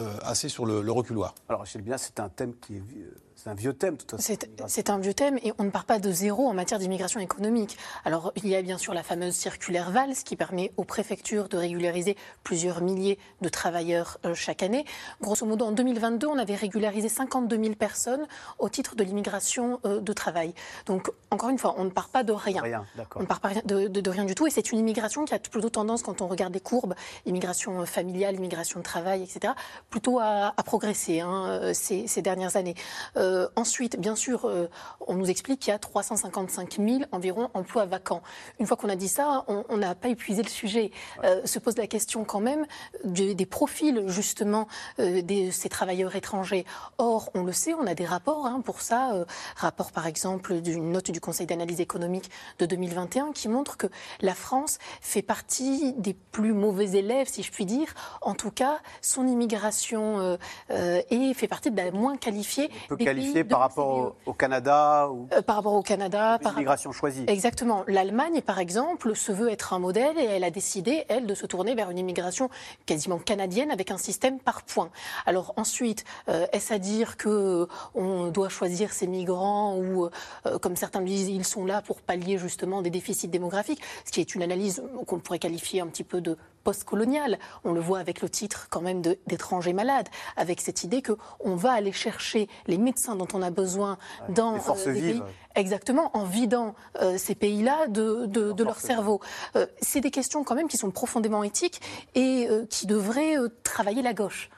euh, 0.00 0.12
assez 0.22 0.48
sur 0.48 0.66
le, 0.66 0.90
reculoir. 0.90 1.34
Alors, 1.48 1.60
Rachel 1.60 1.82
Bien, 1.82 1.96
c'est 1.96 2.20
un 2.20 2.28
thème 2.28 2.54
qui 2.60 2.76
est 2.76 2.80
vieux- 2.80 3.16
c'est 3.36 3.50
un 3.50 3.54
vieux 3.54 3.74
thème, 3.74 3.94
de 3.96 4.00
toute 4.02 4.10
façon. 4.20 4.34
C'est 4.66 4.90
un 4.90 4.98
vieux 4.98 5.14
thème 5.14 5.38
et 5.42 5.52
on 5.58 5.64
ne 5.64 5.70
part 5.70 5.84
pas 5.84 5.98
de 5.98 6.10
zéro 6.10 6.48
en 6.48 6.54
matière 6.54 6.78
d'immigration 6.78 7.20
économique. 7.20 7.76
Alors, 8.04 8.32
il 8.36 8.48
y 8.48 8.56
a 8.56 8.62
bien 8.62 8.78
sûr 8.78 8.94
la 8.94 9.02
fameuse 9.02 9.34
circulaire 9.34 9.90
VALS 9.90 10.22
qui 10.24 10.36
permet 10.36 10.72
aux 10.76 10.84
préfectures 10.84 11.48
de 11.48 11.56
régulariser 11.58 12.16
plusieurs 12.44 12.80
milliers 12.80 13.18
de 13.42 13.48
travailleurs 13.48 14.18
euh, 14.24 14.34
chaque 14.34 14.62
année. 14.62 14.84
Grosso 15.20 15.44
modo, 15.46 15.66
en 15.66 15.72
2022, 15.72 16.26
on 16.26 16.38
avait 16.38 16.54
régularisé 16.54 17.08
52 17.08 17.56
000 17.62 17.74
personnes 17.74 18.26
au 18.58 18.68
titre 18.68 18.96
de 18.96 19.04
l'immigration 19.04 19.80
euh, 19.84 20.00
de 20.00 20.12
travail. 20.12 20.54
Donc, 20.86 21.10
encore 21.30 21.50
une 21.50 21.58
fois, 21.58 21.74
on 21.78 21.84
ne 21.84 21.90
part 21.90 22.08
pas 22.08 22.24
de 22.24 22.32
rien. 22.32 22.62
Rien, 22.62 22.86
d'accord. 22.96 23.20
On 23.20 23.22
ne 23.24 23.28
part 23.28 23.40
pas 23.40 23.50
de, 23.64 23.88
de- 23.88 24.00
de 24.00 24.10
rien 24.10 24.24
du 24.24 24.34
tout. 24.34 24.46
Et 24.46 24.50
c'est 24.50 24.72
une 24.72 24.78
immigration 24.78 25.24
qui 25.26 25.34
a 25.34 25.38
plutôt 25.38 25.68
tendance, 25.70 26.02
quand 26.02 26.22
on 26.22 26.26
regarde 26.26 26.54
les 26.54 26.60
courbes, 26.60 26.94
immigration 27.26 27.82
euh, 27.82 27.84
familiale, 27.84 28.34
immigration 28.36 28.80
de 28.80 28.84
travail, 28.84 29.22
etc., 29.22 29.52
plutôt 29.90 30.18
à, 30.18 30.54
à 30.56 30.62
progresser 30.62 31.20
hein, 31.20 31.72
ces, 31.74 32.06
ces 32.06 32.22
dernières 32.22 32.56
années. 32.56 32.74
Euh, 33.16 33.25
ensuite, 33.56 33.98
bien 33.98 34.16
sûr, 34.16 34.44
euh, 34.46 34.68
on 35.06 35.14
nous 35.14 35.30
explique 35.30 35.60
qu'il 35.60 35.70
y 35.70 35.74
a 35.74 35.78
355 35.78 36.76
000 36.78 37.00
environ 37.12 37.50
emplois 37.54 37.84
vacants. 37.86 38.22
Une 38.58 38.66
fois 38.66 38.76
qu'on 38.76 38.88
a 38.88 38.96
dit 38.96 39.08
ça, 39.08 39.44
on 39.48 39.76
n'a 39.76 39.94
pas 39.94 40.08
épuisé 40.08 40.42
le 40.42 40.48
sujet. 40.48 40.90
Euh, 41.24 41.40
se 41.44 41.58
pose 41.58 41.76
la 41.76 41.86
question 41.86 42.24
quand 42.24 42.40
même 42.40 42.66
de- 43.04 43.32
des 43.32 43.46
profils, 43.46 44.04
justement, 44.08 44.66
euh, 44.98 45.22
de 45.22 45.50
ces 45.50 45.68
travailleurs 45.68 46.14
étrangers. 46.16 46.64
Or, 46.98 47.30
on 47.34 47.42
le 47.44 47.52
sait, 47.52 47.74
on 47.74 47.86
a 47.86 47.94
des 47.94 48.04
rapports 48.06 48.46
hein, 48.46 48.60
pour 48.64 48.80
ça. 48.80 49.12
euh, 49.14 49.24
rapport, 49.56 49.92
par 49.92 50.06
exemple, 50.06 50.60
d'une 50.60 50.90
note 50.92 51.10
du 51.10 51.20
Conseil 51.20 51.46
d'analyse 51.46 51.80
économique 51.80 52.30
de 52.58 52.66
2021 52.66 53.32
qui 53.32 53.48
montre 53.48 53.76
que 53.76 53.86
la 54.20 54.34
France 54.34 54.78
fait 55.00 55.22
partie 55.22 55.92
des 55.94 56.14
plus 56.14 56.52
mauvais 56.52 56.90
élèves, 56.98 57.28
si 57.28 57.42
je 57.42 57.52
puis 57.52 57.66
dire. 57.66 57.94
En 58.22 58.34
tout 58.34 58.50
cas, 58.50 58.78
son 59.02 59.26
immigration 59.26 60.18
euh, 60.20 60.36
euh, 60.70 61.02
et 61.10 61.34
fait 61.34 61.48
partie 61.48 61.70
de 61.70 61.76
la 61.76 61.90
moins 61.90 62.16
qualifiée. 62.16 62.70
Des 62.96 63.04
de 63.16 63.42
par 63.42 63.60
rapport 63.60 63.88
au, 63.88 64.30
au 64.30 64.32
Canada 64.32 65.08
ou 65.10 65.28
euh, 65.32 65.42
par 65.42 65.56
rapport 65.56 65.74
au 65.74 65.82
Canada, 65.82 66.38
par 66.42 66.52
l'immigration 66.52 66.92
choisie. 66.92 67.24
Exactement. 67.26 67.84
L'Allemagne, 67.86 68.40
par 68.42 68.58
exemple, 68.58 69.14
se 69.14 69.32
veut 69.32 69.50
être 69.50 69.72
un 69.72 69.78
modèle 69.78 70.18
et 70.18 70.24
elle 70.24 70.44
a 70.44 70.50
décidé, 70.50 71.04
elle, 71.08 71.26
de 71.26 71.34
se 71.34 71.46
tourner 71.46 71.74
vers 71.74 71.90
une 71.90 71.98
immigration 71.98 72.48
quasiment 72.86 73.18
canadienne 73.18 73.70
avec 73.70 73.90
un 73.90 73.98
système 73.98 74.38
par 74.38 74.62
points. 74.62 74.90
Alors 75.26 75.52
ensuite, 75.56 76.04
euh, 76.28 76.46
est-ce 76.52 76.72
à 76.72 76.78
dire 76.78 77.16
que 77.16 77.28
euh, 77.28 77.66
on 77.94 78.28
doit 78.28 78.48
choisir 78.48 78.92
ces 78.92 79.06
migrants 79.06 79.76
ou, 79.76 80.06
euh, 80.46 80.58
comme 80.58 80.76
certains 80.76 81.00
le 81.00 81.06
disent, 81.06 81.28
ils 81.28 81.44
sont 81.44 81.64
là 81.64 81.82
pour 81.82 82.00
pallier 82.00 82.38
justement 82.38 82.82
des 82.82 82.90
déficits 82.90 83.28
démographiques, 83.28 83.82
ce 84.04 84.10
qui 84.10 84.20
est 84.20 84.34
une 84.34 84.42
analyse 84.42 84.82
qu'on 85.06 85.18
pourrait 85.18 85.38
qualifier 85.38 85.80
un 85.80 85.86
petit 85.86 86.04
peu 86.04 86.20
de 86.20 86.36
post-coloniale. 86.64 87.38
On 87.64 87.72
le 87.72 87.80
voit 87.80 88.00
avec 88.00 88.22
le 88.22 88.28
titre 88.28 88.66
quand 88.70 88.80
même 88.80 89.00
d'étrangers 89.00 89.72
malades, 89.72 90.08
avec 90.36 90.60
cette 90.60 90.82
idée 90.82 91.00
que 91.00 91.12
on 91.38 91.54
va 91.54 91.70
aller 91.70 91.92
chercher 91.92 92.48
les 92.66 92.76
médecins 92.76 93.05
dont 93.14 93.28
on 93.34 93.42
a 93.42 93.50
besoin 93.50 93.98
dans 94.28 94.54
les 94.54 94.88
euh, 94.88 94.92
pays 94.92 95.22
Exactement, 95.54 96.10
en 96.16 96.24
vidant 96.24 96.74
euh, 97.00 97.16
ces 97.18 97.34
pays-là 97.34 97.86
de, 97.86 98.26
de- 98.26 98.52
de 98.52 98.64
leur 98.64 98.78
cerveau. 98.80 99.20
Euh, 99.54 99.66
c'est 99.80 100.00
des 100.00 100.10
questions 100.10 100.42
quand 100.44 100.54
même 100.54 100.68
qui 100.68 100.76
sont 100.76 100.90
profondément 100.90 101.44
éthiques 101.44 101.80
et 102.14 102.48
euh, 102.50 102.66
qui 102.68 102.86
devraient 102.86 103.36
travailler 103.62 104.02
la 104.02 104.12
gauche. 104.14 104.50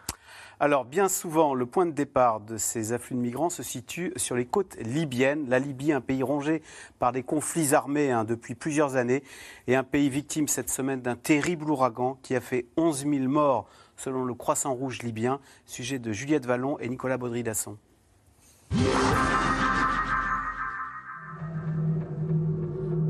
Alors, 0.61 0.85
bien 0.85 1.09
souvent, 1.09 1.55
le 1.55 1.67
point 1.67 1.87
de 1.87 1.93
départ 1.93 2.41
de 2.41 2.57
ces 2.57 2.93
afflux 2.93 3.15
de 3.15 3.21
migrants 3.21 3.49
se 3.49 3.63
situe 3.63 4.13
sur 4.17 4.35
les 4.35 4.45
côtes 4.45 4.75
libyennes. 4.81 5.49
La 5.49 5.61
Libye, 5.61 5.93
un 5.93 6.01
pays 6.01 6.25
rongé 6.25 6.63
par 6.99 7.13
des 7.13 7.23
conflits 7.23 7.75
armés 7.75 8.11
hein, 8.11 8.25
depuis 8.25 8.57
plusieurs 8.57 8.97
années, 8.97 9.23
et 9.69 9.77
un 9.77 9.85
pays 9.85 10.09
victime 10.11 10.49
cette 10.49 10.69
semaine 10.69 11.01
d'un 11.01 11.15
terrible 11.15 11.71
ouragan 11.71 12.19
qui 12.25 12.35
a 12.35 12.41
fait 12.41 12.67
11 12.77 13.07
000 13.09 13.29
morts 13.29 13.69
selon 13.97 14.25
le 14.25 14.35
Croissant 14.35 14.75
Rouge 14.75 15.01
libyen. 15.03 15.39
Sujet 15.65 16.01
de 16.01 16.11
Juliette 16.11 16.45
Vallon 16.47 16.77
et 16.81 16.89
Nicolas 16.89 17.19
Baudry-Dasson. 17.19 17.77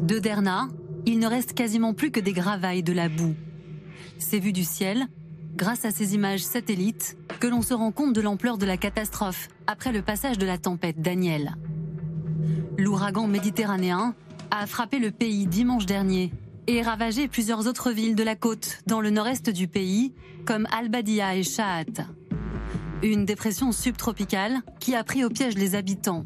De 0.02 0.18
Derna, 0.18 0.68
il 1.06 1.18
ne 1.18 1.26
reste 1.26 1.52
quasiment 1.52 1.94
plus 1.94 2.10
que 2.10 2.20
des 2.20 2.32
gravailles 2.32 2.82
de 2.82 2.92
la 2.92 3.08
boue. 3.08 3.34
C'est 4.18 4.38
vu 4.38 4.52
du 4.52 4.64
ciel, 4.64 5.06
grâce 5.54 5.84
à 5.84 5.90
ces 5.90 6.14
images 6.14 6.42
satellites, 6.42 7.16
que 7.40 7.46
l'on 7.46 7.62
se 7.62 7.74
rend 7.74 7.92
compte 7.92 8.14
de 8.14 8.20
l'ampleur 8.20 8.58
de 8.58 8.66
la 8.66 8.76
catastrophe 8.76 9.48
après 9.66 9.92
le 9.92 10.02
passage 10.02 10.38
de 10.38 10.46
la 10.46 10.58
tempête 10.58 11.00
Daniel. 11.00 11.56
L'ouragan 12.78 13.26
méditerranéen 13.26 14.14
a 14.50 14.66
frappé 14.66 14.98
le 14.98 15.10
pays 15.10 15.46
dimanche 15.46 15.86
dernier 15.86 16.32
et 16.66 16.82
ravagé 16.82 17.28
plusieurs 17.28 17.66
autres 17.66 17.90
villes 17.90 18.14
de 18.14 18.22
la 18.22 18.36
côte 18.36 18.80
dans 18.86 19.00
le 19.00 19.10
nord-est 19.10 19.50
du 19.50 19.68
pays, 19.68 20.14
comme 20.46 20.66
Al-Badia 20.70 21.36
et 21.36 21.42
Shahat. 21.42 22.06
Une 23.02 23.24
dépression 23.24 23.70
subtropicale 23.70 24.58
qui 24.80 24.96
a 24.96 25.04
pris 25.04 25.24
au 25.24 25.30
piège 25.30 25.54
les 25.54 25.76
habitants. 25.76 26.24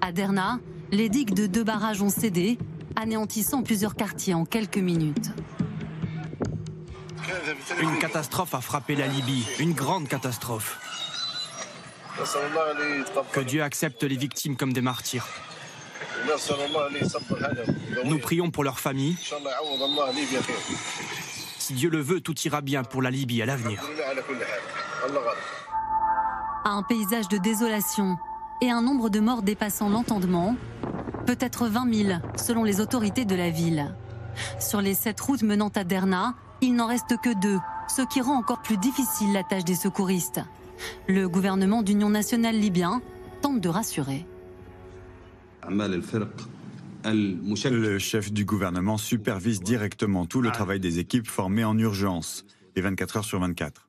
À 0.00 0.12
Derna, 0.12 0.60
les 0.92 1.08
digues 1.08 1.34
de 1.34 1.46
deux 1.46 1.64
barrages 1.64 2.02
ont 2.02 2.08
cédé, 2.08 2.56
anéantissant 2.94 3.62
plusieurs 3.62 3.96
quartiers 3.96 4.34
en 4.34 4.44
quelques 4.44 4.78
minutes. 4.78 5.30
Une 7.80 7.98
catastrophe 7.98 8.54
a 8.54 8.60
frappé 8.60 8.94
la 8.94 9.08
Libye, 9.08 9.44
une 9.58 9.72
grande 9.72 10.08
catastrophe. 10.08 10.78
Que 13.32 13.40
Dieu 13.40 13.62
accepte 13.62 14.04
les 14.04 14.16
victimes 14.16 14.56
comme 14.56 14.72
des 14.72 14.80
martyrs. 14.80 15.26
Nous 18.04 18.18
prions 18.18 18.50
pour 18.50 18.62
leurs 18.62 18.80
familles. 18.80 19.16
Si 21.58 21.74
Dieu 21.74 21.90
le 21.90 22.00
veut, 22.00 22.20
tout 22.20 22.38
ira 22.40 22.60
bien 22.60 22.84
pour 22.84 23.02
la 23.02 23.10
Libye 23.10 23.42
à 23.42 23.46
l'avenir. 23.46 23.82
Un 26.64 26.82
paysage 26.82 27.28
de 27.28 27.38
désolation 27.38 28.18
et 28.60 28.70
un 28.70 28.82
nombre 28.82 29.08
de 29.08 29.20
morts 29.20 29.42
dépassant 29.42 29.88
l'entendement, 29.88 30.56
peut-être 31.26 31.68
20 31.68 31.94
000 31.94 32.20
selon 32.36 32.64
les 32.64 32.80
autorités 32.80 33.24
de 33.24 33.34
la 33.34 33.50
ville. 33.50 33.94
Sur 34.60 34.80
les 34.80 34.94
sept 34.94 35.20
routes 35.20 35.42
menant 35.42 35.70
à 35.74 35.84
Derna, 35.84 36.34
il 36.60 36.74
n'en 36.74 36.86
reste 36.86 37.16
que 37.22 37.40
deux, 37.40 37.58
ce 37.88 38.02
qui 38.02 38.20
rend 38.20 38.36
encore 38.36 38.62
plus 38.62 38.76
difficile 38.76 39.32
la 39.32 39.42
tâche 39.42 39.64
des 39.64 39.74
secouristes. 39.74 40.40
Le 41.08 41.28
gouvernement 41.28 41.82
d'union 41.82 42.10
nationale 42.10 42.56
libyen 42.56 43.00
tente 43.40 43.60
de 43.60 43.68
rassurer. 43.68 44.26
Le 47.04 47.98
chef 47.98 48.32
du 48.32 48.44
gouvernement 48.44 48.96
supervise 48.96 49.60
directement 49.60 50.26
tout 50.26 50.40
le 50.40 50.50
travail 50.50 50.80
des 50.80 50.98
équipes 50.98 51.28
formées 51.28 51.64
en 51.64 51.78
urgence, 51.78 52.44
les 52.74 52.82
24 52.82 53.18
heures 53.18 53.24
sur 53.24 53.40
24. 53.40 53.87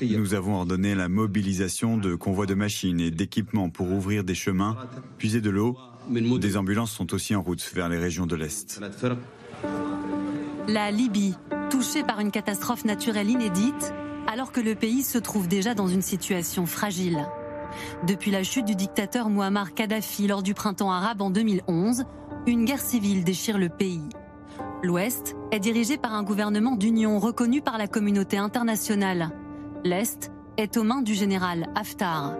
Nous 0.00 0.34
avons 0.34 0.54
ordonné 0.54 0.94
la 0.94 1.08
mobilisation 1.08 1.96
de 1.96 2.14
convois 2.14 2.46
de 2.46 2.54
machines 2.54 3.00
et 3.00 3.10
d'équipements 3.10 3.70
pour 3.70 3.90
ouvrir 3.90 4.24
des 4.24 4.34
chemins, 4.34 4.76
puiser 5.18 5.40
de 5.40 5.50
l'eau. 5.50 5.76
Des 6.10 6.56
ambulances 6.56 6.92
sont 6.92 7.14
aussi 7.14 7.34
en 7.34 7.42
route 7.42 7.62
vers 7.74 7.88
les 7.88 7.98
régions 7.98 8.26
de 8.26 8.36
l'Est. 8.36 8.80
La 10.68 10.90
Libye, 10.90 11.34
touchée 11.70 12.02
par 12.02 12.20
une 12.20 12.30
catastrophe 12.30 12.84
naturelle 12.84 13.30
inédite, 13.30 13.92
alors 14.26 14.52
que 14.52 14.60
le 14.60 14.74
pays 14.74 15.02
se 15.02 15.18
trouve 15.18 15.48
déjà 15.48 15.74
dans 15.74 15.88
une 15.88 16.02
situation 16.02 16.66
fragile. 16.66 17.26
Depuis 18.06 18.30
la 18.30 18.42
chute 18.42 18.66
du 18.66 18.74
dictateur 18.74 19.30
Muammar 19.30 19.74
Kadhafi 19.74 20.26
lors 20.26 20.42
du 20.42 20.54
printemps 20.54 20.92
arabe 20.92 21.22
en 21.22 21.30
2011, 21.30 22.04
une 22.46 22.64
guerre 22.64 22.80
civile 22.80 23.24
déchire 23.24 23.58
le 23.58 23.68
pays. 23.68 24.02
L'Ouest 24.82 25.34
est 25.50 25.58
dirigé 25.58 25.96
par 25.96 26.14
un 26.14 26.22
gouvernement 26.22 26.76
d'union 26.76 27.18
reconnu 27.18 27.60
par 27.60 27.78
la 27.78 27.88
communauté 27.88 28.36
internationale. 28.36 29.30
L'Est 29.82 30.30
est 30.56 30.76
aux 30.76 30.84
mains 30.84 31.02
du 31.02 31.14
général 31.14 31.68
Haftar. 31.74 32.34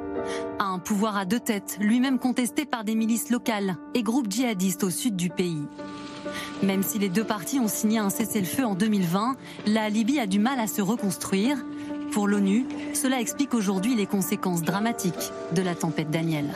Un 0.60 0.78
pouvoir 0.78 1.16
à 1.16 1.24
deux 1.24 1.40
têtes, 1.40 1.78
lui-même 1.80 2.20
contesté 2.20 2.64
par 2.64 2.84
des 2.84 2.94
milices 2.94 3.30
locales 3.30 3.76
et 3.94 4.04
groupes 4.04 4.30
djihadistes 4.30 4.84
au 4.84 4.90
sud 4.90 5.16
du 5.16 5.30
pays. 5.30 5.66
Même 6.62 6.84
si 6.84 7.00
les 7.00 7.08
deux 7.08 7.24
parties 7.24 7.58
ont 7.58 7.68
signé 7.68 7.98
un 7.98 8.10
cessez-le-feu 8.10 8.64
en 8.64 8.76
2020, 8.76 9.34
la 9.66 9.88
Libye 9.88 10.20
a 10.20 10.26
du 10.26 10.38
mal 10.38 10.60
à 10.60 10.68
se 10.68 10.80
reconstruire. 10.80 11.58
Pour 12.12 12.28
l'ONU, 12.28 12.66
cela 12.94 13.20
explique 13.20 13.52
aujourd'hui 13.52 13.96
les 13.96 14.06
conséquences 14.06 14.62
dramatiques 14.62 15.32
de 15.52 15.62
la 15.62 15.74
tempête 15.74 16.10
Daniel. 16.10 16.46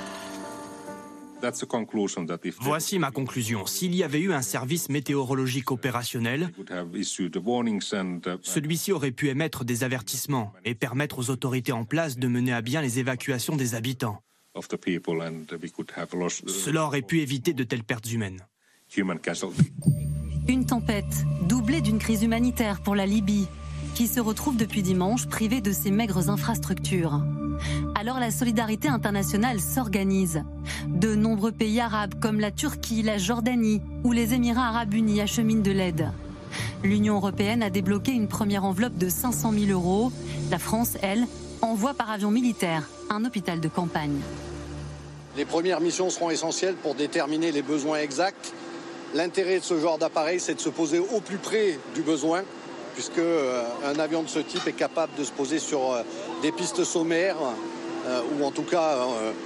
Voici 2.60 2.98
ma 2.98 3.10
conclusion. 3.10 3.66
S'il 3.66 3.94
y 3.94 4.02
avait 4.02 4.20
eu 4.20 4.32
un 4.32 4.42
service 4.42 4.88
météorologique 4.88 5.70
opérationnel, 5.70 6.50
celui-ci 8.42 8.92
aurait 8.92 9.10
pu 9.10 9.28
émettre 9.28 9.64
des 9.64 9.84
avertissements 9.84 10.52
et 10.64 10.74
permettre 10.74 11.18
aux 11.18 11.30
autorités 11.30 11.72
en 11.72 11.84
place 11.84 12.18
de 12.18 12.28
mener 12.28 12.52
à 12.52 12.62
bien 12.62 12.80
les 12.80 12.98
évacuations 12.98 13.56
des 13.56 13.74
habitants. 13.74 14.22
Cela 16.46 16.84
aurait 16.84 17.02
pu 17.02 17.20
éviter 17.20 17.52
de 17.54 17.64
telles 17.64 17.84
pertes 17.84 18.12
humaines. 18.12 18.46
Une 20.48 20.66
tempête 20.66 21.24
doublée 21.48 21.80
d'une 21.80 21.98
crise 21.98 22.22
humanitaire 22.22 22.82
pour 22.82 22.94
la 22.94 23.06
Libye, 23.06 23.46
qui 23.94 24.06
se 24.06 24.20
retrouve 24.20 24.56
depuis 24.56 24.82
dimanche 24.82 25.26
privée 25.26 25.60
de 25.60 25.72
ses 25.72 25.90
maigres 25.90 26.28
infrastructures. 26.28 27.22
Alors 27.94 28.18
la 28.18 28.30
solidarité 28.30 28.88
internationale 28.88 29.60
s'organise. 29.60 30.42
De 30.88 31.14
nombreux 31.14 31.52
pays 31.52 31.80
arabes 31.80 32.14
comme 32.20 32.40
la 32.40 32.50
Turquie, 32.50 33.02
la 33.02 33.18
Jordanie 33.18 33.80
ou 34.04 34.12
les 34.12 34.34
Émirats 34.34 34.68
arabes 34.68 34.94
unis 34.94 35.20
acheminent 35.20 35.62
de 35.62 35.70
l'aide. 35.70 36.10
L'Union 36.82 37.16
européenne 37.16 37.62
a 37.62 37.70
débloqué 37.70 38.12
une 38.12 38.28
première 38.28 38.64
enveloppe 38.64 38.98
de 38.98 39.08
500 39.08 39.52
000 39.52 39.70
euros. 39.70 40.12
La 40.50 40.58
France, 40.58 40.96
elle, 41.02 41.26
envoie 41.60 41.94
par 41.94 42.10
avion 42.10 42.30
militaire 42.30 42.88
un 43.10 43.24
hôpital 43.24 43.60
de 43.60 43.68
campagne. 43.68 44.20
Les 45.36 45.44
premières 45.44 45.80
missions 45.80 46.10
seront 46.10 46.30
essentielles 46.30 46.74
pour 46.74 46.94
déterminer 46.94 47.52
les 47.52 47.62
besoins 47.62 47.98
exacts. 47.98 48.52
L'intérêt 49.14 49.60
de 49.60 49.64
ce 49.64 49.78
genre 49.78 49.98
d'appareil, 49.98 50.40
c'est 50.40 50.54
de 50.54 50.60
se 50.60 50.68
poser 50.68 50.98
au 50.98 51.20
plus 51.20 51.38
près 51.38 51.78
du 51.94 52.02
besoin 52.02 52.42
puisque 52.94 53.18
euh, 53.18 53.62
un 53.84 53.98
avion 53.98 54.22
de 54.22 54.28
ce 54.28 54.38
type 54.38 54.66
est 54.66 54.72
capable 54.72 55.12
de 55.18 55.24
se 55.24 55.32
poser 55.32 55.58
sur 55.58 55.92
euh, 55.92 56.02
des 56.42 56.52
pistes 56.52 56.84
sommaires 56.84 57.36
euh, 58.06 58.20
ou 58.34 58.44
en 58.44 58.50
tout 58.50 58.62
cas 58.62 58.96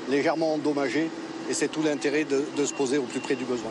légèrement 0.09 0.55
endommagées. 0.55 1.11
Et 1.49 1.55
c'est 1.55 1.69
tout 1.69 1.83
l'intérêt 1.83 2.25
de, 2.25 2.45
de 2.57 2.65
se 2.65 2.75
poser 2.75 2.99
au 2.99 3.05
plus 3.05 3.21
près 3.21 3.37
du 3.37 3.45
besoin. 3.45 3.71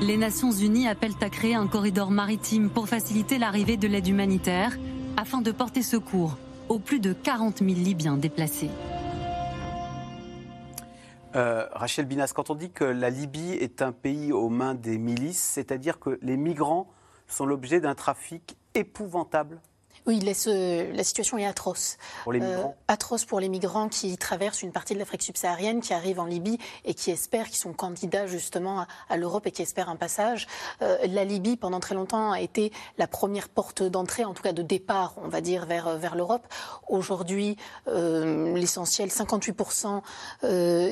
Les 0.00 0.16
Nations 0.16 0.52
Unies 0.52 0.88
appellent 0.88 1.12
à 1.20 1.28
créer 1.28 1.54
un 1.54 1.66
corridor 1.66 2.10
maritime 2.10 2.70
pour 2.70 2.88
faciliter 2.88 3.38
l'arrivée 3.38 3.76
de 3.76 3.88
l'aide 3.88 4.06
humanitaire 4.06 4.78
afin 5.16 5.40
de 5.42 5.50
porter 5.50 5.82
secours 5.82 6.36
aux 6.68 6.78
plus 6.78 7.00
de 7.00 7.12
40 7.12 7.58
000 7.58 7.70
Libyens 7.70 8.16
déplacés. 8.16 8.70
Euh, 11.36 11.66
Rachel 11.72 12.06
Binas, 12.06 12.32
quand 12.34 12.50
on 12.50 12.54
dit 12.54 12.70
que 12.70 12.84
la 12.84 13.10
Libye 13.10 13.52
est 13.52 13.82
un 13.82 13.92
pays 13.92 14.32
aux 14.32 14.48
mains 14.48 14.74
des 14.74 14.98
milices, 14.98 15.40
c'est-à-dire 15.40 16.00
que 16.00 16.18
les 16.22 16.36
migrants 16.36 16.88
sont 17.28 17.46
l'objet 17.46 17.80
d'un 17.80 17.94
trafic 17.94 18.56
épouvantable 18.74 19.60
oui, 20.06 20.20
la 20.20 21.04
situation 21.04 21.36
est 21.38 21.44
atroce. 21.44 21.98
Pour 22.22 22.32
les 22.32 22.40
migrants 22.40 22.74
euh, 22.78 22.92
Atroce 22.92 23.24
pour 23.24 23.38
les 23.38 23.48
migrants 23.48 23.88
qui 23.88 24.16
traversent 24.16 24.62
une 24.62 24.72
partie 24.72 24.94
de 24.94 24.98
l'Afrique 24.98 25.22
subsaharienne, 25.22 25.80
qui 25.80 25.92
arrivent 25.92 26.20
en 26.20 26.24
Libye 26.24 26.58
et 26.84 26.94
qui 26.94 27.10
espèrent, 27.10 27.48
qui 27.48 27.58
sont 27.58 27.72
candidats 27.72 28.26
justement 28.26 28.86
à, 29.08 29.16
l'Europe 29.16 29.46
et 29.46 29.50
qui 29.50 29.62
espèrent 29.62 29.90
un 29.90 29.96
passage. 29.96 30.46
Euh, 30.82 30.98
la 31.06 31.24
Libye, 31.24 31.56
pendant 31.56 31.80
très 31.80 31.94
longtemps, 31.94 32.32
a 32.32 32.40
été 32.40 32.72
la 32.98 33.06
première 33.06 33.48
porte 33.48 33.82
d'entrée, 33.82 34.24
en 34.24 34.34
tout 34.34 34.42
cas 34.42 34.52
de 34.52 34.62
départ, 34.62 35.14
on 35.18 35.28
va 35.28 35.40
dire, 35.40 35.66
vers, 35.66 35.98
vers 35.98 36.16
l'Europe. 36.16 36.46
Aujourd'hui, 36.88 37.56
euh, 37.88 38.54
l'essentiel, 38.54 39.10
58% 39.10 40.02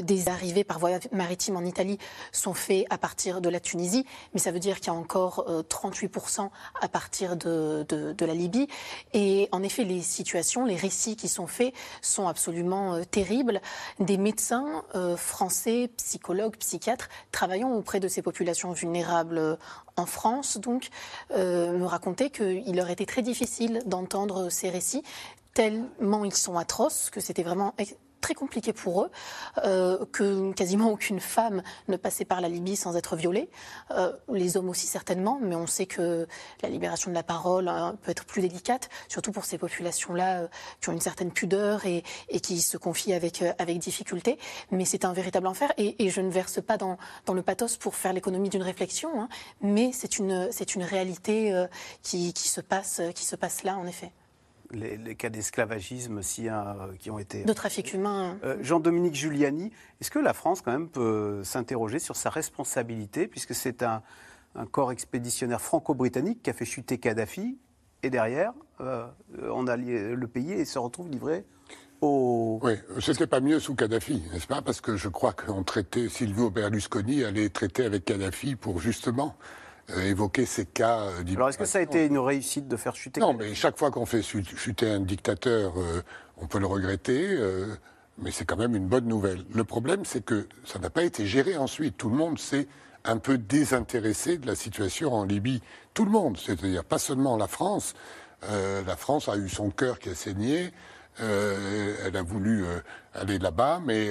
des 0.03 0.29
arrivées 0.29 0.65
par 0.65 0.79
voie 0.79 0.91
maritime 1.13 1.57
en 1.57 1.65
Italie 1.65 1.99
sont 2.33 2.55
faits 2.55 2.87
à 2.91 2.99
partir 2.99 3.41
de 3.41 3.49
la 3.49 3.61
Tunisie, 3.61 4.05
mais 4.35 4.41
ça 4.41 4.51
veut 4.51 4.61
dire 4.61 4.77
qu'il 4.77 4.89
y 4.89 4.91
a 4.91 4.99
encore 4.99 5.47
38% 5.69 6.51
à 6.81 6.89
partir 6.89 7.37
de, 7.37 7.85
de, 7.89 8.13
de 8.13 8.27
la 8.27 8.35
Libye. 8.35 8.69
Et 9.12 9.49
en 9.53 9.62
effet, 9.62 9.84
les 9.84 10.03
situations, 10.03 10.64
les 10.64 10.76
récits 10.76 11.16
qui 11.16 11.28
sont 11.28 11.46
faits 11.46 11.74
sont 12.03 12.28
absolument 12.28 12.94
euh, 12.94 13.05
terribles. 13.05 13.61
Des 14.01 14.16
médecins 14.16 14.84
euh, 14.94 15.16
français, 15.16 15.90
psychologues, 15.96 16.57
psychiatres, 16.57 17.09
travaillant 17.32 17.72
auprès 17.72 18.01
de 18.01 18.09
ces 18.09 18.22
populations 18.22 18.72
vulnérables 18.72 19.38
euh, 19.38 19.57
en 19.96 20.07
France, 20.07 20.59
donc, 20.59 20.90
me 21.34 21.84
racontaient 21.84 22.30
qu'il 22.30 22.76
leur 22.76 22.88
était 22.88 23.05
très 23.05 23.22
difficile 23.22 23.82
d'entendre 23.84 24.49
ces 24.49 24.70
récits, 24.70 25.03
tellement 25.55 26.24
ils 26.24 26.34
sont 26.34 26.57
atroces, 26.57 27.11
que 27.11 27.18
c'était 27.18 27.42
vraiment 27.42 27.74
très 28.21 28.35
compliqué 28.35 28.73
pour 28.73 29.03
eux, 29.03 29.11
euh, 29.64 30.05
que 30.12 30.53
quasiment 30.53 30.91
aucune 30.91 31.21
femme 31.21 31.62
ne 31.89 31.97
passait 31.97 32.25
par 32.25 32.41
la 32.41 32.49
Libye 32.49 32.77
sans 32.77 32.97
être 32.97 33.16
violée. 33.16 33.49
Euh, 33.91 34.12
les 34.33 34.57
hommes 34.57 34.69
aussi 34.69 34.87
certainement, 34.87 35.39
mais 35.41 35.55
on 35.55 35.66
sait 35.66 35.87
que 35.87 36.27
la 36.62 36.69
libération 36.69 37.11
de 37.11 37.14
la 37.14 37.23
parole 37.23 37.69
hein, 37.69 37.97
peut 38.03 38.11
être 38.11 38.25
plus 38.25 38.43
délicate, 38.43 38.89
surtout 39.09 39.33
pour 39.33 39.45
ces 39.45 39.59
populations-là 39.59 40.41
euh, 40.41 40.49
qui 40.81 40.89
ont 40.89 40.93
une 40.93 41.01
certaine 41.01 41.33
pudeur 41.33 41.87
et, 41.87 42.03
qui 42.41 42.61
se 42.61 42.77
confient 42.77 43.14
avec, 43.14 43.43
difficulté. 43.79 44.39
Mais 44.71 44.85
c'est 44.85 45.05
un 45.05 45.12
véritable 45.12 45.47
enfer 45.47 45.73
et, 45.77 46.11
je 46.11 46.21
ne 46.21 46.31
verse 46.31 46.61
pas 46.62 46.77
dans, 46.77 46.97
le 47.33 47.43
pathos 47.43 47.77
pour 47.77 47.95
faire 47.95 48.12
l'économie 48.12 48.49
d'une 48.49 48.62
réflexion, 48.62 49.21
hein, 49.21 49.29
mais 49.61 49.91
c'est 49.93 50.19
une, 50.19 50.49
réalité 50.79 51.66
qui 52.03 52.33
se 52.33 52.61
passe 52.61 53.01
là 53.64 53.77
en 53.77 53.87
effet 53.87 54.12
les, 54.71 55.14
cas 55.14 55.29
d'esclavagisme 55.29 56.19
aussi 56.19 56.49
hein, 56.49 56.77
qui 56.99 57.11
ont 57.11 57.19
été. 57.19 57.45
De 57.45 57.53
trafic 57.53 57.93
humain. 57.93 58.39
Euh, 58.45 58.57
Jean-Dominique 58.61 59.14
Giuliani, 59.14 59.73
est-ce 60.01 60.11
que 60.11 60.19
la 60.19 60.35
France, 60.35 60.61
quand 60.62 60.73
même, 60.73 60.89
peut 60.89 61.43
s'interroger 61.45 61.99
sur 61.99 62.16
sa 62.16 62.31
responsabilité, 62.31 63.29
puisque 63.29 63.55
c'est 63.55 63.83
un, 63.83 64.03
corps 64.73 64.93
expéditionnaire 64.93 65.61
franco-britannique 65.61 66.43
qui 66.43 66.51
a 66.51 66.53
fait 66.53 66.64
chuter 66.64 66.99
Kadhafi, 66.99 67.59
et 68.03 68.11
derrière, 68.11 68.53
euh, 68.81 69.07
on 69.51 69.66
a 69.66 69.77
le 69.77 70.27
pays 70.27 70.53
et 70.53 70.64
se 70.64 70.79
retrouve 70.79 71.09
livré 71.09 71.45
au... 72.01 72.61
Oui, 72.62 72.75
ce 73.01 73.11
n'était 73.11 73.27
pas 73.27 73.41
mieux 73.41 73.59
sous 73.59 73.75
Kadhafi, 73.75 74.23
n'est-ce 74.33 74.47
pas? 74.47 74.62
Parce 74.62 74.81
que 74.81 74.97
je 74.97 75.09
crois 75.09 75.33
qu'on 75.33 75.64
traitait, 75.64 76.09
Silvio 76.09 76.51
Berlusconi 76.51 77.25
allait 77.25 77.49
traiter 77.49 77.85
avec 77.85 78.05
Kadhafi 78.05 78.55
pour 78.57 78.81
justement 78.81 79.37
euh, 79.37 79.68
évoquer 79.97 80.47
ces 80.47 80.66
cas 80.66 81.01
euh, 81.01 81.34
Alors, 81.34 81.49
est-ce 81.49 81.59
que 81.59 81.64
ça 81.64 81.78
a 81.78 81.82
été 81.82 82.07
une 82.07 82.18
réussite 82.18 82.68
de 82.68 82.76
faire 82.76 82.95
chuter 82.95 83.20
Non, 83.20 83.32
mais 83.32 83.55
chaque 83.55 83.78
fois 83.78 83.91
qu'on 83.91 84.07
fait 84.07 84.22
chuter 84.22 84.91
un 84.91 85.01
dictateur, 85.01 85.74
euh, 85.78 86.03
on 86.36 86.47
peut 86.47 86.59
le 86.59 86.66
regretter, 86.66 87.36
mais 88.18 88.30
c'est 88.30 88.45
quand 88.45 88.57
même 88.57 88.76
une 88.76 88.86
bonne 88.86 89.07
nouvelle. 89.07 89.45
Le 89.53 89.64
problème, 89.64 90.05
c'est 90.05 90.24
que 90.24 90.47
ça 90.64 90.78
n'a 90.78 90.91
pas 90.91 91.03
été 91.03 91.26
géré 91.26 91.57
ensuite. 91.57 91.97
Tout 91.97 92.11
le 92.11 92.16
monde 92.16 92.39
s'est 92.39 92.68
un 93.05 93.18
peu 93.18 93.39
désintéressé 93.39 94.39
de 94.39 94.47
la 94.47 94.55
situation 94.55 95.12
en 95.14 95.24
Libye. 95.24 95.62
Tout 95.95 96.05
le 96.05 96.11
monde, 96.11 96.36
c'est-à-dire 96.36 96.84
pas 96.84 96.99
seulement 96.99 97.36
la 97.36 97.49
France. 97.49 97.95
la 98.43 98.97
France 98.97 99.28
a 99.28 99.36
eu 99.36 99.49
son 99.49 99.70
cœur 99.70 99.99
qui 99.99 100.11
a 100.11 100.14
saigné. 100.14 100.70
elle 101.18 102.16
a 102.16 102.22
voulu 102.22 102.64
aller 103.14 103.39
là-bas, 103.41 103.80
mais 103.84 104.11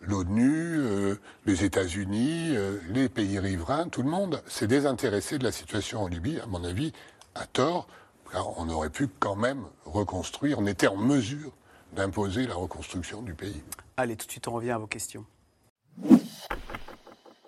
l'ONU, 0.00 0.78
euh, 0.78 1.16
les 1.44 1.64
États-Unis, 1.64 2.56
euh, 2.56 2.78
les 2.90 3.08
pays 3.08 3.38
riverains, 3.38 3.88
tout 3.88 4.02
le 4.02 4.10
monde 4.10 4.42
s'est 4.46 4.66
désintéressé 4.66 5.38
de 5.38 5.44
la 5.44 5.52
situation 5.52 6.02
en 6.02 6.08
Libye, 6.08 6.38
à 6.40 6.46
mon 6.46 6.64
avis, 6.64 6.92
à 7.34 7.46
tort, 7.46 7.86
car 8.30 8.58
on 8.58 8.68
aurait 8.68 8.90
pu 8.90 9.08
quand 9.18 9.36
même 9.36 9.64
reconstruire, 9.84 10.58
on 10.58 10.66
était 10.66 10.88
en 10.88 10.96
mesure 10.96 11.52
d'imposer 11.94 12.46
la 12.46 12.54
reconstruction 12.54 13.22
du 13.22 13.34
pays. 13.34 13.62
Allez, 13.96 14.16
tout 14.16 14.26
de 14.26 14.30
suite, 14.30 14.48
on 14.48 14.52
revient 14.52 14.72
à 14.72 14.78
vos 14.78 14.86
questions. 14.86 15.24